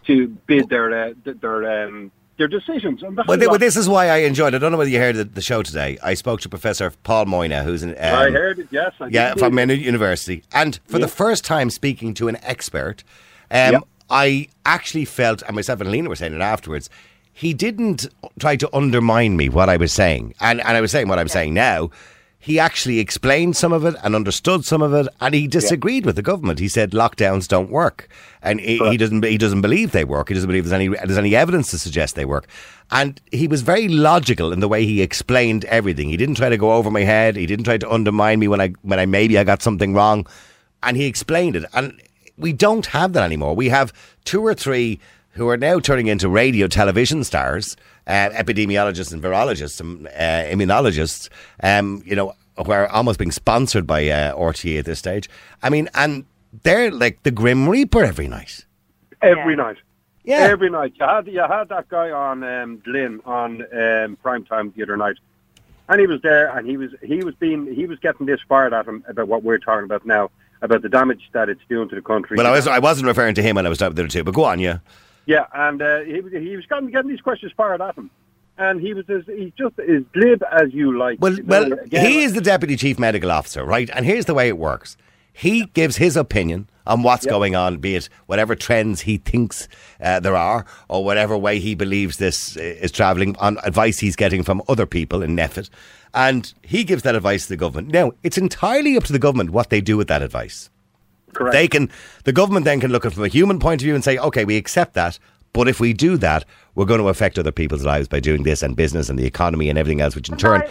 to 0.07 0.27
bid 0.47 0.69
their 0.69 1.07
uh, 1.09 1.13
their 1.25 1.85
um, 1.87 2.11
their 2.37 2.47
decisions. 2.47 3.01
Well, 3.01 3.11
th- 3.13 3.27
what- 3.27 3.39
well, 3.49 3.59
this 3.59 3.75
is 3.75 3.89
why 3.89 4.07
I 4.07 4.17
enjoyed 4.19 4.53
it. 4.53 4.57
I 4.57 4.59
don't 4.59 4.71
know 4.71 4.77
whether 4.77 4.89
you 4.89 4.99
heard 4.99 5.15
the, 5.17 5.25
the 5.25 5.41
show 5.41 5.61
today. 5.63 5.97
I 6.01 6.13
spoke 6.13 6.39
to 6.41 6.49
Professor 6.49 6.91
Paul 7.03 7.25
Moynagh, 7.25 7.63
who's 7.65 7.83
an. 7.83 7.91
Um, 7.91 7.95
I 7.99 8.29
heard 8.31 8.59
it. 8.59 8.67
Yes, 8.71 8.93
I 9.01 9.07
Yeah, 9.07 9.33
from 9.35 9.53
Maynooth 9.55 9.79
University. 9.81 10.43
And 10.53 10.79
for 10.87 10.99
the 10.99 11.07
first 11.09 11.43
time 11.43 11.69
speaking 11.69 12.13
to 12.15 12.29
an 12.29 12.37
expert, 12.41 13.03
um. 13.51 13.83
I 14.09 14.47
actually 14.65 15.05
felt, 15.05 15.41
and 15.43 15.55
myself 15.55 15.81
and 15.81 15.91
Lena 15.91 16.09
were 16.09 16.15
saying 16.15 16.33
it 16.33 16.41
afterwards, 16.41 16.89
he 17.33 17.53
didn't 17.53 18.07
try 18.39 18.55
to 18.55 18.75
undermine 18.75 19.35
me 19.35 19.49
what 19.49 19.69
I 19.69 19.77
was 19.77 19.91
saying. 19.91 20.33
And, 20.39 20.61
and 20.61 20.77
I 20.77 20.81
was 20.81 20.91
saying 20.91 21.07
what 21.07 21.19
I'm 21.19 21.27
saying 21.27 21.53
now. 21.53 21.89
He 22.37 22.59
actually 22.59 22.99
explained 22.99 23.57
some 23.57 23.73
of 23.73 23.85
it 23.85 23.95
and 24.03 24.13
understood 24.13 24.65
some 24.65 24.83
of 24.83 24.93
it, 24.93 25.07
and 25.19 25.33
he 25.33 25.47
disagreed 25.47 26.05
with 26.05 26.15
the 26.15 26.21
government. 26.21 26.59
He 26.59 26.67
said 26.67 26.91
lockdowns 26.91 27.47
don't 27.47 27.71
work, 27.71 28.07
and 28.43 28.59
he, 28.59 28.77
he 28.77 28.97
doesn't. 28.97 29.25
He 29.25 29.39
doesn't 29.39 29.61
believe 29.61 29.93
they 29.93 30.03
work. 30.03 30.27
He 30.27 30.35
doesn't 30.35 30.47
believe 30.47 30.65
there's 30.65 30.79
any 30.79 30.89
there's 30.89 31.17
any 31.17 31.35
evidence 31.35 31.71
to 31.71 31.79
suggest 31.79 32.13
they 32.13 32.23
work. 32.23 32.47
And 32.91 33.19
he 33.31 33.47
was 33.47 33.63
very 33.63 33.87
logical 33.87 34.53
in 34.53 34.59
the 34.59 34.67
way 34.67 34.85
he 34.85 35.01
explained 35.01 35.65
everything. 35.65 36.07
He 36.07 36.17
didn't 36.17 36.35
try 36.35 36.49
to 36.49 36.57
go 36.57 36.73
over 36.73 36.91
my 36.91 37.01
head. 37.01 37.35
He 37.35 37.47
didn't 37.47 37.65
try 37.65 37.79
to 37.79 37.91
undermine 37.91 38.37
me 38.37 38.47
when 38.47 38.61
I 38.61 38.73
when 38.83 38.99
I 38.99 39.07
maybe 39.07 39.39
I 39.39 39.43
got 39.43 39.63
something 39.63 39.95
wrong, 39.95 40.27
and 40.83 40.95
he 40.95 41.05
explained 41.07 41.55
it. 41.55 41.65
And 41.73 41.99
we 42.37 42.53
don't 42.53 42.85
have 42.87 43.13
that 43.13 43.23
anymore. 43.23 43.55
We 43.55 43.69
have 43.69 43.93
two 44.25 44.45
or 44.45 44.53
three 44.53 44.99
who 45.31 45.49
are 45.49 45.57
now 45.57 45.79
turning 45.79 46.07
into 46.07 46.29
radio 46.29 46.67
television 46.67 47.23
stars, 47.23 47.75
uh, 48.07 48.29
epidemiologists 48.31 49.11
and 49.11 49.21
virologists 49.21 49.79
and 49.81 50.07
uh, 50.07 50.11
immunologists, 50.53 51.29
um, 51.61 52.01
you 52.05 52.15
know, 52.15 52.33
who 52.57 52.71
are 52.71 52.87
almost 52.87 53.19
being 53.19 53.31
sponsored 53.31 53.85
by 53.85 54.07
uh, 54.07 54.33
RTÉ 54.35 54.79
at 54.79 54.85
this 54.85 54.99
stage. 54.99 55.29
I 55.61 55.69
mean, 55.69 55.89
and 55.93 56.25
they're 56.63 56.89
like 56.91 57.23
the 57.23 57.31
Grim 57.31 57.67
Reaper 57.67 58.03
every 58.03 58.27
night. 58.27 58.65
every 59.21 59.53
Yeah. 59.55 59.63
night. 59.63 59.77
Yeah. 60.23 60.37
Every 60.37 60.69
night. 60.69 60.93
You 60.99 61.05
had 61.05 61.27
you 61.27 61.39
had 61.41 61.69
that 61.69 61.87
guy 61.89 62.09
on 62.11 62.43
um, 62.43 62.77
Glynn 62.79 63.21
on 63.25 63.61
um, 63.77 64.15
prime 64.23 64.43
time 64.45 64.73
the 64.75 64.81
other 64.83 64.97
night, 64.97 65.17
and 65.89 65.99
he 66.01 66.07
was 66.07 66.19
there, 66.21 66.47
and 66.57 66.65
he 66.65 66.77
was 66.77 66.91
he 67.03 67.23
was 67.23 67.35
being 67.35 67.71
he 67.75 67.85
was 67.85 67.99
getting 67.99 68.25
this 68.25 68.39
fired 68.49 68.73
at 68.73 68.87
him 68.87 69.03
about 69.07 69.27
what 69.27 69.43
we're 69.43 69.59
talking 69.59 69.83
about 69.85 70.03
now 70.05 70.31
about 70.65 70.81
the 70.81 70.89
damage 70.89 71.29
that 71.31 71.49
it's 71.49 71.61
doing 71.69 71.87
to 71.89 71.95
the 71.95 72.01
country. 72.01 72.37
Well, 72.37 72.47
I, 72.47 72.51
was, 72.51 72.67
I 72.67 72.79
wasn't 72.79 73.07
referring 73.07 73.35
to 73.35 73.41
him 73.41 73.55
when 73.55 73.65
I 73.65 73.69
was 73.69 73.77
talking 73.77 73.95
to 73.95 74.01
the 74.01 74.03
other 74.03 74.11
two, 74.11 74.23
but 74.23 74.33
go 74.33 74.43
on, 74.43 74.59
yeah. 74.59 74.79
Yeah, 75.25 75.45
and 75.53 75.81
uh, 75.81 76.01
he 76.01 76.19
was 76.21 76.33
he 76.33 76.55
was 76.55 76.65
getting, 76.67 76.91
getting 76.91 77.09
these 77.09 77.21
questions 77.21 77.51
fired 77.57 77.81
at 77.81 77.95
him, 77.95 78.11
and 78.57 78.79
he 78.79 78.93
was 78.93 79.09
as, 79.09 79.23
he's 79.25 79.51
just 79.57 79.79
as 79.79 80.03
glib 80.13 80.43
as 80.51 80.71
you 80.71 80.97
like. 80.97 81.19
Well, 81.19 81.37
well, 81.45 81.71
he 81.89 82.23
is 82.23 82.33
the 82.33 82.41
deputy 82.41 82.75
chief 82.75 82.99
medical 82.99 83.31
officer, 83.31 83.65
right? 83.65 83.89
And 83.91 84.05
here's 84.05 84.25
the 84.25 84.35
way 84.35 84.47
it 84.49 84.57
works: 84.57 84.97
he 85.35 85.65
gives 85.73 85.97
his 85.97 86.15
opinion 86.15 86.67
on 86.87 87.03
what's 87.03 87.25
Yep. 87.25 87.31
going 87.31 87.55
on, 87.55 87.77
be 87.77 87.95
it 87.95 88.09
whatever 88.27 88.55
trends 88.55 89.01
he 89.01 89.17
thinks 89.17 89.67
uh, 90.01 90.19
there 90.19 90.35
are, 90.35 90.65
or 90.87 91.03
whatever 91.03 91.35
way 91.37 91.59
he 91.59 91.75
believes 91.75 92.17
this 92.17 92.55
uh, 92.57 92.61
is 92.61 92.91
travelling, 92.91 93.35
on 93.37 93.57
advice 93.63 93.99
he's 93.99 94.15
getting 94.15 94.43
from 94.43 94.61
other 94.67 94.85
people 94.85 95.23
in 95.23 95.35
NPHET, 95.35 95.69
and 96.13 96.53
he 96.61 96.83
gives 96.83 97.03
that 97.03 97.15
advice 97.15 97.43
to 97.43 97.49
the 97.49 97.57
government. 97.57 97.89
Now, 97.91 98.11
it's 98.23 98.37
entirely 98.37 98.95
up 98.97 99.03
to 99.05 99.13
the 99.13 99.19
government 99.19 99.49
what 99.49 99.69
they 99.71 99.81
do 99.81 99.97
with 99.97 100.07
that 100.07 100.21
advice. 100.21 100.69
correct. 101.33 101.53
They 101.53 101.67
can, 101.67 101.89
the 102.23 102.31
government 102.31 102.65
then 102.65 102.79
can 102.79 102.91
look 102.91 103.05
at 103.05 103.11
it 103.11 103.15
from 103.15 103.25
a 103.25 103.27
human 103.39 103.59
point 103.59 103.81
of 103.81 103.85
view 103.85 103.95
and 103.95 104.03
say, 104.03 104.17
okay, 104.17 104.45
we 104.45 104.55
accept 104.55 104.93
that, 104.93 105.19
but 105.55 105.67
if 105.67 105.79
we 105.79 105.93
do 105.93 106.17
that, 106.17 106.45
we're 106.75 106.85
going 106.85 106.99
to 106.99 107.09
affect 107.09 107.39
other 107.39 107.51
people's 107.51 107.85
lives 107.85 108.07
by 108.07 108.19
doing 108.19 108.43
this 108.43 108.61
and 108.61 108.75
business 108.75 109.09
and 109.09 109.17
the 109.17 109.25
economy 109.25 109.69
and 109.69 109.79
everything 109.79 110.01
else, 110.01 110.15
which 110.15 110.29
in 110.29 110.37
turn, 110.37 110.61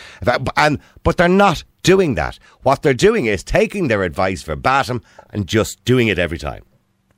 and 0.57 0.79
but 1.03 1.17
they're 1.17 1.29
not 1.29 1.65
doing 1.83 2.15
that. 2.15 2.39
What 2.63 2.83
they're 2.83 2.95
doing 2.95 3.27
is 3.27 3.43
taking 3.43 3.89
their 3.89 4.03
advice 4.05 4.43
verbatim 4.43 5.03
and 5.31 5.47
just 5.47 5.85
doing 5.85 6.09
it 6.09 6.19
every 6.19 6.39
time. 6.39 6.63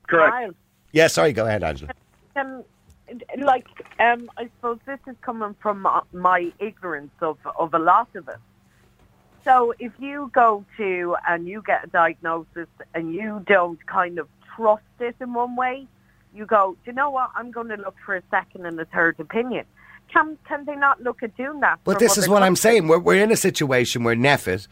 correct. 0.07 0.33
Kyle, 0.33 0.50
Yeah, 0.92 1.09
sorry, 1.09 1.33
go 1.33 1.44
ahead, 1.46 1.62
Angela. 1.64 1.90
um, 2.37 2.62
like, 3.38 3.66
um, 3.98 4.31
I 4.38 4.44
suppose 4.44 4.79
this 4.87 5.00
is 5.09 5.16
coming 5.20 5.55
from 5.61 5.83
my- 5.83 6.02
my 6.12 6.52
ignorance 6.61 7.12
of, 7.20 7.38
of 7.59 7.74
a 7.74 7.79
lot 7.79 8.09
of 8.14 8.29
it. 8.29 8.37
So 9.44 9.74
if 9.79 9.92
you 9.98 10.31
go 10.33 10.64
to 10.76 11.16
and 11.29 11.46
you 11.46 11.62
get 11.64 11.85
a 11.85 11.87
diagnosis 11.88 12.68
and 12.94 13.12
you 13.14 13.42
don't 13.46 13.85
kind 13.87 14.18
of 14.18 14.29
trust 14.57 14.83
it 15.00 15.14
in 15.20 15.35
one 15.35 15.55
way, 15.57 15.87
you 16.37 16.46
go, 16.46 16.77
do 16.85 16.90
you 16.90 16.92
know 16.92 17.11
what? 17.11 17.31
I'm 17.35 17.51
going 17.51 17.68
to 17.68 17.77
look 17.77 17.96
for 18.05 18.16
a 18.16 18.22
second 18.31 18.66
and 18.66 18.79
a 18.79 18.85
third 18.85 19.18
opinion. 19.18 19.64
Can 20.12 20.38
can 20.46 20.64
they 20.64 20.77
not 20.77 21.03
look 21.03 21.22
at 21.22 21.37
doing 21.37 21.61
that? 21.61 21.81
But 21.83 21.99
this 21.99 22.16
is 22.16 22.29
what 22.29 22.42
I'm 22.42 22.55
saying. 22.55 22.87
We're, 22.87 23.01
we're 23.01 23.22
in 23.22 23.33
a 23.33 23.37
situation 23.37 24.05
where 24.05 24.14
NPHET, 24.14 24.68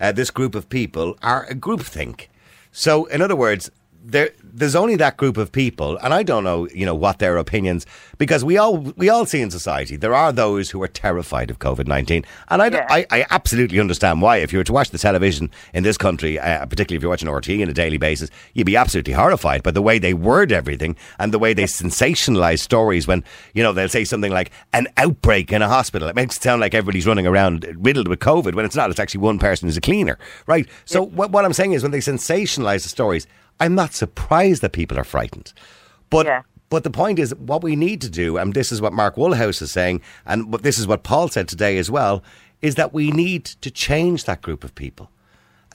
uh, 0.00 0.12
this 0.12 0.30
group 0.30 0.54
of 0.54 0.68
people, 0.68 1.16
are 1.22 1.44
a 1.44 1.54
groupthink. 1.54 2.28
So, 2.72 3.04
in 3.06 3.20
other 3.20 3.36
words, 3.36 3.70
there, 4.02 4.30
there's 4.42 4.74
only 4.74 4.96
that 4.96 5.16
group 5.16 5.36
of 5.36 5.52
people, 5.52 5.98
and 5.98 6.14
I 6.14 6.22
don't 6.22 6.44
know, 6.44 6.66
you 6.68 6.86
know, 6.86 6.94
what 6.94 7.18
their 7.18 7.36
opinions, 7.36 7.84
because 8.16 8.44
we 8.44 8.56
all 8.56 8.78
we 8.78 9.08
all 9.08 9.26
see 9.26 9.40
in 9.40 9.50
society 9.50 9.96
there 9.96 10.14
are 10.14 10.32
those 10.32 10.70
who 10.70 10.82
are 10.82 10.88
terrified 10.88 11.50
of 11.50 11.58
COVID 11.58 11.86
nineteen, 11.86 12.24
and 12.48 12.62
I, 12.62 12.68
Yeah. 12.68 12.86
I, 12.88 13.06
I 13.10 13.26
absolutely 13.30 13.78
understand 13.80 14.22
why. 14.22 14.38
If 14.38 14.52
you 14.52 14.58
were 14.58 14.64
to 14.64 14.72
watch 14.72 14.90
the 14.90 14.98
television 14.98 15.50
in 15.74 15.82
this 15.82 15.98
country, 15.98 16.38
uh, 16.38 16.64
particularly 16.66 16.96
if 16.96 17.02
you're 17.02 17.10
watching 17.10 17.28
RTÉ 17.28 17.62
on 17.62 17.68
a 17.68 17.74
daily 17.74 17.98
basis, 17.98 18.30
you'd 18.54 18.66
be 18.66 18.76
absolutely 18.76 19.12
horrified 19.12 19.62
by 19.62 19.72
the 19.72 19.82
way 19.82 19.98
they 19.98 20.14
word 20.14 20.52
everything 20.52 20.96
and 21.18 21.32
the 21.32 21.38
way 21.38 21.52
they 21.52 21.64
sensationalize 21.64 22.60
stories. 22.60 23.06
When 23.06 23.22
you 23.52 23.62
know 23.62 23.72
they'll 23.72 23.88
say 23.88 24.04
something 24.04 24.32
like 24.32 24.50
an 24.72 24.86
outbreak 24.96 25.52
in 25.52 25.60
a 25.60 25.68
hospital, 25.68 26.08
it 26.08 26.14
makes 26.14 26.36
it 26.36 26.42
sound 26.42 26.60
like 26.60 26.74
everybody's 26.74 27.06
running 27.06 27.26
around 27.26 27.66
riddled 27.78 28.08
with 28.08 28.20
COVID 28.20 28.54
when 28.54 28.64
it's 28.64 28.76
not. 28.76 28.90
It's 28.90 29.00
actually 29.00 29.20
one 29.20 29.38
person 29.38 29.68
who's 29.68 29.76
a 29.76 29.82
cleaner, 29.82 30.18
right? 30.46 30.66
So 30.84 31.02
what, 31.02 31.30
what 31.30 31.44
I'm 31.44 31.52
saying 31.52 31.72
is 31.72 31.82
when 31.82 31.92
they 31.92 31.98
sensationalize 31.98 32.84
the 32.84 32.88
stories, 32.88 33.26
I'm 33.60 33.74
not 33.74 33.94
surprised 33.94 34.62
that 34.62 34.72
people 34.72 34.98
are 34.98 35.04
frightened. 35.04 35.52
But 36.10 36.26
Yeah. 36.26 36.42
but 36.70 36.84
the 36.84 36.90
point 36.90 37.18
is, 37.18 37.34
what 37.34 37.62
we 37.62 37.76
need 37.76 38.00
to 38.02 38.10
do, 38.10 38.36
and 38.36 38.54
this 38.54 38.70
is 38.72 38.80
what 38.80 38.92
Mark 38.92 39.16
Woolhouse 39.16 39.62
is 39.62 39.70
saying, 39.72 40.00
and 40.26 40.52
this 40.62 40.78
is 40.78 40.86
what 40.86 41.02
Paul 41.02 41.28
said 41.28 41.48
today 41.48 41.78
as 41.78 41.90
well, 41.90 42.22
is 42.62 42.74
that 42.74 42.92
we 42.92 43.10
need 43.10 43.44
to 43.44 43.70
change 43.70 44.24
that 44.24 44.42
group 44.42 44.64
of 44.64 44.74
people. 44.74 45.10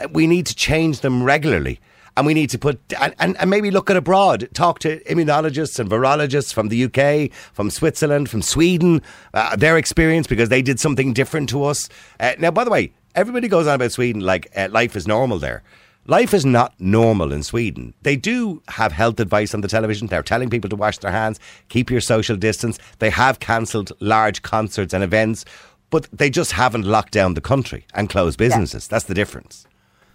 Uh, 0.02 0.08
We 0.12 0.28
need 0.28 0.46
to 0.48 0.56
change 0.56 1.00
them 1.02 1.24
regularly. 1.24 1.80
And 2.16 2.28
we 2.28 2.36
need 2.36 2.52
to 2.52 2.60
put, 2.60 2.80
and, 3.02 3.16
and, 3.18 3.36
and 3.40 3.50
maybe 3.50 3.72
look 3.72 3.90
at 3.90 3.98
abroad, 3.98 4.48
talk 4.54 4.78
to 4.80 5.00
immunologists 5.06 5.80
and 5.80 5.90
virologists 5.90 6.54
from 6.54 6.70
the 6.70 6.84
UK, 6.86 7.32
from 7.54 7.72
Switzerland, 7.72 8.30
from 8.30 8.44
Sweden, 8.44 9.02
uh, 9.34 9.56
their 9.56 9.78
experience 9.80 10.28
because 10.28 10.50
they 10.50 10.62
did 10.62 10.80
something 10.80 11.12
different 11.14 11.50
to 11.50 11.64
us. 11.64 11.90
Uh, 12.20 12.34
now, 12.38 12.52
by 12.52 12.64
the 12.64 12.70
way, 12.70 12.92
everybody 13.16 13.48
goes 13.48 13.66
on 13.66 13.74
about 13.76 13.92
Sweden 13.92 14.22
like 14.22 14.48
uh, 14.56 14.68
life 14.70 14.96
is 14.96 15.08
normal 15.08 15.40
there. 15.40 15.64
Life 16.08 16.34
is 16.34 16.46
not 16.46 16.74
normal 16.80 17.32
in 17.32 17.44
Sweden. 17.44 17.94
They 18.02 18.18
do 18.18 18.62
have 18.68 18.92
health 18.92 19.22
advice 19.22 19.54
on 19.54 19.62
the 19.62 19.70
television. 19.70 20.08
They're 20.08 20.22
telling 20.22 20.50
people 20.50 20.70
to 20.70 20.76
wash 20.76 20.98
their 20.98 21.12
hands, 21.12 21.40
keep 21.70 21.90
your 21.90 22.02
social 22.02 22.36
distance. 22.36 22.78
They 23.00 23.10
have 23.10 23.40
cancelled 23.40 23.94
large 24.02 24.42
concerts 24.42 24.94
and 24.94 25.02
events, 25.02 25.46
but 25.92 26.10
they 26.12 26.30
just 26.30 26.52
haven't 26.52 26.84
locked 26.84 27.14
down 27.14 27.36
the 27.36 27.42
country 27.42 27.86
and 27.94 28.10
closed 28.10 28.38
businesses. 28.38 28.90
That's 28.90 29.06
the 29.06 29.14
difference. 29.14 29.66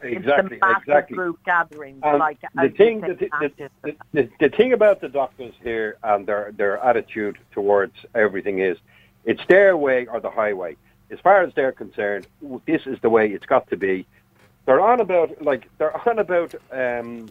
Exactly, 0.02 0.58
it's 0.58 0.60
the 0.60 0.76
exactly. 0.78 1.16
group 1.16 1.42
gatherings. 1.44 2.00
And 2.02 2.18
like 2.18 2.38
the 2.54 2.68
thing, 2.68 3.00
the, 3.00 3.14
the, 3.14 3.70
the, 3.82 3.96
the, 4.12 4.30
the 4.40 4.48
thing 4.50 4.74
about 4.74 5.00
the 5.00 5.08
doctors 5.08 5.54
here 5.62 5.96
and 6.04 6.26
their 6.26 6.52
their 6.56 6.78
attitude 6.78 7.38
towards 7.50 7.94
everything 8.14 8.58
is, 8.58 8.76
it's 9.24 9.40
their 9.48 9.76
way 9.76 10.06
or 10.06 10.20
the 10.20 10.30
highway. 10.30 10.76
As 11.10 11.18
far 11.20 11.42
as 11.42 11.52
they're 11.56 11.72
concerned, 11.72 12.26
this 12.66 12.82
is 12.86 12.98
the 13.00 13.08
way 13.08 13.28
it's 13.28 13.46
got 13.46 13.68
to 13.70 13.76
be. 13.76 14.06
They're 14.68 14.82
on 14.82 15.00
about 15.00 15.40
like 15.40 15.66
they're 15.78 15.96
on 16.06 16.18
about 16.18 16.54
um, 16.70 17.30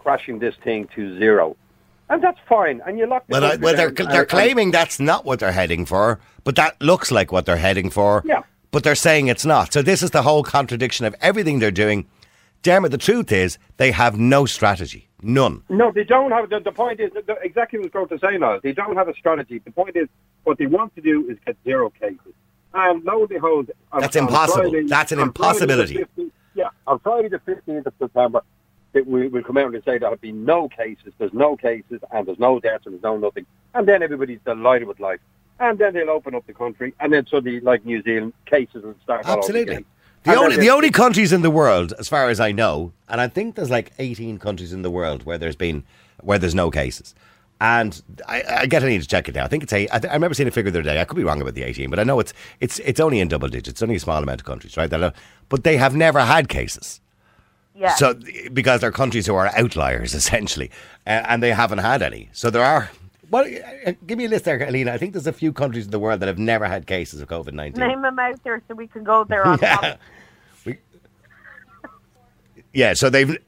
crashing 0.00 0.40
this 0.40 0.56
thing 0.64 0.88
to 0.96 1.16
zero, 1.16 1.56
and 2.10 2.20
that's 2.20 2.40
fine. 2.48 2.82
And 2.84 2.98
you 2.98 3.06
lock. 3.06 3.24
the 3.28 3.34
Well, 3.34 3.44
I, 3.44 3.54
well 3.54 3.76
they're, 3.76 3.92
down 3.92 4.08
they're 4.08 4.22
and- 4.22 4.28
claiming 4.28 4.72
that's 4.72 4.98
not 4.98 5.24
what 5.24 5.38
they're 5.38 5.52
heading 5.52 5.86
for, 5.86 6.18
but 6.42 6.56
that 6.56 6.82
looks 6.82 7.12
like 7.12 7.30
what 7.30 7.46
they're 7.46 7.56
heading 7.68 7.88
for. 7.88 8.24
Yeah. 8.26 8.42
But 8.72 8.82
they're 8.82 8.96
saying 8.96 9.28
it's 9.28 9.46
not. 9.46 9.72
So 9.72 9.80
this 9.80 10.02
is 10.02 10.10
the 10.10 10.22
whole 10.22 10.42
contradiction 10.42 11.06
of 11.06 11.14
everything 11.20 11.60
they're 11.60 11.70
doing. 11.70 12.04
Dermot, 12.62 12.90
the 12.90 12.98
truth 12.98 13.30
is 13.30 13.58
they 13.76 13.92
have 13.92 14.18
no 14.18 14.44
strategy. 14.44 15.08
None. 15.22 15.62
No, 15.68 15.92
they 15.92 16.02
don't 16.02 16.32
have. 16.32 16.50
The, 16.50 16.58
the 16.58 16.72
point 16.72 16.98
is 16.98 17.12
the, 17.12 17.36
exactly 17.42 17.78
what 17.78 17.94
I 17.94 17.98
was 18.00 18.08
going 18.08 18.18
to 18.20 18.26
say 18.26 18.38
now. 18.38 18.58
They 18.60 18.72
don't 18.72 18.96
have 18.96 19.06
a 19.06 19.14
strategy. 19.14 19.60
The 19.64 19.70
point 19.70 19.94
is, 19.94 20.08
what 20.42 20.58
they 20.58 20.66
want 20.66 20.96
to 20.96 21.00
do 21.00 21.30
is 21.30 21.38
get 21.46 21.56
zero 21.62 21.90
cases. 21.90 22.34
And 22.74 23.04
lo 23.04 23.20
and 23.20 23.28
behold, 23.28 23.70
That's 23.96 24.16
impossible. 24.16 24.70
Friday- 24.72 24.88
That's 24.88 25.12
an 25.12 25.20
impossibility. 25.20 25.98
15th 26.18 26.30
yeah, 26.54 26.68
on 26.86 26.98
Friday 27.00 27.28
the 27.28 27.38
fifteenth 27.40 27.86
of 27.86 27.94
September, 27.98 28.42
it 28.94 29.06
we 29.06 29.28
will 29.28 29.42
come 29.42 29.56
out 29.56 29.74
and 29.74 29.84
say 29.84 29.98
there 29.98 30.10
have 30.10 30.20
been 30.20 30.44
no 30.44 30.68
cases. 30.68 31.12
There's 31.18 31.32
no 31.32 31.56
cases, 31.56 32.00
and 32.10 32.26
there's 32.26 32.38
no 32.38 32.60
deaths, 32.60 32.86
and 32.86 32.94
there's 32.94 33.02
no 33.02 33.16
nothing. 33.16 33.46
And 33.74 33.88
then 33.88 34.02
everybody's 34.02 34.40
delighted 34.44 34.88
with 34.88 35.00
life. 35.00 35.20
And 35.60 35.78
then 35.78 35.94
they'll 35.94 36.10
open 36.10 36.34
up 36.34 36.46
the 36.46 36.54
country, 36.54 36.92
and 37.00 37.12
then 37.12 37.26
suddenly, 37.26 37.60
like 37.60 37.84
New 37.84 38.02
Zealand, 38.02 38.32
cases 38.46 38.82
will 38.82 38.94
start. 39.02 39.26
all 39.26 39.38
Absolutely. 39.38 39.84
The 40.24 40.30
And 40.30 40.38
only 40.38 40.56
the 40.56 40.70
only 40.70 40.90
countries 40.90 41.32
in 41.32 41.42
the 41.42 41.50
world, 41.50 41.94
as 41.98 42.08
far 42.08 42.28
as 42.28 42.38
I 42.38 42.52
know, 42.52 42.92
and 43.08 43.20
I 43.20 43.28
think 43.28 43.56
there's 43.56 43.70
like 43.70 43.92
18 43.98 44.38
countries 44.38 44.72
in 44.72 44.82
the 44.82 44.90
world 44.90 45.24
where 45.24 45.38
there's 45.38 45.56
been 45.56 45.84
where 46.20 46.38
there's 46.38 46.54
no 46.54 46.70
cases. 46.70 47.14
And 47.64 48.02
I, 48.26 48.42
I 48.62 48.66
get 48.66 48.82
I 48.82 48.88
need 48.88 49.02
to 49.02 49.06
check 49.06 49.28
it 49.28 49.36
now. 49.36 49.44
I 49.44 49.46
think 49.46 49.62
it's 49.62 49.72
a. 49.72 49.86
I, 49.92 49.98
th- 50.00 50.10
I 50.10 50.14
remember 50.14 50.34
seeing 50.34 50.48
a 50.48 50.50
figure 50.50 50.72
the 50.72 50.80
other 50.80 50.88
day. 50.90 51.00
I 51.00 51.04
could 51.04 51.16
be 51.16 51.22
wrong 51.22 51.40
about 51.40 51.54
the 51.54 51.62
18, 51.62 51.90
but 51.90 52.00
I 52.00 52.02
know 52.02 52.18
it's 52.18 52.34
it's 52.58 52.80
it's 52.80 52.98
only 52.98 53.20
in 53.20 53.28
double 53.28 53.46
digits. 53.46 53.68
It's 53.68 53.82
only 53.82 53.94
a 53.94 54.00
small 54.00 54.20
amount 54.20 54.40
of 54.40 54.44
countries, 54.46 54.76
right? 54.76 54.90
That 54.90 55.00
are- 55.00 55.12
But 55.48 55.62
they 55.62 55.76
have 55.76 55.94
never 55.94 56.18
had 56.22 56.48
cases. 56.48 57.00
yeah. 57.76 57.94
So 57.94 58.14
because 58.52 58.80
they're 58.80 58.90
countries 58.90 59.26
who 59.28 59.36
are 59.36 59.46
outliers 59.56 60.12
essentially, 60.22 60.72
uh, 61.06 61.22
and 61.28 61.40
they 61.40 61.52
haven't 61.52 61.78
had 61.78 62.02
any. 62.02 62.30
So 62.32 62.50
there 62.50 62.64
are. 62.64 62.90
Well, 63.30 63.46
uh, 63.86 63.92
give 64.08 64.18
me 64.18 64.24
a 64.24 64.28
list 64.28 64.44
there, 64.44 64.58
Helena. 64.58 64.92
I 64.92 64.98
think 64.98 65.12
there's 65.12 65.28
a 65.28 65.32
few 65.32 65.52
countries 65.52 65.84
in 65.84 65.92
the 65.92 66.00
world 66.00 66.18
that 66.20 66.26
have 66.26 66.38
never 66.40 66.66
had 66.66 66.86
cases 66.88 67.20
of 67.20 67.28
COVID 67.28 67.52
nineteen. 67.52 67.86
Name 67.86 68.02
them 68.02 68.18
out 68.18 68.42
there 68.42 68.60
so 68.66 68.74
we 68.74 68.88
can 68.88 69.04
go 69.04 69.22
there 69.22 69.46
on 69.46 69.58
Yeah. 69.62 69.96
We- 70.66 70.78
yeah, 72.72 72.94
so 72.94 73.08
they've. 73.08 73.38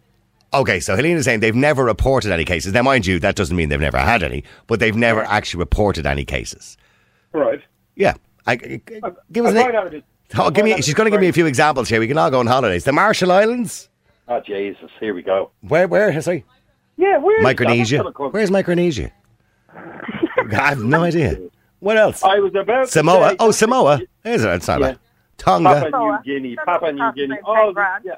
Okay, 0.60 0.80
so 0.80 0.96
Helena's 0.96 1.24
saying 1.24 1.40
they've 1.40 1.54
never 1.54 1.84
reported 1.84 2.30
any 2.32 2.44
cases. 2.44 2.72
Now, 2.72 2.82
mind 2.82 3.06
you, 3.06 3.18
that 3.20 3.34
doesn't 3.36 3.56
mean 3.56 3.68
they've 3.68 3.80
never 3.80 3.98
had 3.98 4.22
any, 4.22 4.44
but 4.66 4.80
they've 4.80 4.96
never 4.96 5.22
actually 5.24 5.58
reported 5.60 6.06
any 6.06 6.24
cases. 6.24 6.76
right. 7.32 7.60
Yeah. 7.96 8.14
I, 8.46 8.52
I- 8.52 8.56
give 9.32 9.44
us 9.46 9.52
I'll 9.54 9.56
an. 9.56 9.62
find 9.64 9.76
out 9.76 9.86
it 9.88 9.94
is- 9.98 10.02
Oh, 10.36 10.50
give 10.50 10.64
me. 10.64 10.74
She's 10.82 10.94
going 10.94 11.06
to 11.06 11.10
give 11.10 11.20
me 11.20 11.28
a 11.28 11.32
few 11.32 11.46
examples 11.46 11.88
here. 11.88 12.00
We 12.00 12.08
can 12.08 12.18
all 12.18 12.30
go 12.30 12.40
on 12.40 12.46
holidays. 12.46 12.84
The 12.84 12.92
Marshall 12.92 13.30
Islands. 13.32 13.88
Oh 14.28 14.40
Jesus! 14.40 14.90
Here 15.00 15.14
we 15.14 15.22
go. 15.22 15.50
Where? 15.60 15.86
Where? 15.86 16.20
Sorry. 16.22 16.44
Yeah, 16.96 17.18
where 17.18 17.36
is 17.36 17.40
that? 17.40 17.44
Micronesia. 17.44 17.96
That's 17.98 18.02
gonna 18.04 18.14
come- 18.14 18.30
Where's 18.32 18.50
Micronesia? 18.50 19.12
I 19.76 20.68
have 20.70 20.82
no 20.82 21.02
idea. 21.02 21.38
What 21.80 21.96
else? 21.98 22.22
I 22.22 22.38
was 22.38 22.52
about 22.54 22.86
to 22.86 22.90
Samoa. 22.90 23.30
say- 23.30 23.36
Oh, 23.38 23.50
Samoa. 23.50 24.00
Is 24.24 24.44
it? 24.44 24.48
It's 24.48 24.66
not 24.68 24.80
Yeah. 24.80 24.94
Tonga. 25.36 25.88
Papua 25.90 26.20
New 26.24 26.34
Guinea, 26.34 26.56
Papua 26.64 26.92
New 26.92 27.12
Guinea, 27.12 27.28
saying, 27.34 27.40
all 27.44 27.66
these, 27.66 27.74
grand. 27.74 28.04
yeah. 28.06 28.14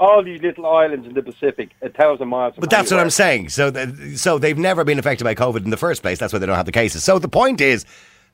Stop. 0.00 0.08
all 0.08 0.22
these 0.24 0.40
little 0.42 0.66
islands 0.66 1.06
in 1.06 1.14
the 1.14 1.22
Pacific, 1.22 1.70
a 1.82 1.88
thousand 1.88 2.28
miles. 2.28 2.54
From 2.54 2.60
But 2.62 2.70
that's 2.70 2.90
what. 2.90 3.00
I'm 3.00 3.10
saying. 3.10 3.50
So, 3.50 3.70
th- 3.70 4.16
so 4.16 4.38
they've 4.38 4.58
never 4.58 4.84
been 4.84 4.98
affected 4.98 5.24
by 5.24 5.34
COVID 5.34 5.64
in 5.64 5.70
the 5.70 5.76
first 5.76 6.02
place. 6.02 6.18
That's 6.18 6.32
why 6.32 6.38
they 6.38 6.46
don't 6.46 6.56
have 6.56 6.66
the 6.66 6.72
cases. 6.72 7.04
So 7.04 7.18
the 7.18 7.28
point 7.28 7.60
is, 7.60 7.84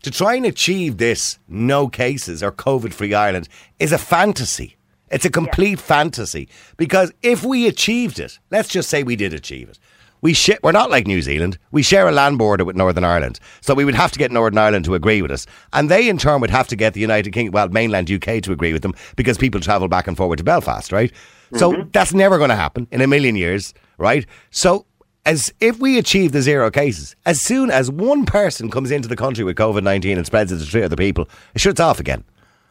to 0.03 0.11
try 0.11 0.35
and 0.35 0.47
achieve 0.47 0.99
this 0.99 1.39
no 1.49 1.89
cases 1.89 2.43
or 2.43 2.53
COVID-free 2.53 3.15
Ireland 3.15 3.49
is 3.79 3.93
a 3.93 3.99
fantasy. 3.99 4.77
It's 5.11 5.25
a 5.25 5.31
complete 5.31 5.79
fantasy 5.81 6.49
because 6.77 7.13
if 7.23 7.45
we 7.45 7.67
achieved 7.69 8.19
it, 8.19 8.39
let's 8.51 8.69
just 8.69 8.91
say 8.91 9.03
we 9.03 9.17
did 9.17 9.33
achieve 9.33 9.69
it. 9.69 9.79
We 10.21 10.35
sh- 10.35 10.59
we're 10.63 10.73
not 10.73 10.91
like 10.91 11.07
New 11.07 11.23
Zealand. 11.23 11.59
We 11.71 11.83
share 11.83 12.09
a 12.09 12.13
land 12.13 12.39
border 12.39 12.65
with 12.65 12.75
Northern 12.75 13.05
Ireland. 13.05 13.39
So 13.61 13.75
we 13.75 13.85
would 13.85 13.95
have 13.95 14.11
to 14.13 14.19
get 14.19 14.33
Northern 14.33 14.59
Ireland 14.59 14.85
to 14.87 14.95
agree 14.95 15.23
with 15.23 15.31
us. 15.31 15.47
And 15.73 15.89
they, 15.89 16.09
in 16.09 16.19
turn, 16.19 16.41
would 16.41 16.51
have 16.51 16.67
to 16.69 16.77
get 16.77 16.95
the 16.95 17.01
United 17.01 17.33
Kingdom, 17.33 17.53
well, 17.53 17.69
mainland 17.69 18.11
UK 18.11 18.43
to 18.43 18.53
agree 18.53 18.73
with 18.73 18.83
them 18.83 18.95
because 19.15 19.39
people 19.39 19.61
travel 19.61 19.87
back 19.89 20.09
and 20.09 20.17
forward 20.17 20.39
to 20.39 20.45
Belfast, 20.45 20.91
right? 20.91 21.13
So 21.55 21.73
mm-hmm. 21.73 21.91
that's 21.93 22.13
never 22.13 22.39
going 22.39 22.51
to 22.51 22.57
happen 22.57 22.89
in 22.91 23.01
a 23.01 23.07
million 23.07 23.37
years, 23.37 23.75
right? 23.99 24.27
So 24.51 24.87
as 25.25 25.53
if 25.61 25.79
we 25.79 25.99
achieve 25.99 26.33
the 26.33 26.43
zero 26.43 26.71
cases, 26.71 27.17
as 27.27 27.41
soon 27.41 27.71
as 27.71 27.91
one 27.91 28.25
person 28.25 28.71
comes 28.71 28.91
into 28.91 29.09
the 29.09 29.17
country 29.17 29.45
with 29.45 29.57
COVID 29.57 29.83
19 29.83 30.17
and 30.17 30.27
spreads 30.27 30.53
it 30.53 30.59
to 30.59 30.65
three 30.65 30.83
other 30.83 30.97
people, 30.97 31.29
it 31.55 31.61
shuts 31.61 31.81
off 31.81 32.01
again. 32.01 32.25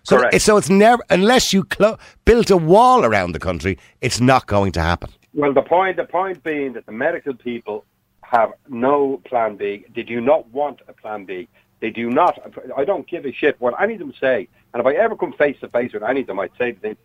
So, 0.03 0.19
Correct. 0.19 0.41
so 0.41 0.57
it's 0.57 0.69
never, 0.69 1.03
unless 1.09 1.51
you 1.51 1.63
clo- 1.63 1.97
built 2.25 2.51
a 2.51 2.57
wall 2.57 3.05
around 3.05 3.31
the 3.31 3.39
country, 3.39 3.79
it's 4.01 4.21
not 4.21 4.45
going 4.45 4.71
to 4.73 4.81
happen. 4.81 5.09
Well, 5.33 5.51
the 5.51 5.63
point, 5.63 5.97
the 5.97 6.05
point 6.05 6.43
being 6.43 6.73
that 6.73 6.85
the 6.85 6.91
medical 6.91 7.33
people 7.33 7.85
have 8.21 8.53
no 8.69 9.21
plan 9.25 9.55
B. 9.55 9.85
They 9.93 10.03
do 10.03 10.21
not 10.21 10.49
want 10.51 10.81
a 10.87 10.93
plan 10.93 11.25
B. 11.25 11.47
They 11.79 11.89
do 11.89 12.09
not. 12.09 12.39
I 12.75 12.85
don't 12.85 13.07
give 13.07 13.25
a 13.25 13.31
shit 13.31 13.59
what 13.59 13.79
any 13.81 13.93
of 13.93 13.99
them 13.99 14.13
say. 14.19 14.47
And 14.73 14.81
if 14.81 14.85
I 14.85 14.93
ever 14.93 15.15
come 15.15 15.33
face 15.33 15.59
to 15.61 15.67
face 15.69 15.93
with 15.93 16.03
any 16.03 16.21
of 16.21 16.27
them, 16.27 16.39
I'd 16.39 16.51
say 16.57 16.71
to 16.71 16.81
them, 16.81 16.97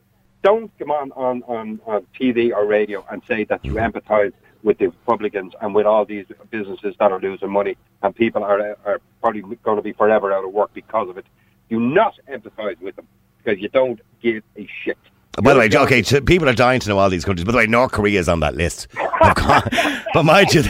don't 0.42 0.70
come 0.78 0.90
on, 0.90 1.12
on, 1.12 1.42
on, 1.44 1.80
on 1.86 2.06
TV 2.18 2.52
or 2.52 2.66
radio 2.66 3.04
and 3.10 3.22
say 3.28 3.44
that 3.44 3.64
you 3.64 3.74
empathise 3.74 4.32
with 4.62 4.78
the 4.78 4.86
Republicans 4.86 5.54
and 5.60 5.74
with 5.74 5.86
all 5.86 6.04
these 6.04 6.26
businesses 6.50 6.94
that 6.98 7.12
are 7.12 7.20
losing 7.20 7.50
money 7.50 7.76
and 8.02 8.14
people 8.14 8.44
are, 8.44 8.76
are 8.84 9.00
probably 9.20 9.42
going 9.62 9.76
to 9.76 9.82
be 9.82 9.92
forever 9.92 10.32
out 10.32 10.44
of 10.44 10.52
work 10.52 10.72
because 10.74 11.08
of 11.08 11.18
it. 11.18 11.26
Do 11.68 11.80
not 11.80 12.14
empathise 12.28 12.80
with 12.80 12.96
them 12.96 13.06
because 13.38 13.60
you 13.60 13.68
don't 13.68 14.00
give 14.20 14.42
a 14.56 14.68
shit. 14.84 14.98
By 15.40 15.54
the 15.54 15.60
way, 15.60 15.68
You're 15.70 15.82
okay, 15.82 16.02
so 16.02 16.20
people 16.20 16.48
are 16.48 16.54
dying 16.54 16.80
to 16.80 16.88
know 16.88 16.98
all 16.98 17.08
these 17.08 17.24
countries. 17.24 17.44
By 17.44 17.52
the 17.52 17.58
way, 17.58 17.66
North 17.66 17.92
Korea 17.92 18.18
is 18.18 18.28
on 18.28 18.40
that 18.40 18.56
list. 18.56 18.88
but, 19.20 19.72
but 20.12 20.22
mind 20.24 20.52
you, 20.52 20.64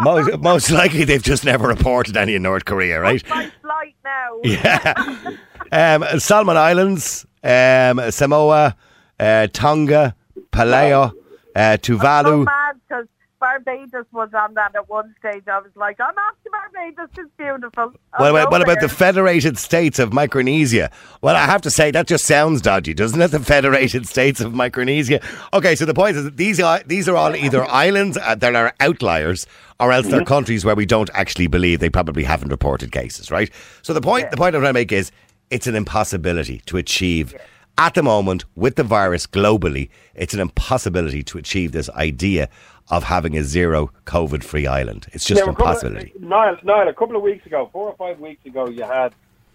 most, 0.00 0.38
most 0.40 0.70
likely 0.70 1.04
they've 1.04 1.22
just 1.22 1.44
never 1.44 1.68
reported 1.68 2.16
any 2.16 2.34
in 2.34 2.42
North 2.42 2.64
Korea, 2.64 3.00
right? 3.00 3.22
My 3.28 3.50
flight 3.60 3.94
now. 4.02 4.40
Yeah. 4.42 5.36
um, 5.72 6.18
Solomon 6.18 6.56
Islands, 6.56 7.26
um, 7.44 8.10
Samoa, 8.10 8.74
uh, 9.20 9.48
Tonga, 9.52 10.14
Palau, 10.52 11.12
uh, 11.54 11.76
So 11.82 11.96
Tuvalu. 11.96 12.44
mad 12.44 12.80
because 12.88 13.06
far 13.38 13.60
Barbados 13.60 14.06
was 14.12 14.30
on 14.34 14.54
that 14.54 14.74
at 14.74 14.88
one 14.88 15.14
stage. 15.18 15.42
I 15.46 15.58
was 15.58 15.70
like, 15.74 16.00
I'm 16.00 16.14
off 16.16 16.34
to 16.44 16.50
Barbados. 16.50 17.08
It's 17.18 17.30
beautiful. 17.36 17.92
Well, 18.18 18.50
what 18.50 18.62
about 18.62 18.80
the 18.80 18.88
Federated 18.88 19.58
States 19.58 19.98
of 19.98 20.12
Micronesia? 20.12 20.90
Well, 21.20 21.36
I 21.36 21.44
have 21.44 21.60
to 21.62 21.70
say 21.70 21.90
that 21.90 22.06
just 22.06 22.24
sounds 22.24 22.62
dodgy, 22.62 22.94
doesn't 22.94 23.20
it? 23.20 23.28
The 23.30 23.40
Federated 23.40 24.06
States 24.14 24.40
of 24.40 24.54
Micronesia. 24.54 25.20
Okay, 25.52 25.74
so 25.76 25.84
the 25.84 25.94
point 25.94 26.16
is 26.16 26.24
that 26.24 26.36
these 26.38 26.60
are 26.60 26.80
these 26.86 27.08
are 27.08 27.16
all 27.16 27.36
either 27.36 27.64
islands 27.64 28.16
uh, 28.16 28.34
that 28.36 28.54
are 28.54 28.72
outliers, 28.80 29.46
or 29.78 29.92
else 29.92 30.06
they're 30.08 30.24
countries 30.24 30.64
where 30.64 30.74
we 30.74 30.86
don't 30.86 31.10
actually 31.12 31.46
believe 31.46 31.80
they 31.80 31.90
probably 31.90 32.24
haven't 32.24 32.48
reported 32.48 32.90
cases, 32.90 33.30
right? 33.30 33.50
So 33.82 33.92
the 33.92 34.00
point 34.00 34.30
the 34.30 34.36
point 34.38 34.54
I'm 34.54 34.62
trying 34.62 34.70
to 34.74 34.78
make 34.80 34.92
is 34.92 35.12
it's 35.50 35.66
an 35.66 35.74
impossibility 35.76 36.62
to 36.66 36.76
achieve. 36.78 37.34
At 37.78 37.92
the 37.94 38.02
moment, 38.02 38.44
with 38.54 38.76
the 38.76 38.82
virus 38.82 39.26
globally, 39.26 39.90
it's 40.14 40.32
an 40.32 40.40
impossibility 40.40 41.22
to 41.24 41.36
achieve 41.36 41.72
this 41.72 41.90
idea 41.90 42.48
of 42.88 43.04
having 43.04 43.36
a 43.36 43.42
zero 43.42 43.90
COVID 44.06 44.42
free 44.42 44.66
island. 44.66 45.06
It's 45.12 45.26
just 45.26 45.40
Now, 45.40 45.44
an 45.44 45.48
impossibility. 45.50 46.12
Of, 46.14 46.22
Niall, 46.22 46.56
Niall, 46.62 46.88
a 46.88 46.94
couple 46.94 47.16
of 47.16 47.22
weeks 47.22 47.44
ago, 47.44 47.68
four 47.72 47.88
or 47.88 47.96
five 47.96 48.18
weeks 48.18 48.46
ago, 48.46 48.68
you 48.68 48.82
had 48.82 49.12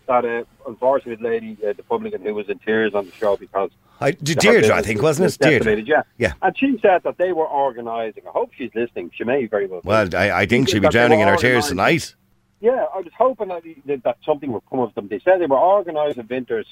that 0.08 0.26
uh, 0.26 0.44
unfortunate 0.68 1.22
lady, 1.22 1.58
uh, 1.68 1.74
the 1.74 1.82
publican, 1.84 2.22
who 2.22 2.36
was 2.36 2.48
in 2.50 2.60
tears 2.60 2.94
on 2.94 3.06
the 3.06 3.12
show 3.14 3.38
because 3.38 3.72
I, 4.00 4.12
Deirdre, 4.12 4.76
I 4.76 4.82
think, 4.82 5.02
was 5.02 5.20
wasn't 5.20 5.42
it? 5.42 5.64
Deirdre. 5.64 5.84
Yeah, 5.84 6.04
Yeah. 6.18 6.34
And 6.42 6.58
she 6.58 6.78
said 6.82 7.04
that 7.04 7.18
they 7.18 7.34
were 7.34 7.48
organising. 7.48 8.24
I 8.28 8.32
hope 8.32 8.52
she's 8.56 8.72
listening. 8.76 9.12
She 9.16 9.24
may 9.24 9.46
very 9.46 9.68
well. 9.68 9.82
Well, 9.84 10.10
I, 10.16 10.32
I 10.32 10.46
think 10.46 10.68
She 10.68 10.74
she'll 10.74 10.82
be 10.82 10.90
drowning 10.90 11.22
in 11.22 11.28
her 11.28 11.38
tears 11.38 11.68
tonight. 11.68 12.16
Yeah, 12.60 12.86
I 12.94 12.98
was 12.98 13.12
hoping 13.18 13.48
that, 13.48 13.64
that, 13.86 14.04
that 14.04 14.18
something 14.24 14.52
would 14.52 14.64
come 14.70 14.80
of 14.80 14.94
them. 14.94 15.08
They 15.08 15.20
said 15.20 15.40
they 15.40 15.48
were 15.48 15.58
organising 15.58 16.28
winters, 16.30 16.68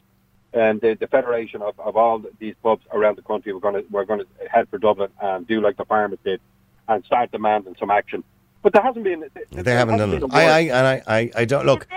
and 0.54 0.82
the, 0.82 0.96
the 1.00 1.08
federation 1.08 1.62
of, 1.62 1.80
of 1.80 1.96
all 1.96 2.22
these 2.40 2.56
pubs 2.64 2.84
around 2.92 3.18
the 3.18 3.22
country 3.22 3.54
were 3.54 3.60
going 3.60 3.76
to 3.76 3.84
were 3.92 4.06
going 4.06 4.20
to 4.20 4.26
head 4.50 4.68
for 4.70 4.78
Dublin 4.78 5.10
and 5.22 5.48
do 5.48 5.62
like 5.62 5.78
the 5.78 5.86
farmers 5.86 6.20
did, 6.24 6.40
and 6.88 7.04
start 7.06 7.32
demanding 7.32 7.76
some 7.80 7.92
action. 7.92 8.24
But 8.62 8.74
there 8.74 8.82
hasn't 8.82 9.04
been. 9.06 9.24
there 9.52 9.64
They 9.64 9.74
haven't 9.74 9.98
done 9.98 10.14
it. 10.14 10.20
been 10.22 10.32
a 10.32 10.34
I, 10.34 10.42
I, 10.44 10.62
word. 10.64 10.72
and 10.72 10.88
I, 10.88 11.04
I, 11.08 11.32
I 11.36 11.46
don't 11.46 11.66
look. 11.66 11.88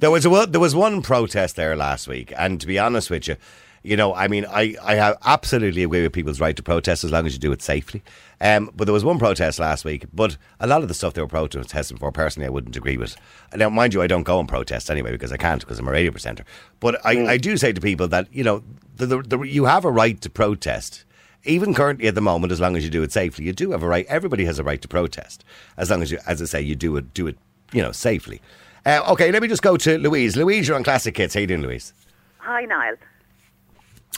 There 0.00 0.10
was 0.10 0.26
a, 0.26 0.46
there 0.48 0.60
was 0.60 0.74
one 0.74 1.02
protest 1.02 1.56
there 1.56 1.76
last 1.76 2.06
week, 2.08 2.32
and 2.36 2.60
to 2.60 2.66
be 2.66 2.78
honest 2.78 3.10
with 3.10 3.28
you, 3.28 3.36
you 3.82 3.96
know, 3.96 4.14
I 4.14 4.28
mean, 4.28 4.46
I, 4.48 4.76
I 4.82 4.94
have 4.94 5.18
absolutely 5.24 5.82
agree 5.82 6.02
with 6.02 6.12
people's 6.12 6.40
right 6.40 6.54
to 6.56 6.62
protest 6.62 7.04
as 7.04 7.10
long 7.10 7.26
as 7.26 7.32
you 7.32 7.38
do 7.38 7.52
it 7.52 7.62
safely. 7.62 8.02
Um, 8.40 8.70
but 8.74 8.84
there 8.84 8.92
was 8.92 9.04
one 9.04 9.18
protest 9.18 9.58
last 9.58 9.84
week, 9.84 10.04
but 10.12 10.36
a 10.60 10.66
lot 10.66 10.82
of 10.82 10.88
the 10.88 10.94
stuff 10.94 11.14
they 11.14 11.22
were 11.22 11.28
protesting 11.28 11.96
for, 11.96 12.10
personally, 12.12 12.46
I 12.46 12.50
wouldn't 12.50 12.76
agree 12.76 12.96
with. 12.96 13.16
Now, 13.54 13.70
mind 13.70 13.94
you, 13.94 14.02
I 14.02 14.06
don't 14.06 14.22
go 14.22 14.40
and 14.40 14.48
protest 14.48 14.90
anyway 14.90 15.12
because 15.12 15.32
I 15.32 15.36
can't 15.36 15.60
because 15.60 15.78
I'm 15.78 15.88
a 15.88 15.92
radio 15.92 16.10
presenter. 16.10 16.44
But 16.80 17.04
I, 17.04 17.26
I 17.26 17.36
do 17.36 17.56
say 17.56 17.72
to 17.72 17.80
people 17.80 18.08
that 18.08 18.28
you 18.32 18.44
know, 18.44 18.62
the, 18.96 19.06
the, 19.06 19.22
the, 19.22 19.38
you 19.40 19.64
have 19.64 19.84
a 19.84 19.90
right 19.90 20.20
to 20.20 20.30
protest. 20.30 21.04
Even 21.44 21.74
currently 21.74 22.06
at 22.06 22.14
the 22.14 22.20
moment, 22.20 22.52
as 22.52 22.60
long 22.60 22.76
as 22.76 22.84
you 22.84 22.90
do 22.90 23.02
it 23.02 23.10
safely, 23.10 23.44
you 23.44 23.52
do 23.52 23.72
have 23.72 23.82
a 23.82 23.88
right. 23.88 24.06
Everybody 24.06 24.44
has 24.44 24.60
a 24.60 24.62
right 24.62 24.80
to 24.80 24.86
protest, 24.86 25.44
as 25.76 25.90
long 25.90 26.00
as 26.00 26.12
you, 26.12 26.18
as 26.24 26.40
I 26.40 26.44
say, 26.44 26.60
you 26.62 26.76
do 26.76 26.96
it, 26.96 27.12
do 27.14 27.26
it, 27.26 27.36
you 27.72 27.82
know, 27.82 27.90
safely. 27.90 28.40
Uh, 28.86 29.02
okay, 29.08 29.32
let 29.32 29.42
me 29.42 29.48
just 29.48 29.62
go 29.62 29.76
to 29.76 29.98
Louise. 29.98 30.36
Louise, 30.36 30.68
you're 30.68 30.76
on 30.76 30.84
Classic 30.84 31.16
Hits. 31.16 31.34
How 31.34 31.40
you 31.40 31.48
doing, 31.48 31.62
Louise? 31.62 31.94
Hi, 32.38 32.64
Niall. 32.64 32.94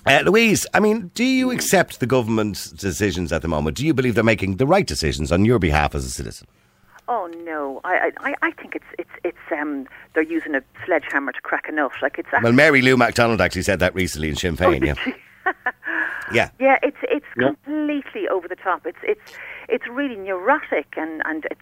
Uh, 0.07 0.23
Louise, 0.25 0.67
I 0.75 0.81
mean, 0.81 1.11
do 1.15 1.25
you 1.25 1.51
accept 1.51 2.01
the 2.01 2.07
government's 2.07 2.71
decisions 2.71 3.33
at 3.33 3.43
the 3.43 3.49
moment? 3.49 3.77
Do 3.77 3.87
you 3.87 3.95
believe 3.95 4.15
they're 4.15 4.25
making 4.25 4.57
the 4.57 4.67
right 4.67 4.87
decisions 4.87 5.33
on 5.33 5.45
your 5.45 5.59
behalf 5.59 5.95
as 5.95 6.05
a 6.05 6.11
citizen? 6.11 6.47
Oh 7.09 7.31
no, 7.45 7.81
I 7.85 8.13
I, 8.21 8.35
I 8.43 8.51
think 8.53 8.75
it's 8.75 8.85
it's 8.99 9.11
it's 9.25 9.53
um 9.61 9.87
they're 10.15 10.23
using 10.23 10.55
a 10.55 10.63
sledgehammer 10.87 11.33
to 11.33 11.41
crack 11.43 11.69
a 11.69 11.73
nut. 11.73 11.93
Like 12.01 12.19
it's 12.19 12.29
Well, 12.43 12.53
Mary 12.53 12.81
Lou 12.81 12.97
McDonald 12.97 13.41
actually 13.43 13.63
said 13.63 13.79
that 13.81 13.95
recently 13.95 14.31
in 14.31 14.37
Sinn 14.37 14.57
Féin. 14.57 14.85
yeah, 14.87 15.53
yeah. 16.33 16.49
yeah, 16.59 16.79
it's 16.83 16.97
it's 17.03 17.27
Yeah. 17.37 17.49
completely 17.49 18.27
over 18.29 18.49
the 18.49 18.57
top. 18.57 18.87
It's 18.87 18.99
it's 19.03 19.33
it's 19.69 19.87
really 19.89 20.17
neurotic 20.17 20.95
and 20.97 21.21
and 21.27 21.47
it's 21.51 21.61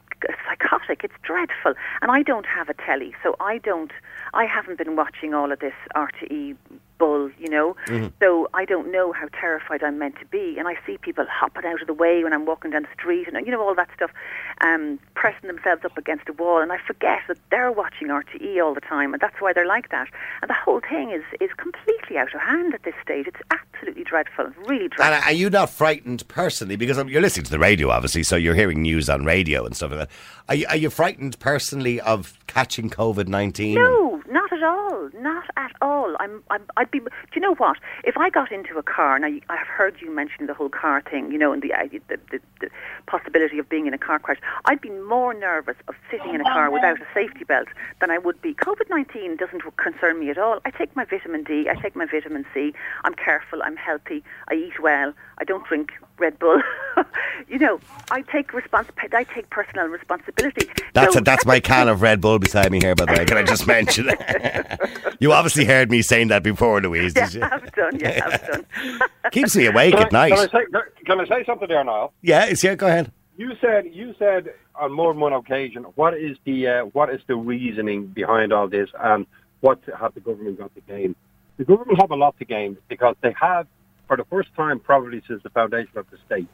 psychotic. 0.48 1.02
It's 1.02 1.14
dreadful. 1.22 1.74
And 2.02 2.10
I 2.12 2.22
don't 2.22 2.46
have 2.46 2.68
a 2.68 2.74
telly, 2.74 3.12
so 3.22 3.34
I 3.40 3.58
don't. 3.58 3.90
I 4.34 4.44
haven't 4.44 4.78
been 4.78 4.94
watching 4.94 5.34
all 5.34 5.50
of 5.50 5.58
this 5.58 5.74
RTE 5.96 6.56
bull, 7.02 7.30
you 7.36 7.48
know. 7.48 7.74
So 8.20 8.48
I 8.54 8.64
don't 8.64 8.92
know 8.92 9.12
how 9.12 9.26
terrified 9.40 9.82
I'm 9.82 9.98
meant 9.98 10.20
to 10.20 10.26
be. 10.26 10.56
And 10.56 10.68
I 10.68 10.76
see 10.86 10.98
people 10.98 11.26
hopping 11.28 11.64
out 11.64 11.80
of 11.80 11.88
the 11.88 11.94
way 11.94 12.22
when 12.22 12.32
I'm 12.32 12.46
walking 12.46 12.70
down 12.70 12.82
the 12.82 12.94
street, 12.94 13.26
and 13.26 13.44
you 13.44 13.50
know 13.50 13.60
all 13.60 13.74
that 13.74 13.88
stuff, 13.96 14.12
um, 14.60 15.00
pressing 15.14 15.48
themselves 15.48 15.84
up 15.84 15.98
against 15.98 16.28
a 16.28 16.32
wall. 16.32 16.60
And 16.62 16.70
I 16.70 16.78
forget 16.86 17.20
that 17.26 17.38
they're 17.50 17.72
watching 17.72 18.08
RTE 18.08 18.64
all 18.64 18.72
the 18.72 18.80
time, 18.80 19.12
and 19.12 19.20
that's 19.20 19.40
why 19.40 19.52
they're 19.52 19.66
like 19.66 19.88
that. 19.90 20.08
And 20.42 20.48
the 20.48 20.54
whole 20.54 20.80
thing 20.80 21.10
is 21.10 21.24
is 21.40 21.50
completely 21.56 22.18
out 22.18 22.32
of 22.34 22.40
hand 22.40 22.72
at 22.72 22.84
this 22.84 22.94
stage. 23.02 23.26
It's 23.26 23.42
absolutely 23.50 24.04
dreadful, 24.04 24.52
really 24.68 24.88
dreadful. 24.88 25.04
And 25.04 25.24
are 25.24 25.32
you 25.32 25.50
not 25.50 25.70
frightened 25.70 26.28
personally? 26.28 26.76
Because 26.76 26.98
um, 26.98 27.08
you're 27.08 27.20
listening 27.20 27.46
to 27.46 27.50
the 27.50 27.58
radio, 27.58 27.90
obviously, 27.90 28.22
so 28.22 28.36
you're 28.36 28.54
hearing 28.54 28.82
news 28.82 29.10
on 29.10 29.24
radio 29.24 29.66
and 29.66 29.74
stuff 29.74 29.90
like 29.90 30.00
that. 30.00 30.10
Are 30.48 30.54
you, 30.54 30.66
are 30.68 30.76
you 30.76 30.90
frightened 30.90 31.38
personally 31.40 32.00
of 32.00 32.38
catching 32.46 32.90
COVID 32.90 33.26
19? 33.26 33.74
No, 33.74 34.11
not 34.32 34.52
at 34.52 34.62
all. 34.62 35.10
Not 35.14 35.44
at 35.56 35.72
all. 35.82 36.16
I'm, 36.18 36.42
I'm. 36.50 36.62
I'd 36.76 36.90
be. 36.90 37.00
Do 37.00 37.06
you 37.34 37.40
know 37.40 37.54
what? 37.54 37.76
If 38.04 38.16
I 38.16 38.30
got 38.30 38.50
into 38.50 38.78
a 38.78 38.82
car, 38.82 39.14
and 39.14 39.24
I, 39.24 39.40
I 39.52 39.56
have 39.56 39.66
heard 39.66 39.96
you 40.00 40.10
mention 40.14 40.46
the 40.46 40.54
whole 40.54 40.70
car 40.70 41.02
thing, 41.02 41.30
you 41.30 41.38
know, 41.38 41.52
and 41.52 41.62
the, 41.62 41.72
uh, 41.72 41.86
the, 42.08 42.18
the 42.30 42.40
the 42.60 42.70
possibility 43.06 43.58
of 43.58 43.68
being 43.68 43.86
in 43.86 43.94
a 43.94 43.98
car 43.98 44.18
crash, 44.18 44.38
I'd 44.64 44.80
be 44.80 44.90
more 44.90 45.34
nervous 45.34 45.76
of 45.86 45.94
sitting 46.10 46.34
in 46.34 46.40
a 46.40 46.44
car 46.44 46.70
without 46.70 46.98
a 47.00 47.06
safety 47.14 47.44
belt 47.44 47.68
than 48.00 48.10
I 48.10 48.18
would 48.18 48.40
be. 48.40 48.54
COVID 48.54 48.88
nineteen 48.88 49.36
doesn't 49.36 49.62
concern 49.76 50.18
me 50.20 50.30
at 50.30 50.38
all. 50.38 50.60
I 50.64 50.70
take 50.70 50.96
my 50.96 51.04
vitamin 51.04 51.44
D. 51.44 51.68
I 51.68 51.74
take 51.74 51.94
my 51.94 52.06
vitamin 52.06 52.46
C. 52.54 52.72
I'm 53.04 53.14
careful. 53.14 53.62
I'm 53.62 53.76
healthy. 53.76 54.24
I 54.48 54.54
eat 54.54 54.80
well. 54.82 55.12
I 55.42 55.44
don't 55.44 55.66
drink 55.66 55.90
Red 56.20 56.38
Bull. 56.38 56.62
you 57.48 57.58
know, 57.58 57.80
I 58.12 58.22
take 58.22 58.52
respons- 58.52 58.86
I 59.12 59.24
take 59.24 59.50
personal 59.50 59.86
responsibility. 59.86 60.68
That's 60.94 61.14
So 61.14 61.18
a, 61.18 61.22
that's 61.24 61.44
my 61.44 61.58
can 61.58 61.88
of 61.88 62.00
Red 62.00 62.20
Bull 62.20 62.38
beside 62.38 62.70
me 62.70 62.78
here, 62.78 62.94
by 62.94 63.06
the 63.06 63.12
way. 63.14 63.24
Can 63.24 63.38
I 63.38 63.42
just 63.42 63.66
mention? 63.66 64.08
It? 64.10 64.80
You 65.18 65.32
obviously 65.32 65.64
heard 65.64 65.88
me 65.88 66.02
saying 66.02 66.28
that 66.28 66.42
before, 66.42 66.80
Louise. 66.80 67.12
Yeah, 67.14 67.26
Did 67.26 67.34
you? 67.34 67.42
I've 67.44 67.72
done. 67.72 67.98
Yeah, 68.00 68.20
I've 68.26 68.46
done. 68.46 68.66
Keeps 69.32 69.54
me 69.54 69.66
awake 69.66 69.94
Can 69.94 70.02
at 70.06 70.14
I, 70.14 70.28
night. 70.28 70.32
can, 70.34 70.38
I 70.38 70.46
say, 70.80 70.80
can 71.06 71.20
I 71.20 71.26
say 71.26 71.44
something 71.44 71.68
there, 71.68 71.82
Niall? 71.84 72.12
yeah, 72.22 72.46
it's, 72.46 72.62
yeah, 72.64 72.74
go 72.76 72.86
ahead. 72.88 73.12
You 73.36 73.52
said 73.60 73.86
you 73.92 74.14
said 74.18 74.52
on 74.76 74.92
more 74.92 75.12
than 75.12 75.20
one 75.20 75.32
occasion. 75.32 75.84
What 75.96 76.14
is 76.14 76.36
the 76.44 76.66
uh, 76.68 76.84
what 76.86 77.08
is 77.10 77.20
the 77.28 77.34
reasoning 77.36 78.06
behind 78.06 78.52
all 78.52 78.68
this, 78.68 78.90
and 79.00 79.26
what 79.60 79.78
have 79.98 80.14
the 80.14 80.20
government 80.20 80.58
got 80.58 80.72
to 80.76 80.80
gain? 80.82 81.14
The 81.56 81.64
government 81.64 82.00
have 82.00 82.10
a 82.10 82.16
lot 82.16 82.36
to 82.38 82.44
gain 82.44 82.76
because 82.88 83.14
they 83.22 83.32
have, 83.40 83.66
for 84.12 84.18
the 84.18 84.24
first 84.26 84.50
time 84.54 84.78
probably 84.78 85.22
since 85.26 85.42
the 85.42 85.48
foundation 85.48 85.96
of 85.96 86.04
the 86.10 86.18
state, 86.26 86.46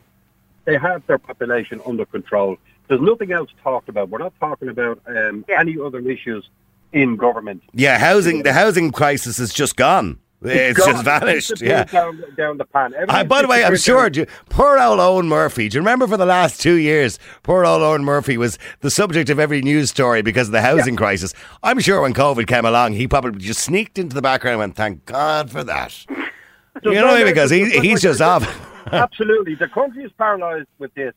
they 0.64 0.78
have 0.78 1.04
their 1.08 1.18
population 1.18 1.80
under 1.84 2.04
control. 2.04 2.56
There's 2.86 3.00
nothing 3.00 3.32
else 3.32 3.50
talked 3.64 3.88
about. 3.88 4.10
We're 4.10 4.18
not 4.18 4.32
talking 4.38 4.68
about 4.68 5.00
um, 5.08 5.44
Yeah. 5.48 5.58
any 5.58 5.76
other 5.76 5.98
issues 5.98 6.48
in 6.92 7.16
government. 7.16 7.64
Yeah, 7.72 7.98
housing. 7.98 8.44
The 8.44 8.52
housing 8.52 8.92
crisis 8.92 9.40
is 9.40 9.52
just 9.52 9.74
gone. 9.74 10.20
It's, 10.40 10.78
gone. 10.78 10.92
just 10.92 11.04
vanished. 11.04 11.48
disappeared 11.48 11.88
Yeah. 11.92 12.00
Down, 12.00 12.22
down 12.36 12.58
the 12.58 12.64
pan. 12.64 12.94
Uh, 13.08 13.24
by 13.24 13.42
the 13.42 13.48
way, 13.48 13.64
I'm 13.64 13.76
sure 13.76 14.08
do 14.08 14.20
you- 14.20 14.26
poor 14.50 14.78
old 14.78 15.00
Eoghan 15.00 15.26
Murphy. 15.26 15.68
Do 15.68 15.74
you 15.78 15.80
remember 15.80 16.06
for 16.06 16.16
the 16.16 16.24
last 16.26 16.60
two 16.60 16.74
years, 16.76 17.18
poor 17.42 17.64
old 17.66 17.82
Eoghan 17.82 18.04
Murphy 18.04 18.38
was 18.38 18.56
the 18.78 18.90
subject 18.90 19.30
of 19.30 19.40
every 19.40 19.62
news 19.62 19.90
story 19.90 20.22
because 20.22 20.46
of 20.46 20.52
the 20.52 20.62
housing 20.62 20.94
crisis. 20.94 21.34
I'm 21.64 21.80
sure 21.80 22.02
when 22.02 22.14
COVID 22.14 22.46
came 22.46 22.64
along, 22.64 22.92
he 22.92 23.08
probably 23.08 23.40
just 23.40 23.62
sneaked 23.64 23.98
into 23.98 24.14
the 24.14 24.22
background 24.22 24.52
and 24.52 24.58
went, 24.60 24.76
"Thank 24.76 25.06
God 25.06 25.50
for 25.50 25.64
that." 25.64 26.06
You 26.84 26.94
know 26.94 27.00
no 27.00 27.06
what 27.06 27.14
I 27.14 27.24
mean? 27.24 27.26
Because 27.26 27.50
he, 27.50 27.68
he's 27.80 28.00
just 28.00 28.20
off. 28.20 28.44
Absolutely, 28.92 29.54
the 29.54 29.68
country 29.68 30.04
is 30.04 30.12
paralysed 30.16 30.68
with 30.78 30.94
this, 30.94 31.14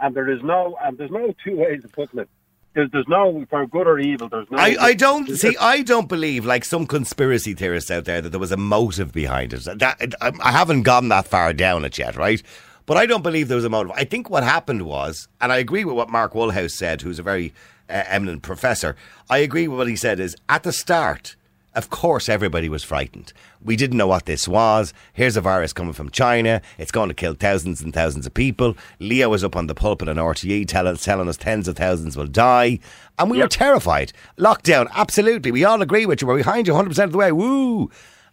and 0.00 0.14
there 0.14 0.28
is 0.28 0.42
no, 0.42 0.76
and 0.82 0.98
there's 0.98 1.10
no 1.10 1.34
two 1.44 1.56
ways 1.56 1.84
of 1.84 1.92
putting 1.92 2.20
it. 2.20 2.28
There's, 2.74 2.90
there's 2.90 3.08
no 3.08 3.46
for 3.50 3.66
good 3.66 3.86
or 3.86 4.00
evil. 4.00 4.28
There's 4.28 4.50
no. 4.50 4.58
I, 4.58 4.76
I 4.80 4.94
don't 4.94 5.28
see. 5.36 5.56
I 5.60 5.82
don't 5.82 6.08
believe, 6.08 6.44
like 6.44 6.64
some 6.64 6.86
conspiracy 6.86 7.54
theorists 7.54 7.90
out 7.90 8.04
there, 8.04 8.20
that 8.20 8.30
there 8.30 8.40
was 8.40 8.52
a 8.52 8.56
motive 8.56 9.12
behind 9.12 9.52
it. 9.52 9.64
That 9.64 10.14
I, 10.20 10.32
I 10.42 10.50
haven't 10.50 10.82
gone 10.82 11.08
that 11.08 11.26
far 11.26 11.52
down 11.52 11.84
it 11.84 11.96
yet, 11.98 12.16
right? 12.16 12.42
But 12.86 12.96
I 12.96 13.06
don't 13.06 13.22
believe 13.22 13.48
there 13.48 13.56
was 13.56 13.64
a 13.64 13.70
motive. 13.70 13.92
I 13.92 14.04
think 14.04 14.28
what 14.28 14.42
happened 14.42 14.82
was, 14.82 15.28
and 15.40 15.52
I 15.52 15.58
agree 15.58 15.84
with 15.84 15.96
what 15.96 16.10
Mark 16.10 16.34
Woolhouse 16.34 16.74
said, 16.74 17.00
who's 17.02 17.18
a 17.18 17.22
very 17.22 17.54
uh, 17.88 18.02
eminent 18.08 18.42
professor. 18.42 18.96
I 19.30 19.38
agree 19.38 19.68
with 19.68 19.78
what 19.78 19.88
he 19.88 19.96
said. 19.96 20.18
Is 20.18 20.36
at 20.48 20.64
the 20.64 20.72
start, 20.72 21.36
of 21.74 21.90
course, 21.90 22.28
everybody 22.28 22.68
was 22.68 22.84
frightened. 22.84 23.32
We 23.62 23.76
didn't 23.76 23.96
know 23.96 24.06
what 24.06 24.26
this 24.26 24.46
was. 24.46 24.92
Here's 25.12 25.36
a 25.36 25.40
virus 25.40 25.72
coming 25.72 25.92
from 25.92 26.10
China. 26.10 26.62
It's 26.78 26.92
going 26.92 27.08
to 27.08 27.14
kill 27.14 27.34
thousands 27.34 27.80
and 27.80 27.92
thousands 27.92 28.26
of 28.26 28.34
people. 28.34 28.76
Leo 29.00 29.28
was 29.28 29.42
up 29.42 29.56
on 29.56 29.66
the 29.66 29.74
pulpit 29.74 30.08
on 30.08 30.16
RTE 30.16 30.68
telling, 30.68 30.96
telling 30.96 31.28
us 31.28 31.36
tens 31.36 31.66
of 31.66 31.76
thousands 31.76 32.16
will 32.16 32.26
die. 32.26 32.78
And 33.18 33.30
we 33.30 33.38
were 33.38 33.48
terrified. 33.48 34.12
Lockdown, 34.38 34.88
absolutely. 34.94 35.50
We 35.50 35.64
all 35.64 35.82
agree 35.82 36.06
with 36.06 36.22
you. 36.22 36.28
We're 36.28 36.36
behind 36.36 36.66
you 36.66 36.74
100% 36.74 37.04
of 37.04 37.12
the 37.12 37.18
way. 37.18 37.32
Woo! 37.32 37.90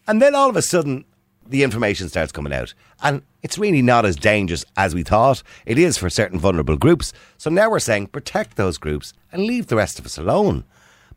And 0.08 0.22
then 0.22 0.36
all 0.36 0.50
of 0.50 0.56
a 0.56 0.62
sudden, 0.62 1.06
the 1.48 1.64
information 1.64 2.10
starts 2.10 2.32
coming 2.32 2.54
out. 2.54 2.74
And 3.02 3.24
it's 3.42 3.58
really 3.58 3.82
not 3.82 4.06
as 4.06 4.16
dangerous 4.16 4.66
as 4.78 4.94
we 4.94 5.04
thought. 5.04 5.42
It 5.66 5.78
is 5.80 5.98
for 5.98 6.10
certain 6.10 6.40
vulnerable 6.40 6.78
groups. 6.78 7.12
So 7.38 7.50
now 7.50 7.70
we're 7.70 7.80
saying 7.80 8.08
protect 8.08 8.56
those 8.56 8.78
groups 8.78 9.14
and 9.32 9.44
leave 9.44 9.68
the 9.68 9.76
rest 9.76 10.00
of 10.00 10.06
us 10.06 10.18
alone. 10.18 10.64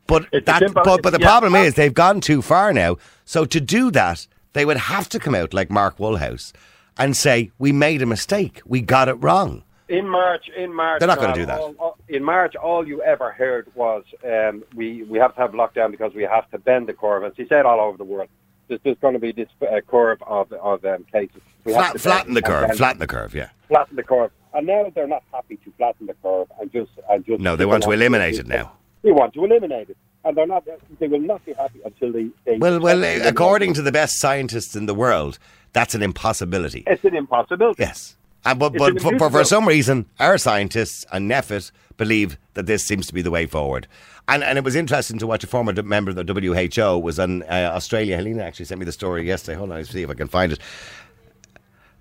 But 0.06 0.26
It's 0.32 0.46
that, 0.46 0.58
simple- 0.60 0.82
but, 0.84 1.02
but 1.02 1.10
the 1.10 1.20
yeah. 1.20 1.26
problem 1.26 1.54
is 1.54 1.74
they've 1.74 1.94
gone 1.94 2.20
too 2.20 2.42
far 2.42 2.72
now. 2.72 2.96
So 3.24 3.44
to 3.46 3.60
do 3.60 3.90
that, 3.92 4.26
they 4.52 4.64
would 4.64 4.76
have 4.76 5.08
to 5.10 5.18
come 5.18 5.34
out 5.34 5.54
like 5.54 5.70
Mark 5.70 5.98
Woolhouse 5.98 6.52
and 6.98 7.16
say 7.16 7.50
we 7.58 7.72
made 7.72 8.02
a 8.02 8.06
mistake, 8.06 8.60
we 8.66 8.80
got 8.80 9.08
it 9.08 9.14
wrong. 9.14 9.62
In 9.88 10.08
March, 10.08 10.48
in 10.56 10.72
March, 10.74 11.00
They're 11.00 11.08
not 11.08 11.18
gonna 11.20 11.34
do 11.34 11.44
that. 11.46 11.58
all- 11.60 11.74
all- 11.78 11.98
in 12.08 12.24
March, 12.24 12.54
all 12.56 12.86
you 12.86 13.02
ever 13.02 13.32
heard 13.32 13.66
was 13.74 14.02
um, 14.24 14.62
we 14.74 15.02
we 15.04 15.18
have 15.18 15.34
to 15.34 15.40
have 15.42 15.50
lockdown 15.52 15.90
because 15.90 16.14
we 16.14 16.22
have 16.22 16.50
to 16.52 16.58
bend 16.58 16.86
the 16.88 16.94
curve. 16.94 17.22
As 17.24 17.32
he 17.36 17.46
said, 17.46 17.66
all 17.66 17.80
over 17.80 17.98
the 17.98 18.04
world, 18.04 18.28
there's, 18.68 18.80
there's 18.82 18.96
going 18.98 19.12
to 19.12 19.20
be 19.20 19.32
this 19.32 19.48
uh, 19.62 19.80
curve 19.86 20.22
of 20.26 20.50
of 20.54 20.84
um, 20.86 21.04
cases. 21.12 21.42
We 21.64 21.72
have 21.74 21.82
Flat, 21.82 21.92
to 21.92 21.98
flatten 21.98 22.34
the 22.34 22.42
curve. 22.42 22.76
Flatten 22.76 22.98
the 23.00 23.06
curve. 23.06 23.34
Yeah. 23.34 23.48
flatten 23.68 23.96
the 23.96 24.02
curve. 24.02 24.30
And 24.54 24.66
now 24.66 24.90
they're 24.94 25.06
not 25.08 25.22
happy 25.32 25.56
to 25.64 25.72
flatten 25.76 26.06
the 26.06 26.14
curve 26.22 26.46
and 26.60 26.72
just 26.72 26.90
and 27.10 27.24
just. 27.26 27.40
No, 27.42 27.54
they 27.56 27.66
want 27.66 27.82
to 27.82 27.90
eliminate 27.90 28.38
it 28.38 28.46
now. 28.46 28.72
They 29.04 29.12
want 29.12 29.34
to 29.34 29.44
eliminate 29.44 29.90
it, 29.90 29.98
and 30.24 30.34
they're 30.34 30.46
not. 30.46 30.66
They 30.98 31.08
will 31.08 31.20
not 31.20 31.44
be 31.44 31.52
happy 31.52 31.80
until 31.84 32.10
they. 32.10 32.30
they 32.46 32.56
Well, 32.56 32.80
well, 32.80 33.04
according 33.28 33.74
to 33.74 33.82
the 33.82 33.92
best 33.92 34.18
scientists 34.18 34.74
in 34.74 34.86
the 34.86 34.94
world, 34.94 35.38
that's 35.74 35.94
an 35.94 36.02
impossibility. 36.02 36.84
it's 36.86 37.04
an 37.04 37.14
impossibility. 37.14 37.82
Yes. 37.82 38.16
And, 38.46 38.58
but 38.58 38.74
but 38.74 39.00
for, 39.00 39.30
for, 39.30 39.44
some 39.44 39.68
reason, 39.68 40.06
our 40.18 40.38
scientists 40.38 41.04
and 41.12 41.30
NPHET 41.30 41.70
believe 41.96 42.38
that 42.54 42.66
this 42.66 42.84
seems 42.84 43.06
to 43.06 43.14
be 43.14 43.22
the 43.22 43.30
way 43.30 43.46
forward. 43.46 43.86
And, 44.26 44.42
and 44.42 44.56
it 44.58 44.64
was 44.64 44.74
interesting 44.74 45.18
to 45.18 45.26
watch 45.26 45.44
a 45.44 45.46
former 45.46 45.72
member 45.82 46.10
of 46.10 46.16
the 46.16 46.24
WHO 46.24 46.98
was 46.98 47.18
on 47.18 47.42
uh, 47.44 47.72
Australia. 47.74 48.16
Helena 48.16 48.42
actually 48.42 48.64
sent 48.66 48.78
me 48.78 48.86
the 48.86 48.92
story 48.92 49.26
yesterday. 49.26 49.56
Hold 49.56 49.70
on, 49.70 49.76
let's 49.76 49.90
see 49.90 50.02
if 50.02 50.10
I 50.10 50.14
can 50.14 50.28
find 50.28 50.52
it. 50.52 50.58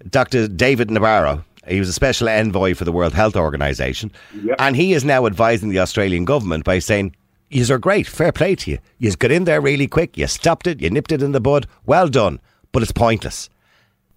Dr. 0.10 0.48
David 0.48 0.90
Nabarro. 0.90 1.44
He 1.68 1.80
was 1.80 1.90
a 1.90 1.94
special 1.94 2.28
envoy 2.28 2.74
for 2.74 2.86
the 2.86 2.92
World 2.92 3.14
Health 3.14 3.36
Organization. 3.36 4.12
Yep. 4.44 4.56
And 4.60 4.76
he 4.76 4.94
is 4.94 5.06
now 5.06 5.26
advising 5.26 5.70
the 5.70 5.80
Australian 5.80 6.26
government 6.26 6.66
by 6.66 6.80
saying, 6.80 7.16
Yous 7.50 7.70
are 7.70 7.78
great, 7.78 8.08
fair 8.08 8.32
play 8.32 8.56
to 8.56 8.72
you. 8.72 8.80
You 8.98 9.16
got 9.16 9.32
in 9.32 9.44
there 9.44 9.62
really 9.62 9.88
quick, 9.88 10.18
you 10.18 10.28
stopped 10.28 10.66
it, 10.66 10.82
you 10.82 10.90
nipped 10.90 11.12
it 11.12 11.22
in 11.22 11.34
the 11.34 11.40
bud, 11.40 11.68
well 11.86 12.08
done, 12.08 12.40
but 12.72 12.82
it's 12.82 12.92
pointless. 12.92 13.50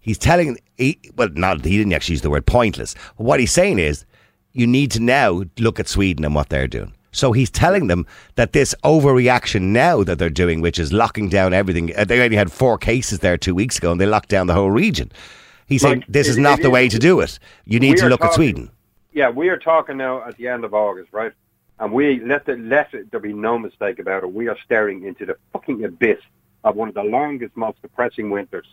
He's 0.00 0.18
telling, 0.18 0.56
he, 0.76 0.98
well, 1.16 1.28
not, 1.34 1.64
he 1.64 1.76
didn't 1.76 1.92
actually 1.92 2.14
use 2.14 2.22
the 2.22 2.30
word 2.30 2.46
pointless. 2.46 2.94
What 3.16 3.40
he's 3.40 3.52
saying 3.52 3.78
is, 3.78 4.04
you 4.52 4.66
need 4.66 4.90
to 4.92 5.00
now 5.00 5.42
look 5.58 5.78
at 5.78 5.86
Sweden 5.86 6.24
and 6.24 6.34
what 6.34 6.48
they're 6.48 6.66
doing. 6.66 6.94
So 7.12 7.32
he's 7.32 7.50
telling 7.50 7.86
them 7.86 8.06
that 8.34 8.52
this 8.52 8.74
overreaction 8.84 9.62
now 9.62 10.02
that 10.04 10.18
they're 10.18 10.30
doing, 10.30 10.60
which 10.60 10.78
is 10.78 10.92
locking 10.92 11.28
down 11.28 11.52
everything, 11.52 11.92
uh, 11.96 12.04
they 12.04 12.22
only 12.22 12.36
had 12.36 12.52
four 12.52 12.78
cases 12.78 13.18
there 13.18 13.36
two 13.36 13.54
weeks 13.54 13.78
ago 13.78 13.92
and 13.92 14.00
they 14.00 14.06
locked 14.06 14.28
down 14.28 14.46
the 14.46 14.54
whole 14.54 14.70
region. 14.70 15.10
He's 15.66 15.82
saying 15.82 16.04
this 16.08 16.28
is 16.28 16.38
not 16.38 16.60
the 16.60 16.68
is- 16.68 16.72
way 16.72 16.88
to 16.88 16.98
do 16.98 17.20
it. 17.20 17.38
You 17.64 17.80
need 17.80 17.96
to 17.98 18.08
look 18.08 18.24
at 18.24 18.34
Sweden. 18.34 18.70
Yeah, 19.12 19.30
we 19.30 19.48
are 19.48 19.58
talking 19.58 19.96
now 19.96 20.22
at 20.24 20.36
the 20.36 20.48
end 20.48 20.64
of 20.64 20.74
August, 20.74 21.08
right? 21.12 21.32
And 21.78 21.92
we 21.92 22.20
let 22.20 22.44
the 22.44 22.56
let 22.56 22.92
it, 22.94 23.10
there 23.10 23.20
be 23.20 23.32
no 23.32 23.58
mistake 23.58 23.98
about 23.98 24.22
it. 24.24 24.32
We 24.32 24.48
are 24.48 24.56
staring 24.64 25.04
into 25.04 25.26
the 25.26 25.36
fucking 25.52 25.84
abyss 25.84 26.20
of 26.64 26.76
one 26.76 26.88
of 26.88 26.94
the 26.94 27.02
longest, 27.02 27.56
most 27.56 27.80
depressing 27.82 28.30
winters. 28.30 28.66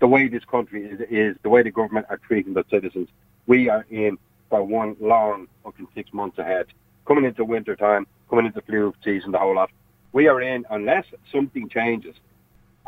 The 0.00 0.06
way 0.06 0.28
this 0.28 0.44
country 0.44 0.84
is, 0.84 1.00
is 1.10 1.36
the 1.42 1.48
way 1.48 1.62
the 1.62 1.70
government 1.70 2.06
are 2.10 2.18
treating 2.18 2.54
the 2.54 2.64
citizens. 2.70 3.08
We 3.46 3.68
are 3.68 3.86
in 3.90 4.18
for 4.50 4.62
one 4.62 4.96
long 5.00 5.48
fucking 5.64 5.88
six 5.94 6.12
months 6.12 6.38
ahead. 6.38 6.66
Coming 7.06 7.24
into 7.24 7.44
winter 7.44 7.74
time, 7.74 8.06
coming 8.30 8.46
into 8.46 8.60
flu 8.62 8.94
season, 9.04 9.32
the 9.32 9.38
whole 9.38 9.54
lot. 9.54 9.70
We 10.12 10.28
are 10.28 10.40
in 10.40 10.64
unless 10.70 11.06
something 11.32 11.68
changes. 11.68 12.14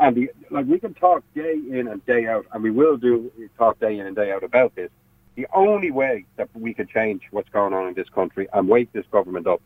And 0.01 0.17
the, 0.17 0.31
like 0.51 0.67
we 0.67 0.81
can 0.81 0.95
talk 0.95 1.23
day 1.35 1.53
in 1.71 1.87
and 1.87 2.05
day 2.07 2.27
out, 2.27 2.47
and 2.53 2.63
we 2.63 2.71
will 2.71 2.97
do 2.97 3.31
talk 3.59 3.79
day 3.79 3.99
in 3.99 4.07
and 4.07 4.17
day 4.17 4.33
out 4.33 4.43
about 4.43 4.75
this. 4.75 4.91
The 5.37 5.47
only 5.55 5.91
way 5.91 6.25
that 6.37 6.49
we 6.55 6.73
can 6.73 6.87
change 6.87 7.23
what's 7.31 7.51
going 7.51 7.75
on 7.75 7.89
in 7.89 7.95
this 7.95 8.09
country 8.09 8.49
and 8.53 8.67
wake 8.67 8.91
this 8.93 9.05
government 9.13 9.47
up 9.47 9.61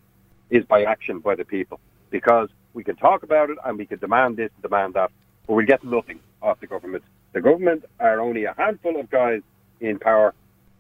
is 0.51 0.65
by 0.65 0.83
action 0.83 1.21
by 1.21 1.37
the 1.37 1.45
people. 1.45 1.79
Because 2.11 2.49
we 2.75 2.83
can 2.83 2.97
talk 2.97 3.23
about 3.23 3.49
it 3.49 3.59
and 3.65 3.79
we 3.79 3.87
can 3.87 4.01
demand 4.01 4.37
this 4.37 4.51
and 4.55 4.63
demand 4.63 4.95
that, 4.95 5.13
but 5.47 5.55
we 5.55 5.65
get 5.67 5.85
nothing 5.85 6.19
off 6.43 6.59
the 6.59 6.67
government. 6.67 7.05
The 7.33 7.41
government 7.41 7.85
are 8.01 8.21
only 8.21 8.45
a 8.45 8.55
handful 8.55 8.99
of 8.99 9.09
guys 9.11 9.43
in 9.81 10.01
power 10.01 10.35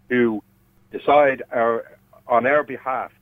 who 0.09 0.43
decide 0.91 1.45
our, 1.53 1.97
on 2.27 2.45
our 2.45 2.65
behalf, 2.65 3.13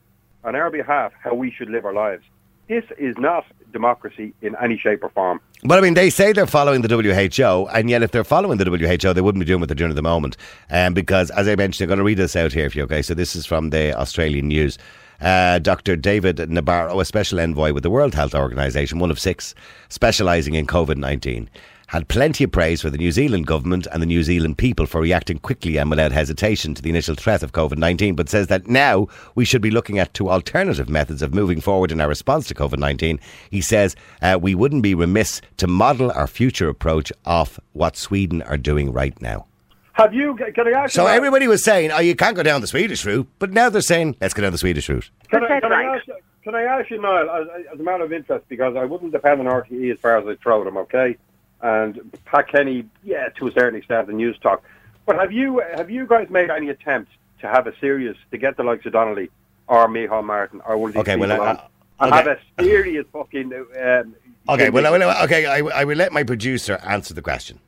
on 0.45 0.57
our 0.57 0.70
behalf, 0.70 1.12
how 1.22 1.35
we 1.35 1.51
should 1.51 1.68
live 1.68 1.85
our 1.85 1.95
lives. 1.95 2.24
This 2.69 2.85
is 2.99 3.17
not 3.19 3.45
democracy 3.73 4.35
in 4.43 4.55
any 4.63 4.79
shape 4.79 5.03
or 5.03 5.09
form. 5.11 5.41
But 5.65 5.79
I 5.79 5.81
mean, 5.81 5.95
they 5.95 6.11
say 6.11 6.33
they're 6.33 6.47
following 6.47 6.83
the 6.83 6.89
WHO, 6.89 7.69
and 7.69 7.89
yet 7.91 8.03
if 8.03 8.11
they're 8.11 8.25
following 8.25 8.59
the 8.59 8.65
WHO, 8.65 9.13
they 9.13 9.21
wouldn't 9.21 9.41
be 9.41 9.47
doing 9.47 9.61
what 9.61 9.69
they're 9.69 9.75
doing 9.75 9.91
at 9.91 9.97
the 9.97 10.03
moment. 10.03 10.37
Um, 10.71 10.95
because, 10.95 11.31
as 11.31 11.49
I 11.49 11.57
mentioned, 11.57 11.85
I'm 11.85 11.89
going 11.89 11.99
to 11.99 12.05
read 12.05 12.19
this 12.19 12.37
out 12.37 12.53
here 12.53 12.67
if 12.67 12.77
you 12.77 12.83
okay. 12.85 13.03
So 13.03 13.15
this 13.15 13.35
is 13.35 13.47
from 13.47 13.71
the 13.71 13.97
Australian 13.99 14.49
News. 14.49 14.79
Uh, 15.21 15.61
Dr. 15.61 15.95
David 15.95 16.39
Nabarro, 16.39 17.01
a 17.01 17.05
special 17.05 17.39
envoy 17.39 17.73
with 17.73 17.85
the 17.85 17.91
World 17.91 18.15
Health 18.15 18.35
Organization, 18.35 18.99
one 18.99 19.11
of 19.11 19.21
six, 19.21 19.55
specialising 19.89 20.55
in 20.55 20.67
COVID 20.67 20.97
19, 20.97 21.49
had 21.93 22.09
plenty 22.09 22.43
of 22.43 22.51
praise 22.51 22.80
for 22.80 22.88
the 22.88 22.97
New 22.97 23.12
Zealand 23.12 23.47
government 23.47 23.86
and 23.93 24.01
the 24.01 24.07
New 24.07 24.22
Zealand 24.22 24.57
people 24.57 24.86
for 24.86 25.03
reacting 25.03 25.38
quickly 25.38 25.76
and 25.76 25.90
without 25.90 26.11
hesitation 26.11 26.72
to 26.72 26.80
the 26.80 26.88
initial 26.88 27.14
threat 27.14 27.43
of 27.43 27.53
COVID 27.53 27.76
19, 27.76 28.14
but 28.14 28.30
says 28.30 28.47
that 28.47 28.66
now 28.66 29.09
we 29.34 29.45
should 29.45 29.61
be 29.61 29.70
looking 29.70 29.99
at 29.99 30.14
two 30.14 30.30
alternative 30.30 30.88
methods 30.88 31.20
of 31.20 31.34
moving 31.34 31.61
forward 31.61 31.93
in 31.93 32.01
our 32.01 32.09
response 32.09 32.49
to 32.49 32.55
COVID 32.55 32.78
19. 32.78 33.20
He 33.51 33.61
says 33.61 33.95
uh, 34.22 34.38
we 34.40 34.55
wouldn't 34.55 34.82
be 34.82 34.95
remiss 34.95 35.43
to 35.59 35.66
model 35.66 36.11
our 36.12 36.26
future 36.26 36.66
approach 36.70 37.12
off 37.26 37.61
what 37.74 37.95
Sweden 37.99 38.40
are 38.45 38.57
doing 38.57 38.90
right 38.90 39.20
now. 39.20 39.45
Have 39.93 40.14
you? 40.14 40.34
Can 40.55 40.68
I 40.68 40.70
ask? 40.70 40.95
So 40.95 41.03
you, 41.03 41.09
everybody 41.09 41.47
was 41.47 41.62
saying, 41.62 41.90
oh, 41.90 42.01
you 42.01 42.16
can't 42.16 42.34
go 42.34 42.43
down 42.43 42.62
the 42.62 42.66
Swedish 42.66 43.05
route, 43.05 43.28
but 43.38 43.53
now 43.53 43.68
they're 43.68 43.82
saying, 43.82 44.16
let's 44.18 44.32
go 44.32 44.40
down 44.40 44.53
the 44.53 44.57
Swedish 44.57 44.88
route. 44.88 45.11
Can 45.28 45.45
I, 45.45 45.61
can, 45.61 45.70
I 45.70 45.84
right. 45.84 46.01
ask, 46.09 46.20
can 46.43 46.55
I 46.55 46.62
ask 46.62 46.90
you, 46.90 47.03
Niall, 47.03 47.28
as, 47.28 47.66
as 47.74 47.78
a 47.78 47.82
matter 47.82 48.05
of 48.05 48.14
interest, 48.14 48.49
because 48.49 48.76
I 48.76 48.86
wouldn't 48.86 49.12
depend 49.12 49.40
on 49.40 49.47
RTE 49.47 49.93
as 49.93 50.01
far 50.01 50.16
as 50.16 50.26
I 50.26 50.43
throw 50.43 50.64
them, 50.64 50.78
okay? 50.78 51.18
And 51.63 52.13
Pat 52.25 52.49
Kenny, 52.49 52.87
yeah, 53.05 53.29
to 53.39 53.47
a 53.47 53.53
certain 53.53 53.79
extent, 53.79 54.09
the 54.09 54.13
Newstalk. 54.13 54.61
But 55.07 55.17
have 55.17 55.33
you 55.33 55.63
have 55.77 55.91
you 55.91 56.07
guys 56.07 56.29
made 56.29 56.51
any 56.51 56.69
attempt 56.69 57.13
to 57.41 57.49
have 57.49 57.67
a 57.67 57.79
serious 57.79 58.17
to 58.33 58.39
get 58.39 58.57
the 58.57 58.63
likes 58.65 58.85
of 58.87 58.93
Donnelly 58.93 59.31
or 59.69 59.87
Micheál 59.89 60.25
Martin 60.25 60.61
or 60.67 60.77
one 60.77 60.91
of 60.91 60.95
these 60.95 61.01
Okay, 61.03 61.17
well, 61.17 61.33
I- 61.33 61.47
I- 61.53 61.69
and 62.01 62.13
okay. 62.13 62.17
have 62.17 62.27
a 62.59 62.63
serious 62.65 63.07
fucking 63.13 63.53
um, 63.81 64.15
Okay, 64.49 64.71
well, 64.71 64.91
well, 64.91 65.25
okay, 65.25 65.47
I, 65.47 65.59
I 65.59 65.85
will 65.85 65.97
let 65.97 66.11
my 66.13 66.25
producer 66.25 66.81
answer 66.85 67.15
the 67.15 67.23
question. 67.23 67.61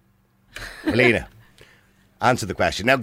Helena, 0.82 1.28
answer 2.24 2.46
the 2.46 2.54
question. 2.54 2.86
Now, 2.86 2.96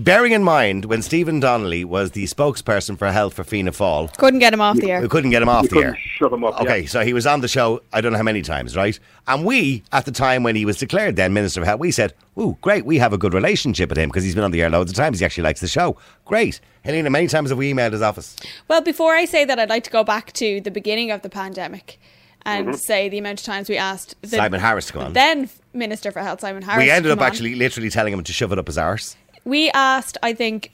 bearing 0.00 0.32
in 0.32 0.44
mind, 0.44 0.84
when 0.84 1.02
Stephen 1.02 1.40
Donnelly 1.40 1.84
was 1.84 2.10
the 2.12 2.24
spokesperson 2.24 2.98
for 2.98 3.10
health 3.10 3.34
for 3.34 3.44
Fianna 3.44 3.72
Fáil, 3.72 4.14
Couldn't 4.18 4.40
get 4.40 4.52
him 4.52 4.60
off 4.60 4.76
the 4.76 4.90
air. 4.92 5.00
we 5.00 5.08
couldn't 5.08 5.30
get 5.30 5.42
him 5.42 5.48
off 5.48 5.64
You 5.64 5.68
the 5.70 5.86
air. 5.86 5.98
shut 6.16 6.32
him 6.32 6.44
up, 6.44 6.54
yeah. 6.56 6.62
Okay, 6.62 6.86
so 6.86 7.02
he 7.04 7.12
was 7.12 7.26
on 7.26 7.40
the 7.40 7.48
show, 7.48 7.80
I 7.92 8.00
don't 8.00 8.12
know 8.12 8.18
how 8.18 8.24
many 8.24 8.42
times, 8.42 8.76
right? 8.76 8.98
And 9.26 9.44
we, 9.44 9.82
at 9.92 10.04
the 10.04 10.12
time 10.12 10.42
when 10.42 10.54
he 10.54 10.64
was 10.64 10.76
declared 10.78 11.16
then 11.16 11.32
Minister 11.32 11.60
of 11.60 11.66
Health, 11.66 11.80
we 11.80 11.90
said, 11.90 12.12
ooh, 12.38 12.56
great, 12.60 12.84
we 12.84 12.98
have 12.98 13.12
a 13.12 13.18
good 13.18 13.34
relationship 13.34 13.88
with 13.88 13.98
him 13.98 14.08
because 14.10 14.24
he's 14.24 14.34
been 14.34 14.44
on 14.44 14.50
the 14.50 14.62
air 14.62 14.70
loads 14.70 14.90
of 14.90 14.96
times. 14.96 15.18
He 15.18 15.24
actually 15.24 15.44
likes 15.44 15.60
the 15.60 15.68
show. 15.68 15.96
Great. 16.24 16.60
Helena, 16.84 17.10
many 17.10 17.28
times 17.28 17.48
have 17.50 17.58
we 17.58 17.72
emailed 17.72 17.92
his 17.92 18.02
office. 18.02 18.36
Well, 18.68 18.80
before 18.82 19.14
I 19.14 19.24
say 19.24 19.44
that, 19.44 19.58
I'd 19.58 19.70
like 19.70 19.84
to 19.84 19.90
go 19.90 20.04
back 20.04 20.32
to 20.34 20.60
the 20.60 20.70
beginning 20.70 21.10
of 21.10 21.22
the 21.22 21.30
pandemic 21.30 21.98
and 22.44 22.68
Mm-hmm. 22.68 22.76
say 22.76 23.08
the 23.08 23.18
amount 23.18 23.40
of 23.40 23.46
times 23.46 23.68
we 23.68 23.76
asked 23.76 24.14
the 24.22 24.28
Simon 24.28 24.60
Harris 24.60 24.86
to 24.86 24.92
come 24.94 25.02
on. 25.02 25.12
then 25.12 25.48
Minister 25.72 26.10
for 26.12 26.20
Health, 26.20 26.40
Simon 26.40 26.62
Harris. 26.62 26.78
we 26.82 26.86
to 26.86 26.92
ended 26.92 27.12
up 27.12 27.18
come 27.18 27.24
on. 27.24 27.30
actually 27.30 27.54
literally 27.54 27.90
telling 27.90 28.12
him 28.12 28.22
to 28.22 28.32
shove 28.32 28.52
it 28.52 28.58
up 28.58 28.66
his 28.66 28.78
arse. 28.78 29.16
We 29.44 29.70
asked, 29.72 30.18
I 30.22 30.32
think, 30.34 30.70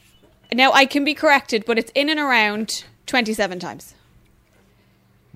now 0.53 0.73
I 0.73 0.85
can 0.87 1.05
be 1.05 1.15
corrected, 1.15 1.65
but 1.67 1.79
it's 1.79 1.93
in 1.95 2.09
and 2.09 2.19
around 2.21 2.85
27 3.07 3.59
times. 3.59 3.95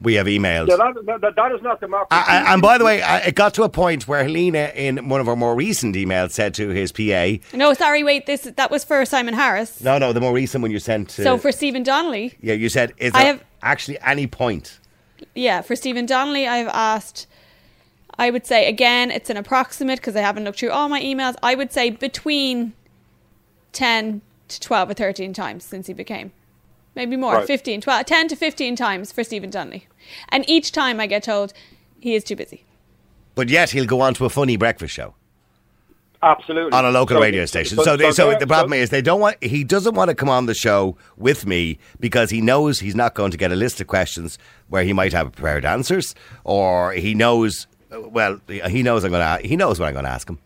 We 0.01 0.15
have 0.15 0.27
emailed. 0.27 0.67
Yeah, 0.67 0.77
that, 0.77 1.21
that, 1.21 1.37
that 1.37 1.53
is 1.53 1.63
not 1.63 1.79
democracy. 1.81 2.09
Uh, 2.11 2.25
uh, 2.27 2.45
and 2.49 2.61
by 2.61 2.77
the 2.77 2.85
way, 2.85 3.03
uh, 3.03 3.19
it 3.19 3.37
got 3.37 3.55
to 3.55 3.63
a 3.63 3.69
point 3.69 4.09
where 4.09 4.25
Helena, 4.25 4.73
in 4.75 5.09
one 5.09 5.21
of 5.21 5.29
our 5.29 5.37
more 5.37 5.55
recent 5.55 5.95
emails, 5.95 6.33
said 6.33 6.55
to 6.55 6.71
his 6.71 6.91
PA, 6.91 7.35
No, 7.57 7.73
sorry, 7.73 8.03
wait, 8.03 8.27
this 8.27 8.43
that 8.57 8.69
was 8.71 8.83
for 8.83 9.05
Simon 9.05 9.33
Harris. 9.35 9.81
"No, 9.81 9.99
no, 9.99 10.13
the 10.13 10.21
more 10.21 10.33
recent 10.33 10.61
one 10.63 10.73
you 10.73 10.81
sent 10.81 11.11
to." 11.11 11.23
So 11.23 11.39
for 11.39 11.53
Stephen 11.53 11.85
Donnelly, 11.85 12.35
yeah, 12.41 12.55
you 12.55 12.69
said, 12.69 12.93
"Is 12.97 13.13
I 13.15 13.19
there 13.23 13.33
have- 13.35 13.45
actually 13.63 13.97
any 14.01 14.27
point?" 14.27 14.81
Yeah, 15.35 15.61
for 15.61 15.77
Stephen 15.77 16.07
Donnelly, 16.07 16.47
I've 16.47 16.69
asked. 16.69 17.27
I 18.19 18.31
would 18.31 18.47
say 18.47 18.69
again, 18.69 19.11
it's 19.11 19.31
an 19.31 19.37
approximate 19.37 19.99
because 19.99 20.15
I 20.17 20.21
haven't 20.21 20.45
looked 20.45 20.59
through 20.61 20.71
all 20.71 20.89
my 20.89 21.01
emails. 21.01 21.35
I 21.43 21.55
would 21.55 21.73
say 21.73 21.91
between 21.91 22.75
ten 23.73 24.21
to 24.49 24.61
twelve 24.61 24.91
or 24.91 24.95
thirteen 24.95 25.33
times 25.33 25.65
since 25.65 25.87
he 25.87 25.93
became, 25.95 26.31
maybe 26.95 27.17
more, 27.17 27.35
Right. 27.37 27.47
15, 27.47 27.81
12, 27.81 28.05
10 28.05 28.29
to 28.29 28.37
fifteen 28.37 28.77
times 28.77 29.13
for 29.13 29.25
Stephen 29.25 29.49
Donnelly, 29.51 29.87
and 30.29 30.45
each 30.49 30.73
time 30.73 31.01
I 31.01 31.07
get 31.07 31.23
told 31.23 31.53
he 32.01 32.15
is 32.15 32.23
too 32.25 32.37
busy. 32.37 32.65
But 33.35 33.49
yet 33.49 33.71
he'll 33.71 33.87
go 33.87 34.03
on 34.03 34.13
to 34.15 34.27
a 34.27 34.29
funny 34.29 34.57
breakfast 34.59 34.93
show 34.93 35.15
Absolutely. 36.23 36.73
on 36.73 36.85
a 36.85 36.91
local 36.91 37.17
So- 37.17 37.23
radio 37.23 37.45
station. 37.47 37.79
So, 37.79 37.97
they, 37.97 38.13
so, 38.13 38.31
there- 38.31 38.39
the 38.39 38.47
problem 38.47 38.73
so- 38.73 38.83
is 38.83 38.91
they 38.91 39.03
don't 39.03 39.21
want. 39.21 39.43
He 39.43 39.65
doesn't 39.65 39.95
want 39.95 40.09
to 40.09 40.15
come 40.15 40.29
on 40.29 40.47
the 40.47 40.55
show 40.55 40.97
with 41.17 41.47
me 41.47 41.79
because 42.01 42.31
he 42.31 42.41
knows 42.41 42.81
he's 42.81 42.95
not 42.95 43.15
going 43.15 43.31
to 43.33 43.37
get 43.37 43.51
a 43.53 43.57
list 43.57 43.81
of 43.81 43.87
questions 43.87 44.39
where 44.69 44.85
he 44.85 44.93
might 44.93 45.13
have 45.13 45.33
prepared 45.33 45.65
answers, 45.65 46.15
or 46.45 46.93
he 46.93 47.15
knows. 47.15 47.67
Well, 47.91 48.41
he 48.49 48.83
knows 48.83 49.05
I'm 49.05 49.11
going 49.11 49.43
to. 49.43 49.47
He 49.47 49.57
knows 49.57 49.79
what 49.79 49.87
I'm 49.87 49.95
going 49.95 50.05
to 50.05 50.11
ask 50.11 50.29
him, 50.29 50.39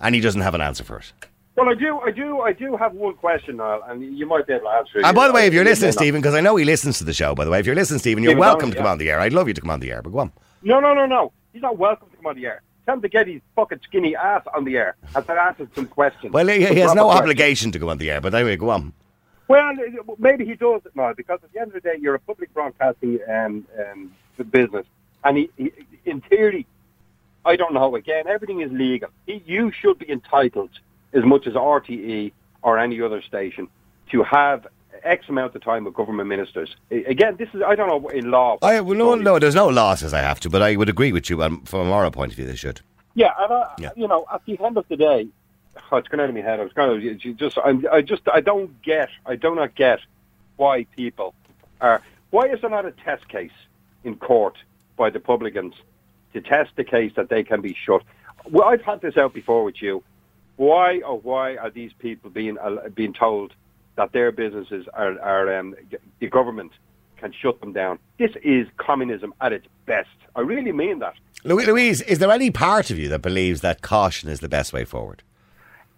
and 0.00 0.14
he 0.14 0.20
doesn't 0.20 0.40
have 0.40 0.54
an 0.54 0.60
answer 0.60 0.84
for 0.84 0.98
it. 0.98 1.12
Well, 1.54 1.68
I 1.68 1.74
do, 1.74 2.00
I 2.00 2.10
do, 2.10 2.40
I 2.40 2.52
do 2.54 2.76
have 2.78 2.94
one 2.94 3.14
question, 3.14 3.58
Niall, 3.58 3.82
and 3.86 4.16
you 4.16 4.24
might 4.24 4.46
be 4.46 4.54
able 4.54 4.64
to 4.64 4.70
answer 4.70 4.98
it. 5.00 5.04
And 5.04 5.14
by 5.14 5.28
the 5.28 5.34
way, 5.34 5.46
if 5.46 5.52
you're 5.52 5.64
listening. 5.64 5.92
Stephen, 5.92 6.22
because 6.22 6.34
I 6.34 6.40
know 6.40 6.56
he 6.56 6.64
listens 6.64 6.96
to 6.98 7.04
the 7.04 7.12
show, 7.12 7.34
by 7.34 7.44
the 7.44 7.50
way, 7.50 7.60
if 7.60 7.66
you're 7.66 7.74
listening, 7.74 8.00
Stephen, 8.00 8.22
you're 8.22 8.30
Stephen 8.30 8.40
welcome 8.40 8.70
to 8.70 8.76
come 8.76 8.86
yeah. 8.86 8.92
on 8.92 8.98
the 8.98 9.10
air. 9.10 9.20
I'd 9.20 9.34
love 9.34 9.48
you 9.48 9.54
to 9.54 9.60
come 9.60 9.68
on 9.70 9.80
the 9.80 9.92
air, 9.92 10.00
but 10.00 10.10
go 10.10 10.20
on. 10.20 10.32
No, 10.62 10.80
no, 10.80 10.94
no, 10.94 11.04
no. 11.04 11.30
He's 11.52 11.60
not 11.60 11.76
welcome 11.76 12.08
to 12.08 12.16
come 12.16 12.26
on 12.26 12.36
the 12.36 12.46
air. 12.46 12.62
Tell 12.86 12.96
him 12.96 13.02
to 13.02 13.08
get 13.08 13.28
his 13.28 13.40
fucking 13.54 13.80
skinny 13.84 14.16
ass 14.16 14.42
on 14.54 14.64
the 14.64 14.76
air 14.76 14.96
and 15.14 15.26
to 15.26 15.32
answer 15.32 15.68
some 15.74 15.86
questions. 15.86 16.32
Well, 16.32 16.48
he, 16.48 16.66
he 16.66 16.80
has 16.80 16.94
no 16.94 17.10
obligation 17.10 17.70
to 17.72 17.78
go 17.78 17.90
on 17.90 17.98
the 17.98 18.10
air, 18.10 18.20
but 18.20 18.34
anyway, 18.34 18.56
go 18.56 18.70
on. 18.70 18.92
Well, 19.48 19.74
maybe 20.18 20.44
he 20.44 20.54
does 20.54 20.82
it 20.84 20.96
now 20.96 21.12
because 21.12 21.40
at 21.44 21.52
the 21.52 21.60
end 21.60 21.68
of 21.68 21.74
the 21.74 21.80
day, 21.80 21.96
you're 22.00 22.14
a 22.14 22.20
public 22.20 22.52
broadcasting 22.54 23.18
um, 23.28 23.66
um, 23.78 24.12
business, 24.50 24.86
and 25.24 25.36
he, 25.36 25.50
he, 25.56 25.72
in 26.04 26.20
theory, 26.22 26.66
I 27.44 27.56
don't 27.56 27.74
know. 27.74 27.94
Again, 27.94 28.26
everything 28.26 28.60
is 28.60 28.72
legal. 28.72 29.10
He, 29.26 29.42
you 29.46 29.70
should 29.72 29.98
be 29.98 30.10
entitled, 30.10 30.70
as 31.12 31.24
much 31.24 31.46
as 31.46 31.54
RTE 31.54 32.32
or 32.62 32.78
any 32.78 33.00
other 33.00 33.20
station, 33.22 33.68
to 34.10 34.22
have 34.22 34.66
X 35.04 35.28
amount 35.28 35.54
of 35.54 35.62
time 35.62 35.84
with 35.84 35.94
government 35.94 36.28
ministers. 36.28 36.76
Again, 36.90 37.36
this 37.36 37.48
is 37.54 37.62
I 37.66 37.74
don't 37.74 37.88
know 37.88 38.08
in 38.08 38.30
law. 38.30 38.58
I, 38.62 38.80
well, 38.80 38.96
no, 38.96 39.14
no, 39.14 39.38
there's 39.38 39.54
no 39.54 39.68
law 39.68 39.94
says 39.94 40.14
I 40.14 40.20
have 40.20 40.40
to, 40.40 40.50
but 40.50 40.62
I 40.62 40.76
would 40.76 40.88
agree 40.88 41.12
with 41.12 41.28
you 41.30 41.42
um, 41.42 41.62
from 41.62 41.80
a 41.80 41.84
moral 41.84 42.10
point 42.10 42.32
of 42.32 42.36
view. 42.36 42.46
They 42.46 42.56
should. 42.56 42.80
Yeah, 43.14 43.32
and 43.38 43.52
I, 43.52 43.74
Yeah. 43.78 43.90
you 43.96 44.08
know, 44.08 44.24
at 44.32 44.44
the 44.46 44.58
end 44.60 44.76
of 44.78 44.86
the 44.88 44.96
day, 44.96 45.28
oh, 45.90 45.96
it's 45.96 46.08
going 46.08 46.20
out 46.20 46.28
of 46.28 46.34
my 46.34 46.40
head. 46.40 46.60
I 46.60 46.64
was 46.64 46.72
kind 46.72 46.90
of 46.90 47.02
you 47.02 47.34
just, 47.34 47.58
I'm, 47.62 47.84
I 47.92 48.00
just, 48.00 48.22
I 48.32 48.40
don't 48.40 48.80
get, 48.82 49.08
I 49.26 49.36
do 49.36 49.54
not 49.54 49.74
get 49.74 50.00
why 50.56 50.84
people 50.96 51.34
are. 51.80 52.00
Why 52.30 52.46
is 52.46 52.60
there 52.62 52.70
not 52.70 52.86
a 52.86 52.92
test 52.92 53.28
case 53.28 53.52
in 54.04 54.16
court 54.16 54.56
by 54.96 55.10
the 55.10 55.20
publicans 55.20 55.74
to 56.32 56.40
test 56.40 56.70
the 56.76 56.84
case 56.84 57.12
that 57.16 57.28
they 57.28 57.42
can 57.42 57.60
be 57.60 57.74
shut? 57.74 58.02
Well, 58.50 58.66
I've 58.68 58.82
had 58.82 59.02
this 59.02 59.16
out 59.16 59.34
before 59.34 59.64
with 59.64 59.82
you. 59.82 60.02
Why 60.56 61.00
or 61.00 61.18
why 61.18 61.56
are 61.56 61.70
these 61.70 61.92
people 61.92 62.30
being 62.30 62.56
uh, 62.58 62.88
being 62.94 63.12
told 63.12 63.54
that 63.96 64.12
their 64.12 64.32
businesses 64.32 64.86
are, 64.94 65.18
are 65.20 65.58
um, 65.58 65.74
the 66.20 66.26
government 66.28 66.72
can 67.18 67.32
shut 67.32 67.60
them 67.60 67.72
down? 67.72 67.98
This 68.18 68.30
is 68.42 68.66
communism 68.78 69.32
at 69.40 69.52
its 69.52 69.66
best. 69.86 70.08
I 70.34 70.40
really 70.40 70.72
mean 70.72 70.98
that. 71.00 71.14
Lu- 71.44 71.60
Louise, 71.60 72.00
is 72.02 72.18
there 72.18 72.30
any 72.30 72.50
part 72.50 72.90
of 72.90 72.98
you 72.98 73.08
that 73.08 73.20
believes 73.22 73.60
that 73.60 73.82
caution 73.82 74.28
is 74.28 74.40
the 74.40 74.48
best 74.48 74.72
way 74.72 74.84
forward? 74.84 75.22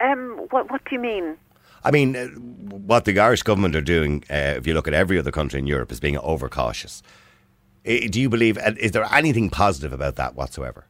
Um, 0.01 0.47
what, 0.51 0.71
what 0.71 0.85
do 0.85 0.95
you 0.95 1.01
mean? 1.01 1.37
I 1.85 1.91
mean, 1.91 2.17
uh, 2.17 2.27
what 2.29 3.05
the 3.05 3.19
Irish 3.19 3.43
government 3.43 3.77
are 3.77 3.81
doing, 3.83 4.25
uh, 4.31 4.55
if 4.57 4.67
you 4.67 4.75
look 4.75 4.89
at 4.89 4.95
every 4.95 5.19
other 5.19 5.31
country 5.31 5.59
in 5.61 5.67
Europe, 5.67 5.93
is 5.93 6.01
being 6.01 6.19
overcautious. 6.19 7.03
I- 7.87 8.09
Do 8.11 8.21
you 8.21 8.29
believe? 8.29 8.57
uh, 8.59 8.73
Is 8.79 8.93
there 8.93 9.07
anything 9.13 9.51
positive 9.51 9.93
about 9.93 10.17
that 10.17 10.35
whatsoever? 10.35 10.87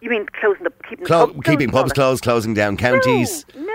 You 0.00 0.10
mean 0.10 0.26
closing 0.38 0.64
the 0.64 0.72
keeping 0.88 1.06
Clo- 1.06 1.26
the 1.28 1.32
pubs 1.34 1.46
keeping 1.46 1.70
closed 1.70 1.82
pubs 1.84 1.92
closed, 1.94 2.22
closing 2.24 2.52
down 2.52 2.76
counties. 2.76 3.46
No, 3.54 3.60
no, 3.62 3.73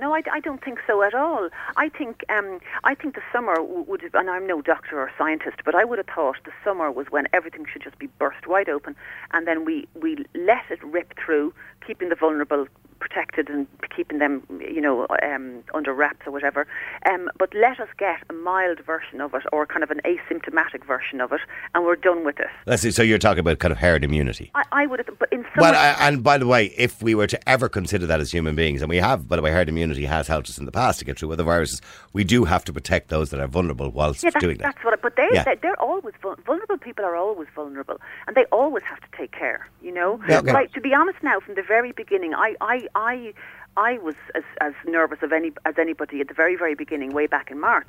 no. 0.00 0.14
I, 0.14 0.22
I 0.32 0.40
don't 0.40 0.62
think 0.62 0.78
so 0.86 1.02
at 1.02 1.14
all. 1.14 1.48
I 1.76 1.88
think 1.88 2.24
um, 2.28 2.60
I 2.84 2.94
think 2.94 3.14
the 3.14 3.22
summer 3.32 3.62
would, 3.62 4.02
and 4.14 4.30
I'm 4.30 4.46
no 4.46 4.62
doctor 4.62 5.00
or 5.00 5.10
scientist, 5.18 5.58
but 5.64 5.74
I 5.74 5.84
would 5.84 5.98
have 5.98 6.06
thought 6.06 6.36
the 6.44 6.52
summer 6.64 6.90
was 6.90 7.06
when 7.10 7.26
everything 7.32 7.66
should 7.70 7.82
just 7.82 7.98
be 7.98 8.06
burst 8.18 8.46
wide 8.46 8.68
open, 8.68 8.96
and 9.32 9.46
then 9.46 9.64
we 9.64 9.88
we 9.94 10.24
let 10.34 10.64
it 10.70 10.82
rip 10.84 11.14
through, 11.18 11.54
keeping 11.86 12.08
the 12.08 12.16
vulnerable 12.16 12.66
protected 12.98 13.48
and 13.48 13.66
keeping 13.94 14.18
them, 14.18 14.42
you 14.60 14.80
know, 14.80 15.06
um, 15.22 15.62
under 15.74 15.92
wraps 15.92 16.26
or 16.26 16.32
whatever. 16.32 16.66
Um, 17.08 17.28
but 17.38 17.52
let 17.54 17.78
us 17.80 17.88
get 17.98 18.20
a 18.30 18.32
mild 18.32 18.80
version 18.80 19.20
of 19.20 19.34
it, 19.34 19.42
or 19.52 19.66
kind 19.66 19.82
of 19.82 19.90
an 19.90 20.00
asymptomatic 20.04 20.84
version 20.86 21.20
of 21.20 21.32
it, 21.32 21.40
and 21.74 21.84
we're 21.84 21.96
done 21.96 22.24
with 22.24 22.38
it. 22.40 22.46
Let's 22.66 22.82
see. 22.82 22.90
So 22.90 23.02
you're 23.02 23.18
talking 23.18 23.40
about 23.40 23.58
kind 23.58 23.72
of 23.72 23.78
herd 23.78 24.04
immunity. 24.04 24.50
I, 24.54 24.64
I 24.72 24.86
would 24.86 24.98
have, 25.04 25.18
but 25.18 25.32
in 25.32 25.42
summer. 25.42 25.52
Well, 25.58 25.74
I, 25.74 25.96
and 26.08 26.22
by 26.22 26.38
the 26.38 26.46
way, 26.46 26.66
if 26.76 27.02
we 27.02 27.14
were 27.14 27.26
to 27.26 27.48
ever 27.48 27.68
consider 27.68 28.06
that 28.06 28.20
as 28.20 28.30
human 28.32 28.54
beings, 28.54 28.82
and 28.82 28.88
we 28.88 28.96
have, 28.98 29.28
by 29.28 29.36
the 29.36 29.42
way, 29.42 29.50
herd 29.50 29.68
immunity 29.68 30.04
has 30.06 30.26
helped 30.28 30.48
us 30.48 30.58
in 30.58 30.64
the 30.64 30.72
past 30.72 30.98
to 31.00 31.04
get 31.04 31.18
through 31.18 31.32
other 31.32 31.44
viruses, 31.44 31.80
we 32.12 32.24
do 32.24 32.44
have 32.44 32.64
to 32.64 32.72
protect 32.72 33.08
those 33.08 33.30
that 33.30 33.40
are 33.40 33.46
vulnerable 33.46 33.90
whilst 33.90 34.22
Yeah, 34.24 34.30
doing 34.40 34.58
that. 34.58 34.74
that's 34.74 34.84
what. 34.84 34.94
I- 34.94 34.96
But 35.02 35.16
they, 35.16 35.28
Yeah. 35.32 35.44
they 35.44 35.54
they're 35.56 35.80
always 36.06 36.14
vul- 36.22 36.44
vulnerable. 36.44 36.78
People 36.78 37.04
are 37.04 37.16
always 37.16 37.48
vulnerable, 37.54 38.00
and 38.26 38.36
they 38.36 38.44
always 38.46 38.84
have 38.84 39.00
to 39.00 39.08
take 39.16 39.32
care. 39.32 39.68
You 39.82 39.92
know, 39.92 40.20
Yeah, 40.28 40.38
okay. 40.38 40.52
like 40.52 40.72
to 40.74 40.80
be 40.80 40.94
honest, 40.94 41.18
now 41.22 41.40
from 41.40 41.54
the 41.54 41.62
very 41.62 41.92
beginning, 41.92 42.34
I, 42.34 42.54
I, 42.60 42.88
I, 42.94 43.34
I 43.76 43.98
was 43.98 44.14
as, 44.34 44.44
as 44.60 44.72
nervous 44.86 45.18
of 45.22 45.32
any 45.32 45.52
as 45.64 45.74
anybody 45.78 46.20
at 46.20 46.28
the 46.28 46.34
very, 46.34 46.56
very 46.56 46.74
beginning, 46.74 47.12
way 47.12 47.26
back 47.26 47.50
in 47.50 47.60
March. 47.60 47.88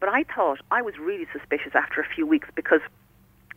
But 0.00 0.08
I 0.08 0.24
thought 0.24 0.60
I 0.70 0.80
was 0.82 0.98
really 0.98 1.26
suspicious 1.32 1.72
after 1.74 2.00
a 2.00 2.06
few 2.14 2.26
weeks 2.26 2.48
because 2.54 2.80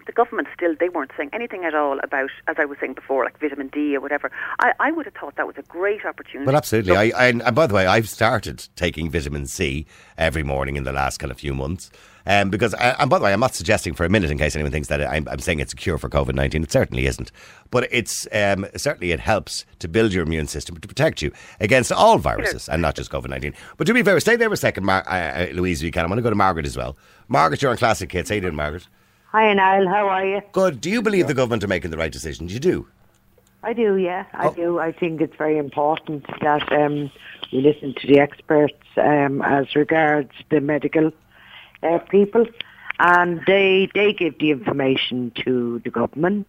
the 0.08 0.12
government 0.12 0.48
still 0.56 0.76
they 0.80 0.90
weren't 0.90 1.12
saying 1.16 1.30
anything 1.32 1.64
at 1.64 1.76
all 1.76 2.00
about, 2.00 2.32
as 2.48 2.56
I 2.58 2.66
was 2.66 2.80
saying 2.80 2.94
before, 2.96 3.24
like 3.24 3.40
vitamin 3.40 3.68
D 3.68 3.96
or 3.96 4.02
whatever. 4.02 4.32
I, 4.60 4.74
I 4.80 4.92
would 4.92 5.06
have 5.06 5.14
thought 5.14 5.36
that 5.36 5.46
was 5.46 5.58
a 5.58 5.62
great 5.64 6.04
opportunity. 6.06 6.48
Well, 6.48 6.56
absolutely. 6.56 6.94
So- 6.96 7.00
I, 7.00 7.12
I, 7.16 7.26
and 7.28 7.56
by 7.56 7.68
the 7.68 7.76
way, 7.76 7.86
I've 7.86 8.10
started 8.10 8.68
taking 8.76 9.10
vitamin 9.12 9.46
C 9.46 9.86
every 10.18 10.42
morning 10.44 10.76
in 10.76 10.84
the 10.84 10.92
last 10.92 11.18
kind 11.20 11.32
of 11.32 11.38
few 11.40 11.54
months. 11.54 11.92
Um, 12.26 12.50
because, 12.50 12.74
uh, 12.76 12.96
and 13.00 13.10
by 13.10 13.18
the 13.18 13.26
way, 13.26 13.34
I'm 13.34 13.40
not 13.40 13.56
suggesting 13.56 13.94
for 13.94 14.06
a 14.06 14.10
minute, 14.10 14.30
in 14.32 14.38
case 14.38 14.56
anyone 14.56 14.72
thinks 14.72 14.88
that 14.90 15.02
I'm, 15.02 15.28
I'm 15.28 15.40
saying 15.40 15.60
it's 15.60 15.74
a 15.74 15.76
cure 15.76 15.98
for 15.98 16.10
COVID 16.10 16.36
19. 16.36 16.64
It 16.64 16.72
certainly 16.72 17.06
isn't. 17.08 17.32
But 17.72 17.88
it's 17.92 18.28
um, 18.32 18.66
certainly 18.76 19.12
it 19.12 19.20
helps 19.20 19.66
to 19.80 19.88
build 19.88 20.14
your 20.14 20.24
immune 20.24 20.48
system 20.48 20.78
to 20.78 20.88
protect 20.88 21.22
you 21.22 21.32
against 21.60 21.92
all 21.92 22.18
viruses 22.18 22.70
and 22.70 22.82
not 22.82 22.96
just 22.96 23.10
COVID 23.12 23.30
19. 23.30 23.54
But 23.78 23.88
to 23.88 23.94
be 23.94 24.04
fair, 24.04 24.20
stay 24.20 24.36
there 24.36 24.50
for 24.50 24.54
a 24.54 24.58
second, 24.58 24.86
Mar- 24.86 25.04
uh, 25.08 25.12
uh, 25.12 25.48
Louise, 25.54 25.82
if 25.82 25.86
you 25.86 25.92
can. 25.92 26.06
I 26.06 26.08
want 26.08 26.20
to 26.20 26.24
go 26.24 26.30
to 26.30 26.36
Margaret 26.36 26.66
as 26.66 26.78
well. 26.78 26.96
Margaret, 27.28 27.62
you're 27.62 27.72
on 27.72 27.78
Classic 27.78 28.12
Hits. 28.12 28.30
How 28.30 28.36
you 28.36 28.42
doing, 28.42 28.56
Margaret? 28.56 28.88
Hi, 29.32 29.54
Niall. 29.54 29.88
How 29.88 30.08
are 30.10 30.26
you? 30.26 30.42
Good. 30.52 30.82
Do 30.82 30.90
you 30.90 31.02
believe 31.02 31.28
the 31.28 31.34
government 31.34 31.64
are 31.64 31.68
making 31.68 31.90
the 31.92 31.98
right 31.98 32.12
decisions? 32.12 32.54
You 32.54 32.60
do. 32.60 32.88
I 33.64 33.74
do, 33.74 33.96
yeah, 33.96 34.26
I 34.34 34.48
Oh. 34.48 34.54
do. 34.54 34.80
I 34.80 34.92
think 34.92 35.22
it's 35.22 35.36
very 35.38 35.58
important 35.58 36.26
that 36.42 36.72
um, 36.74 37.12
we 37.54 37.62
listen 37.62 37.94
to 38.02 38.08
the 38.08 38.20
experts 38.20 38.74
um, 38.98 39.42
as 39.44 39.76
regards 39.76 40.32
the 40.50 40.60
medical 40.60 41.12
uh, 41.84 42.00
people, 42.10 42.46
and 43.00 43.42
they 43.48 43.90
they 43.94 44.14
give 44.14 44.38
the 44.40 44.52
information 44.52 45.32
to 45.44 45.80
the 45.84 45.90
government, 45.90 46.48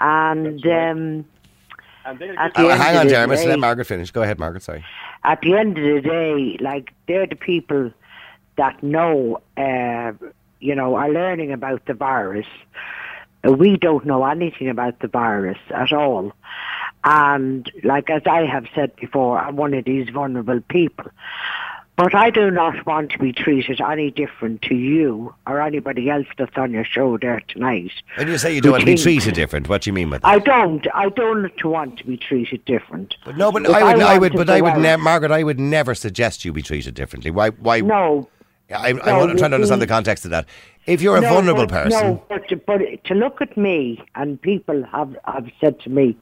and 0.00 0.64
um, 0.66 1.24
And 2.04 2.18
they'll 2.18 2.38
at 2.38 2.54
the 2.54 2.68
end 2.70 2.80
hang 2.82 2.94
of 2.96 3.00
on, 3.00 3.06
the 3.06 3.12
Jeremy. 3.12 3.36
day- 3.36 3.48
Let 3.48 3.58
Margaret 3.58 3.84
finish. 3.86 4.10
Go 4.10 4.22
ahead, 4.22 4.38
Margaret. 4.38 4.62
Sorry. 4.62 4.84
at 5.24 5.40
the 5.42 5.54
end 5.54 5.76
of 5.78 5.84
the 5.84 6.00
day, 6.00 6.56
like 6.60 6.92
they're 7.06 7.26
the 7.26 7.36
people 7.36 7.92
that 8.56 8.82
know, 8.82 9.40
uh, 9.56 10.12
you 10.60 10.74
know, 10.74 10.94
are 10.96 11.10
learning 11.10 11.52
about 11.52 11.84
the 11.86 11.94
virus. 11.94 12.46
We 13.44 13.76
don't 13.76 14.04
know 14.04 14.24
anything 14.24 14.68
about 14.68 14.98
the 14.98 15.06
virus 15.08 15.58
at 15.70 15.92
all. 15.92 16.32
And 17.04 17.70
like 17.84 18.10
as 18.10 18.22
I 18.26 18.44
have 18.46 18.66
said 18.74 18.96
before, 18.96 19.38
I'm 19.38 19.54
one 19.56 19.74
of 19.74 19.84
these 19.84 20.08
vulnerable 20.10 20.60
people. 20.68 21.06
But 21.98 22.14
I 22.14 22.30
do 22.30 22.48
not 22.48 22.86
want 22.86 23.10
to 23.10 23.18
be 23.18 23.32
treated 23.32 23.80
any 23.80 24.12
different 24.12 24.62
to 24.62 24.76
you 24.76 25.34
or 25.48 25.60
anybody 25.60 26.08
else 26.08 26.28
that's 26.38 26.56
on 26.56 26.70
your 26.70 26.84
show 26.84 27.18
there 27.18 27.40
tonight. 27.48 27.90
When 28.14 28.28
you 28.28 28.38
say 28.38 28.54
you 28.54 28.60
don't 28.60 28.70
want 28.70 28.82
to 28.82 28.86
be 28.86 28.94
treated 28.94 29.34
different, 29.34 29.68
what 29.68 29.82
do 29.82 29.90
you 29.90 29.94
mean 29.94 30.08
by 30.08 30.18
that? 30.18 30.26
I 30.28 30.38
don't. 30.38 30.86
I 30.94 31.08
don't 31.08 31.50
want 31.64 31.98
to 31.98 32.06
be 32.06 32.16
treated 32.16 32.64
different. 32.66 33.16
But 33.24 33.36
no, 33.36 33.50
but 33.50 33.64
If 33.64 33.70
I 33.70 33.82
would, 33.82 34.00
I, 34.00 34.10
want 34.16 34.20
would, 34.20 34.32
but 34.34 34.48
I 34.48 34.60
would, 34.60 34.76
ne- 34.80 34.94
Margaret, 34.94 35.32
I 35.32 35.42
would 35.42 35.58
never 35.58 35.92
suggest 35.92 36.44
you 36.44 36.52
be 36.52 36.62
treated 36.62 36.94
differently. 36.94 37.32
Why? 37.32 37.50
Why? 37.50 37.80
No, 37.80 38.28
I, 38.70 38.90
I'm, 38.90 38.96
No, 38.98 39.26
trying 39.34 39.50
to 39.50 39.56
understand 39.56 39.82
the 39.82 39.88
context 39.88 40.24
of 40.24 40.30
that. 40.30 40.46
If 40.86 41.02
you're 41.02 41.16
a 41.16 41.20
No, 41.20 41.30
vulnerable 41.30 41.66
but- 41.66 41.90
person, 41.90 42.00
No, 42.00 42.24
but 42.28 42.48
to, 42.48 42.56
but 42.58 42.78
to 43.06 43.14
look 43.14 43.40
at 43.42 43.56
me 43.56 44.04
and 44.14 44.40
people 44.40 44.84
have 44.84 45.16
have 45.24 45.48
said 45.60 45.80
to 45.80 45.90
me, 45.90 46.16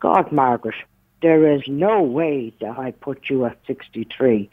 God, 0.00 0.32
Margaret, 0.32 0.74
there 1.20 1.52
is 1.52 1.60
no 1.68 2.00
way 2.00 2.54
that 2.62 2.78
I 2.78 2.92
put 2.92 3.28
you 3.28 3.44
at 3.44 3.58
63. 3.66 4.48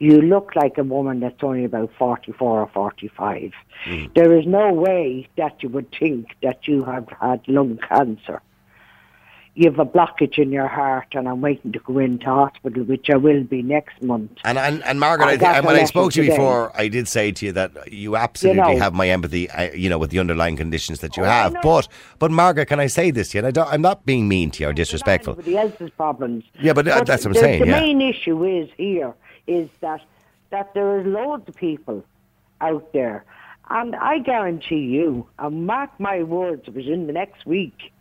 You 0.00 0.20
look 0.22 0.54
like 0.54 0.78
a 0.78 0.84
woman 0.84 1.20
that's 1.20 1.42
only 1.42 1.64
about 1.64 1.90
44 1.98 2.60
or 2.60 2.68
45. 2.72 3.52
Hmm. 3.84 4.04
There 4.14 4.36
is 4.38 4.46
no 4.46 4.72
way 4.72 5.28
that 5.36 5.62
you 5.62 5.68
would 5.70 5.92
think 5.98 6.28
that 6.42 6.68
you 6.68 6.84
have 6.84 7.08
had 7.20 7.40
lung 7.48 7.78
cancer. 7.88 8.40
You 9.54 9.68
have 9.72 9.80
a 9.80 9.84
blockage 9.84 10.38
in 10.38 10.52
your 10.52 10.68
heart, 10.68 11.08
and 11.14 11.28
I'm 11.28 11.40
waiting 11.40 11.72
to 11.72 11.80
go 11.80 11.98
into 11.98 12.26
hospital, 12.26 12.84
which 12.84 13.10
I 13.10 13.16
will 13.16 13.42
be 13.42 13.60
next 13.60 14.00
month. 14.00 14.30
and 14.44 14.56
and, 14.56 14.84
and 14.84 15.00
Margaret, 15.00 15.26
I 15.26 15.32
I 15.32 15.36
th- 15.36 15.62
the 15.62 15.66
when 15.66 15.74
I 15.74 15.82
spoke 15.82 16.12
to 16.12 16.20
you 16.20 16.26
today. 16.26 16.36
before, 16.36 16.70
I 16.76 16.86
did 16.86 17.08
say 17.08 17.32
to 17.32 17.46
you 17.46 17.50
that 17.52 17.92
you 17.92 18.14
absolutely 18.14 18.74
know. 18.74 18.78
have 18.78 18.94
my 18.94 19.08
empathy, 19.08 19.50
uh, 19.50 19.72
you 19.72 19.90
know, 19.90 19.98
with 19.98 20.10
the 20.10 20.20
underlying 20.20 20.54
conditions 20.54 21.00
that 21.00 21.16
you 21.16 21.24
Oh, 21.24 21.26
have. 21.26 21.56
But, 21.60 21.88
but 22.20 22.30
Margaret, 22.30 22.66
can 22.66 22.78
I 22.78 22.86
say 22.86 23.10
this 23.10 23.30
to 23.30 23.38
you? 23.38 23.40
And 23.40 23.48
I 23.48 23.50
don't, 23.50 23.66
I'm 23.72 23.82
not 23.82 24.06
being 24.06 24.28
mean 24.28 24.52
to 24.52 24.62
you 24.62 24.68
or 24.68 24.72
disrespectful. 24.72 25.32
Anybody 25.32 25.56
else's 25.56 25.90
problems. 25.90 26.44
Yeah, 26.60 26.72
but, 26.72 26.86
uh, 26.86 27.02
that's 27.02 27.24
what 27.24 27.30
I'm 27.30 27.32
the, 27.32 27.40
saying, 27.40 27.60
The 27.62 27.66
yeah. 27.66 27.80
main 27.80 28.00
issue 28.00 28.44
is 28.44 28.68
here 28.76 29.12
is 29.48 29.68
that 29.80 30.00
that 30.50 30.72
there 30.74 31.00
is 31.00 31.06
loads 31.06 31.48
of 31.48 31.56
people 31.56 32.04
out 32.60 32.92
there, 32.92 33.24
and 33.70 33.94
I 33.96 34.18
guarantee 34.18 34.80
you, 34.86 35.26
and 35.38 35.66
mark 35.66 35.90
my 35.98 36.22
words, 36.22 36.62
it 36.68 36.74
was 36.74 36.86
in 36.86 37.06
the 37.06 37.12
next 37.12 37.44
week, 37.46 37.92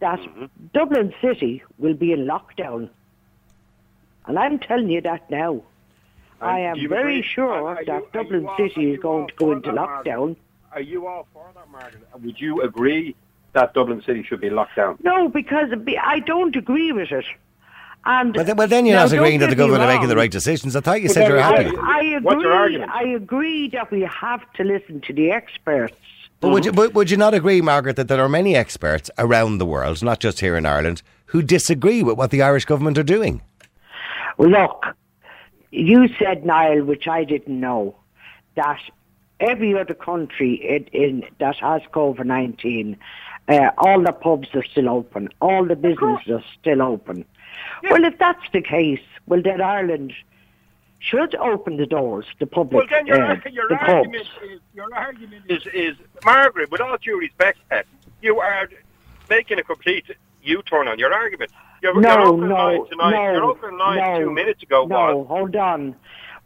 that 0.00 0.18
Mm-hmm. 0.20 0.44
Dublin 0.72 1.12
City 1.20 1.62
will 1.78 1.94
be 1.94 2.12
in 2.12 2.26
lockdown, 2.26 2.88
and 4.26 4.38
I'm 4.38 4.58
telling 4.58 4.88
you 4.90 5.00
that 5.02 5.30
now. 5.30 5.62
I 6.40 6.60
am 6.60 6.76
very 6.88 7.18
agree? 7.18 7.22
sure 7.22 7.78
you- 7.80 7.86
that 7.86 8.02
are 8.02 8.06
Dublin 8.12 8.48
City 8.56 8.92
is 8.92 9.00
going 9.00 9.28
to 9.28 9.34
go 9.34 9.52
into 9.52 9.70
that, 9.70 9.74
Margaret? 9.76 10.04
lockdown. 10.06 10.36
Are 10.72 10.80
you 10.80 11.06
all 11.06 11.26
for 11.32 11.46
that, 11.54 11.70
Margaret? 11.70 12.02
Would 12.22 12.40
you 12.40 12.62
agree 12.62 13.14
that 13.52 13.72
Dublin 13.74 14.02
City 14.04 14.22
should 14.24 14.40
be 14.40 14.50
locked 14.50 14.76
down? 14.76 14.98
No, 15.02 15.28
because 15.28 15.68
I 16.02 16.18
don't 16.20 16.54
agree 16.56 16.90
with 16.92 17.12
it. 17.12 17.24
And 18.06 18.34
Well, 18.34 18.44
then, 18.44 18.56
well, 18.56 18.68
then 18.68 18.86
you're 18.86 18.96
not 18.96 19.12
agreeing 19.12 19.40
that 19.40 19.50
the 19.50 19.56
government 19.56 19.82
are 19.82 19.92
making 19.92 20.08
the 20.08 20.16
right 20.16 20.30
decisions. 20.30 20.76
I 20.76 20.80
thought 20.80 21.00
you 21.00 21.08
But 21.08 21.14
said 21.14 21.28
you 21.28 21.34
were 21.34 21.40
I, 21.40 21.62
happy. 21.62 21.76
I 21.76 22.18
What's 22.20 22.42
your 22.42 22.64
agree. 22.64 22.82
I 22.82 23.02
agree 23.02 23.68
that 23.70 23.90
we 23.90 24.02
have 24.02 24.40
to 24.54 24.64
listen 24.64 25.00
to 25.02 25.12
the 25.12 25.30
experts. 25.30 25.96
But 26.40 26.50
would 26.50 26.64
you, 26.66 26.72
but 26.72 26.92
would 26.92 27.10
you 27.10 27.16
not 27.16 27.32
agree, 27.32 27.62
Margaret, 27.62 27.96
that 27.96 28.08
there 28.08 28.22
are 28.22 28.28
many 28.28 28.54
experts 28.54 29.10
around 29.16 29.56
the 29.58 29.64
world, 29.64 30.02
not 30.02 30.20
just 30.20 30.40
here 30.40 30.56
in 30.56 30.66
Ireland, 30.66 31.00
who 31.26 31.40
disagree 31.40 32.02
with 32.02 32.18
what 32.18 32.30
the 32.30 32.42
Irish 32.42 32.66
government 32.66 32.98
are 32.98 33.02
doing? 33.02 33.40
Well, 34.36 34.50
look, 34.50 34.84
you 35.70 36.08
said, 36.18 36.44
Niall, 36.44 36.84
which 36.84 37.08
I 37.08 37.24
didn't 37.24 37.58
know, 37.58 37.96
that 38.56 38.80
every 39.40 39.78
other 39.78 39.94
country 39.94 40.54
in, 40.54 40.84
in 40.92 41.24
that 41.38 41.56
has 41.56 41.80
COVID 41.92 42.26
nineteen, 42.26 42.98
uh, 43.48 43.70
all 43.78 44.02
the 44.02 44.12
pubs 44.12 44.48
are 44.54 44.64
still 44.64 44.90
open, 44.90 45.30
all 45.40 45.64
the 45.64 45.76
businesses 45.76 46.28
are 46.30 46.44
still 46.60 46.82
open. 46.82 47.24
Well, 47.90 48.04
if 48.04 48.18
that's 48.18 48.44
the 48.52 48.60
case, 48.62 49.00
well 49.26 49.42
then 49.42 49.60
Ireland 49.60 50.12
should 50.98 51.34
open 51.34 51.76
the 51.76 51.86
doors, 51.86 52.24
the 52.38 52.46
public, 52.46 52.72
Well, 52.78 52.86
then 52.90 53.06
your, 53.06 53.22
uh, 53.22 53.36
your 53.52 53.68
the 53.68 53.74
argument 53.76 54.26
pubs. 54.40 54.50
is 54.52 54.60
your 54.74 54.94
argument 54.94 55.44
is, 55.48 55.66
is 55.74 55.96
Margaret. 56.24 56.70
With 56.70 56.80
all 56.80 56.96
due 56.96 57.18
respect, 57.18 57.58
Pet, 57.68 57.86
you 58.22 58.40
are 58.40 58.68
making 59.28 59.58
a 59.58 59.62
complete 59.62 60.06
U-turn 60.42 60.88
on 60.88 60.98
your 60.98 61.12
argument. 61.12 61.50
You're, 61.82 62.00
No, 62.00 62.10
you're 62.10 62.20
open 62.28 62.48
no, 62.48 62.54
line 62.54 62.86
tonight. 62.88 63.32
no, 63.34 63.50
open 63.50 63.76
line 63.78 63.98
no, 63.98 64.20
two 64.24 64.30
minutes 64.30 64.62
ago. 64.62 64.86
No, 64.86 65.16
was. 65.18 65.26
hold 65.28 65.56
on. 65.56 65.94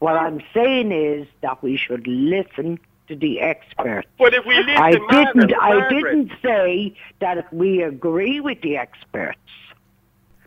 What 0.01 0.17
I'm 0.17 0.41
saying 0.53 0.91
is 0.93 1.27
that 1.41 1.63
we 1.63 1.77
should 1.77 2.07
listen 2.09 2.79
to 3.09 3.17
the 3.17 3.41
experts. 3.41 4.09
But 4.19 4.35
if 4.35 4.45
we 4.45 4.57
listen, 4.57 4.71
I 4.77 4.91
Margaret, 4.99 5.35
didn't. 5.35 5.55
I 5.61 5.75
Margaret, 5.75 6.05
didn't 6.05 6.33
say 6.43 6.97
that 7.21 7.53
we 7.55 7.83
agree 7.83 8.41
with 8.41 8.61
the 8.63 8.77
experts. 8.77 9.39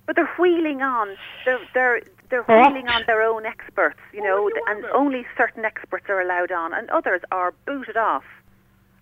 But 0.06 0.16
they're 0.16 0.30
wheeling 0.40 0.82
on. 0.82 1.16
They're 1.46 1.60
they're 1.74 2.02
they're 2.30 2.44
wheeling 2.44 2.88
on 2.88 3.04
their 3.08 3.22
own 3.22 3.46
experts, 3.46 4.00
you 4.14 4.22
know, 4.24 4.48
you 4.48 4.64
and 4.68 4.84
want? 4.84 4.96
only 4.96 5.26
certain 5.38 5.66
experts 5.66 6.06
are 6.10 6.22
allowed 6.22 6.52
on, 6.52 6.74
and 6.74 6.90
others 6.90 7.22
are 7.32 7.54
booted 7.66 7.98
off. 7.98 8.24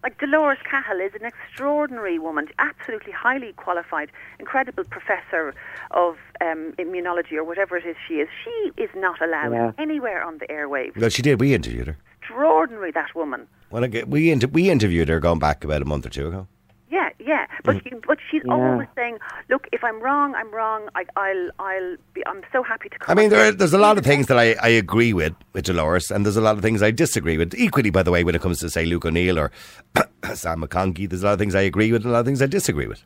Like 0.01 0.17
Dolores 0.17 0.59
Cahill 0.69 1.01
is 1.01 1.11
an 1.19 1.25
extraordinary 1.25 2.19
woman, 2.19 2.47
absolutely 2.57 3.11
highly 3.11 3.51
qualified, 3.53 4.09
incredible 4.39 4.85
professor 4.85 5.53
of 5.91 6.15
um, 6.41 6.73
immunology 6.79 7.33
or 7.33 7.43
whatever 7.43 7.75
it 7.77 7.85
is 7.85 7.97
she 8.07 8.15
is. 8.15 8.29
She 8.45 8.71
is 8.81 8.89
not 8.95 9.21
allowed 9.21 9.51
Yeah. 9.51 9.71
anywhere 9.77 10.23
on 10.23 10.37
the 10.37 10.47
airwaves. 10.47 10.95
Well, 10.95 11.09
she 11.09 11.21
did. 11.21 11.39
We 11.41 11.53
interviewed 11.53 11.87
her. 11.87 11.97
Extraordinary, 12.21 12.91
that 12.91 13.13
woman. 13.13 13.45
Well, 13.71 13.85
we 14.07 14.31
inter- 14.31 14.47
we 14.47 14.69
interviewed 14.69 15.09
her 15.09 15.19
going 15.19 15.39
back 15.39 15.63
about 15.65 15.81
a 15.81 15.85
month 15.85 16.05
or 16.05 16.09
two 16.09 16.27
ago. 16.29 16.47
Yeah, 16.91 17.09
yeah, 17.19 17.45
but 17.63 17.75
Mm. 17.75 17.83
she, 17.83 17.89
but 18.07 18.17
she's 18.31 18.41
Yeah. 18.45 18.53
always 18.53 18.87
saying, 18.95 19.19
"Look, 19.47 19.67
if 19.71 19.83
I'm 19.83 20.01
wrong, 20.01 20.33
I'm 20.35 20.49
wrong. 20.51 20.89
I, 20.95 21.05
I'll, 21.15 21.49
I'll 21.59 21.95
be. 22.15 22.25
I'm 22.25 22.41
so 22.51 22.63
happy 22.63 22.89
to 22.89 22.97
come." 22.97 23.11
I 23.11 23.13
mean, 23.21 23.29
there, 23.29 23.47
are- 23.47 23.51
there's 23.51 23.73
a 23.73 23.77
lot 23.77 23.97
of 23.99 24.03
things 24.03 24.25
that 24.27 24.39
I, 24.39 24.55
I 24.61 24.69
agree 24.69 25.13
with 25.13 25.33
with 25.53 25.65
Dolores, 25.65 26.09
and 26.09 26.25
there's 26.25 26.35
a 26.37 26.41
lot 26.41 26.55
of 26.57 26.63
things 26.63 26.81
I 26.81 26.89
disagree 26.91 27.37
with. 27.37 27.53
Equally, 27.55 27.91
by 27.91 28.01
the 28.01 28.11
way, 28.11 28.23
when 28.23 28.33
it 28.33 28.41
comes 28.41 28.57
to 28.59 28.69
say 28.71 28.85
Luke 28.85 29.05
O'Neill 29.05 29.37
or 29.37 29.51
Sam 30.33 30.61
McConkey, 30.63 31.07
there's 31.07 31.21
a 31.21 31.27
lot 31.27 31.33
of 31.33 31.39
things 31.39 31.53
I 31.53 31.61
agree 31.61 31.91
with 31.91 32.01
and 32.03 32.09
a 32.09 32.13
lot 32.13 32.21
of 32.21 32.25
things 32.25 32.41
I 32.41 32.47
disagree 32.47 32.87
with. 32.87 33.03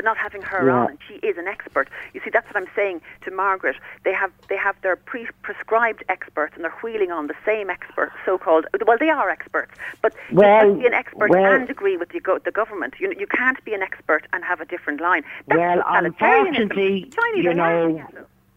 But 0.00 0.04
they're 0.04 0.14
not 0.14 0.22
having 0.30 0.40
her 0.42 0.66
Yeah. 0.66 0.72
on, 0.80 0.88
and 0.90 0.98
she 1.06 1.14
is 1.16 1.36
an 1.36 1.46
expert. 1.46 1.88
You 2.14 2.20
see, 2.24 2.30
that's 2.30 2.46
what 2.46 2.56
I'm 2.56 2.68
saying 2.74 3.02
to 3.24 3.30
Margaret. 3.30 3.76
They 4.04 4.14
have 4.14 4.32
they 4.48 4.56
have 4.56 4.76
their 4.80 4.96
pre- 4.96 5.28
prescribed 5.42 6.02
experts, 6.08 6.54
and 6.56 6.64
they're 6.64 6.78
wheeling 6.82 7.12
on 7.12 7.26
the 7.26 7.34
same 7.44 7.68
experts, 7.68 8.12
so-called. 8.24 8.64
Well, 8.86 8.96
they 8.98 9.10
are 9.10 9.28
experts, 9.28 9.72
but 10.00 10.14
Well, 10.32 10.46
you 10.46 10.60
can't 10.70 10.80
be 10.80 10.86
an 10.86 10.94
expert 10.94 11.28
well- 11.30 11.52
and 11.52 11.68
agree 11.68 11.96
with 11.98 12.08
the, 12.10 12.20
go- 12.20 12.38
the 12.38 12.50
government. 12.60 12.94
You 12.98 13.12
you 13.22 13.26
can't 13.26 13.62
be 13.68 13.74
an 13.74 13.82
expert 13.82 14.22
and 14.32 14.42
have 14.44 14.60
a 14.62 14.64
different 14.74 15.00
line. 15.02 15.22
That's 15.48 15.58
Well, 15.58 15.82
totalitarianism. 15.82 16.06
unfortunately, 16.06 17.12
Chinese 17.18 17.44
you 17.44 17.54
know, 17.54 18.06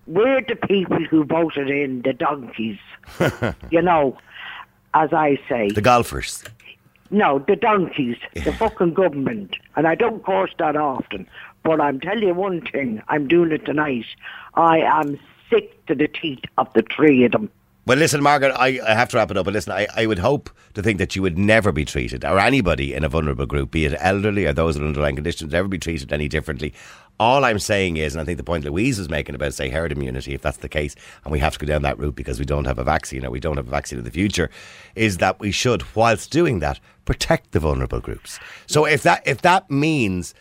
we're 0.07 0.41
the 0.41 0.55
people 0.73 1.01
who 1.09 1.19
voted 1.25 1.69
in 1.69 2.01
the 2.07 2.13
donkeys. 2.13 2.79
you 3.75 3.81
know, 3.89 4.17
as 4.93 5.11
I 5.11 5.29
say. 5.49 5.63
The 5.69 5.81
golfers. 5.81 6.43
No, 7.13 7.37
the 7.37 7.55
donkeys, 7.55 8.17
the 8.33 8.51
fucking 8.51 8.95
government. 8.95 9.55
And 9.75 9.85
I 9.85 9.93
don't 9.93 10.23
course 10.23 10.49
that 10.57 10.75
often. 10.75 11.27
But 11.61 11.79
I'm 11.79 11.99
telling 11.99 12.27
you 12.27 12.33
one 12.33 12.61
thing, 12.61 13.03
I'm 13.07 13.27
doing 13.27 13.51
it 13.51 13.65
tonight. 13.65 14.07
I 14.55 14.79
am 14.79 15.19
sick 15.47 15.85
to 15.85 15.93
the 15.93 16.07
teeth 16.07 16.43
of 16.57 16.73
the 16.73 16.81
three 16.81 17.23
of 17.23 17.31
them. 17.31 17.51
Well, 17.85 17.97
listen, 17.97 18.23
Margaret, 18.23 18.53
I, 18.55 18.79
I 18.87 18.93
have 18.93 19.09
to 19.09 19.17
wrap 19.17 19.29
it 19.29 19.35
up. 19.35 19.43
But 19.43 19.53
listen, 19.53 19.73
I, 19.73 19.87
I 19.93 20.05
would 20.05 20.19
hope 20.19 20.49
to 20.73 20.81
think 20.81 20.99
that 20.99 21.17
you 21.17 21.21
would 21.21 21.37
never 21.37 21.73
be 21.73 21.83
treated, 21.83 22.23
or 22.23 22.39
anybody 22.39 22.93
in 22.93 23.03
a 23.03 23.09
vulnerable 23.09 23.45
group, 23.45 23.71
be 23.71 23.83
it 23.83 23.93
elderly 23.99 24.45
or 24.45 24.53
those 24.53 24.79
with 24.79 24.87
underlying 24.87 25.15
conditions, 25.15 25.53
ever 25.53 25.67
be 25.67 25.77
treated 25.77 26.13
any 26.13 26.29
differently. 26.29 26.73
All 27.19 27.43
I'm 27.43 27.59
saying 27.59 27.97
is, 27.97 28.15
and 28.15 28.21
I 28.21 28.25
think 28.25 28.37
the 28.37 28.43
point 28.43 28.63
Louise 28.63 28.97
was 28.97 29.09
making 29.09 29.35
about, 29.35 29.53
say, 29.53 29.69
herd 29.69 29.91
immunity, 29.91 30.33
if 30.33 30.41
that's 30.41 30.57
the 30.57 30.69
case, 30.69 30.95
and 31.25 31.31
we 31.31 31.39
have 31.39 31.57
to 31.57 31.65
go 31.65 31.71
down 31.71 31.81
that 31.81 31.99
route 31.99 32.15
because 32.15 32.39
we 32.39 32.45
don't 32.45 32.65
have 32.65 32.79
a 32.79 32.85
vaccine 32.85 33.25
or 33.25 33.29
we 33.29 33.41
don't 33.41 33.57
have 33.57 33.67
a 33.67 33.71
vaccine 33.71 33.99
in 33.99 34.05
the 34.05 34.11
future, 34.11 34.49
is 34.95 35.17
that 35.17 35.41
we 35.41 35.51
should, 35.51 35.83
whilst 35.93 36.31
doing 36.31 36.59
that, 36.59 36.79
protect 37.03 37.51
the 37.51 37.59
vulnerable 37.59 37.99
groups. 37.99 38.39
So 38.65 38.85
if 38.85 39.03
that 39.03 39.27
if 39.27 39.41
that 39.41 39.69
means, 39.69 40.33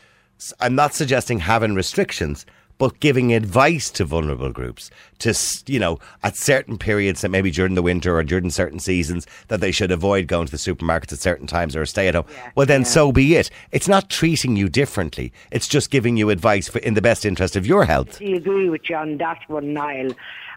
I'm 0.61 0.76
not 0.76 0.95
suggesting 0.95 1.40
having 1.40 1.74
restrictions, 1.74 2.47
but 2.83 2.99
giving 2.99 3.33
advice 3.33 3.93
to 3.93 4.05
vulnerable 4.05 4.51
groups 4.51 4.91
to, 5.20 5.33
you 5.66 5.78
know, 5.78 6.01
at 6.24 6.35
certain 6.35 6.76
periods, 6.76 7.20
that 7.20 7.28
maybe 7.28 7.49
during 7.49 7.76
the 7.76 7.80
winter 7.80 8.16
or 8.16 8.24
during 8.24 8.51
certain 8.51 8.80
seasons, 8.80 9.24
that 9.47 9.61
they 9.61 9.70
should 9.70 9.93
avoid 9.93 10.26
going 10.26 10.47
to 10.47 10.51
the 10.51 10.57
supermarkets 10.57 11.12
at 11.12 11.20
certain 11.20 11.47
times 11.47 11.76
or 11.76 11.87
stay 11.87 12.09
at 12.09 12.16
home. 12.16 12.24
well, 12.57 12.66
then 12.66 12.85
so 12.85 13.12
be 13.12 13.37
it. 13.37 13.51
It's 13.70 13.87
not 13.87 14.11
treating 14.11 14.57
you 14.57 14.68
differently. 14.68 15.33
It's 15.53 15.68
just 15.68 15.93
giving 15.93 16.16
you 16.16 16.28
advice 16.30 16.66
for, 16.66 16.80
in 16.80 16.95
the 16.95 17.01
best 17.01 17.24
interest 17.24 17.55
of 17.55 17.64
your 17.64 17.85
health. 17.85 18.20
I 18.20 18.30
agree 18.30 18.68
with 18.68 18.91
you 18.91 18.97
on 18.97 19.16
that 19.18 19.39
one, 19.47 19.72
Niall. 19.72 20.11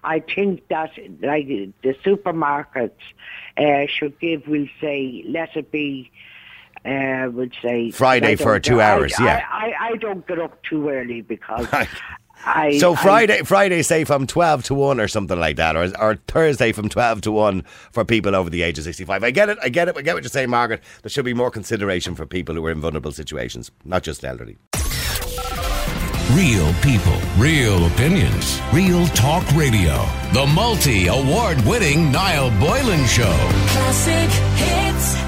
I 0.04 0.22
think 0.22 0.68
that 0.70 0.94
like 1.22 1.46
the 1.46 1.94
supermarkets 2.04 3.04
uh, 3.56 3.86
should 3.86 4.20
give, 4.20 4.48
we'll 4.48 4.66
say, 4.82 5.24
let 5.28 5.56
it 5.56 5.72
be, 5.72 6.10
uh, 6.86 7.30
we'll 7.32 7.50
say 7.62 7.92
Friday 7.92 8.36
for 8.36 8.60
two 8.60 8.80
I- 8.82 8.86
hours, 8.92 9.14
I, 9.20 9.24
yeah. 9.26 9.46
I, 9.52 9.74
I 9.92 9.96
don't 9.98 10.26
get 10.28 10.40
up 10.40 10.62
too 10.64 10.90
early 10.90 11.22
because 11.22 11.68
Right. 11.74 11.88
I. 12.46 12.78
So 12.78 12.94
I- 12.94 12.96
Friday, 13.02 13.42
Friday, 13.44 13.82
say 13.82 14.04
from 14.04 14.28
twelve 14.28 14.64
to 14.66 14.76
one 14.76 15.00
or 15.00 15.08
something 15.08 15.40
like 15.40 15.56
that, 15.56 15.76
or 15.76 15.92
or 16.00 16.16
Thursday 16.28 16.72
from 16.74 16.90
twelve 16.90 17.22
to 17.22 17.32
one 17.32 17.64
for 17.92 18.06
people 18.06 18.36
over 18.36 18.50
the 18.52 18.62
age 18.62 18.78
of 18.78 18.84
sixty-five. 18.84 19.24
I 19.24 19.32
get 19.32 19.50
it, 19.50 19.58
I 19.64 19.70
get 19.70 19.88
it, 19.88 19.98
I 19.98 20.02
get 20.02 20.14
what 20.14 20.24
you're 20.24 20.30
saying, 20.30 20.50
Margaret. 20.52 20.84
There 21.02 21.10
should 21.10 21.26
be 21.26 21.34
more 21.34 21.50
consideration 21.50 22.14
for 22.14 22.26
people 22.28 22.54
who 22.54 22.64
are 22.66 22.72
in 22.72 22.82
vulnerable 22.82 23.12
situations, 23.12 23.72
not 23.84 24.04
just 24.04 24.24
elderly. 24.24 24.58
Real 26.34 26.74
people, 26.82 27.18
real 27.38 27.86
opinions, 27.86 28.60
real 28.74 29.06
talk 29.10 29.44
radio. 29.54 30.06
The 30.34 30.46
multi 30.54 31.08
award 31.08 31.62
winning 31.66 32.12
Niall 32.12 32.50
Boylan 32.60 33.06
Show. 33.06 33.24
Classic 33.70 34.30
hits. 34.58 35.25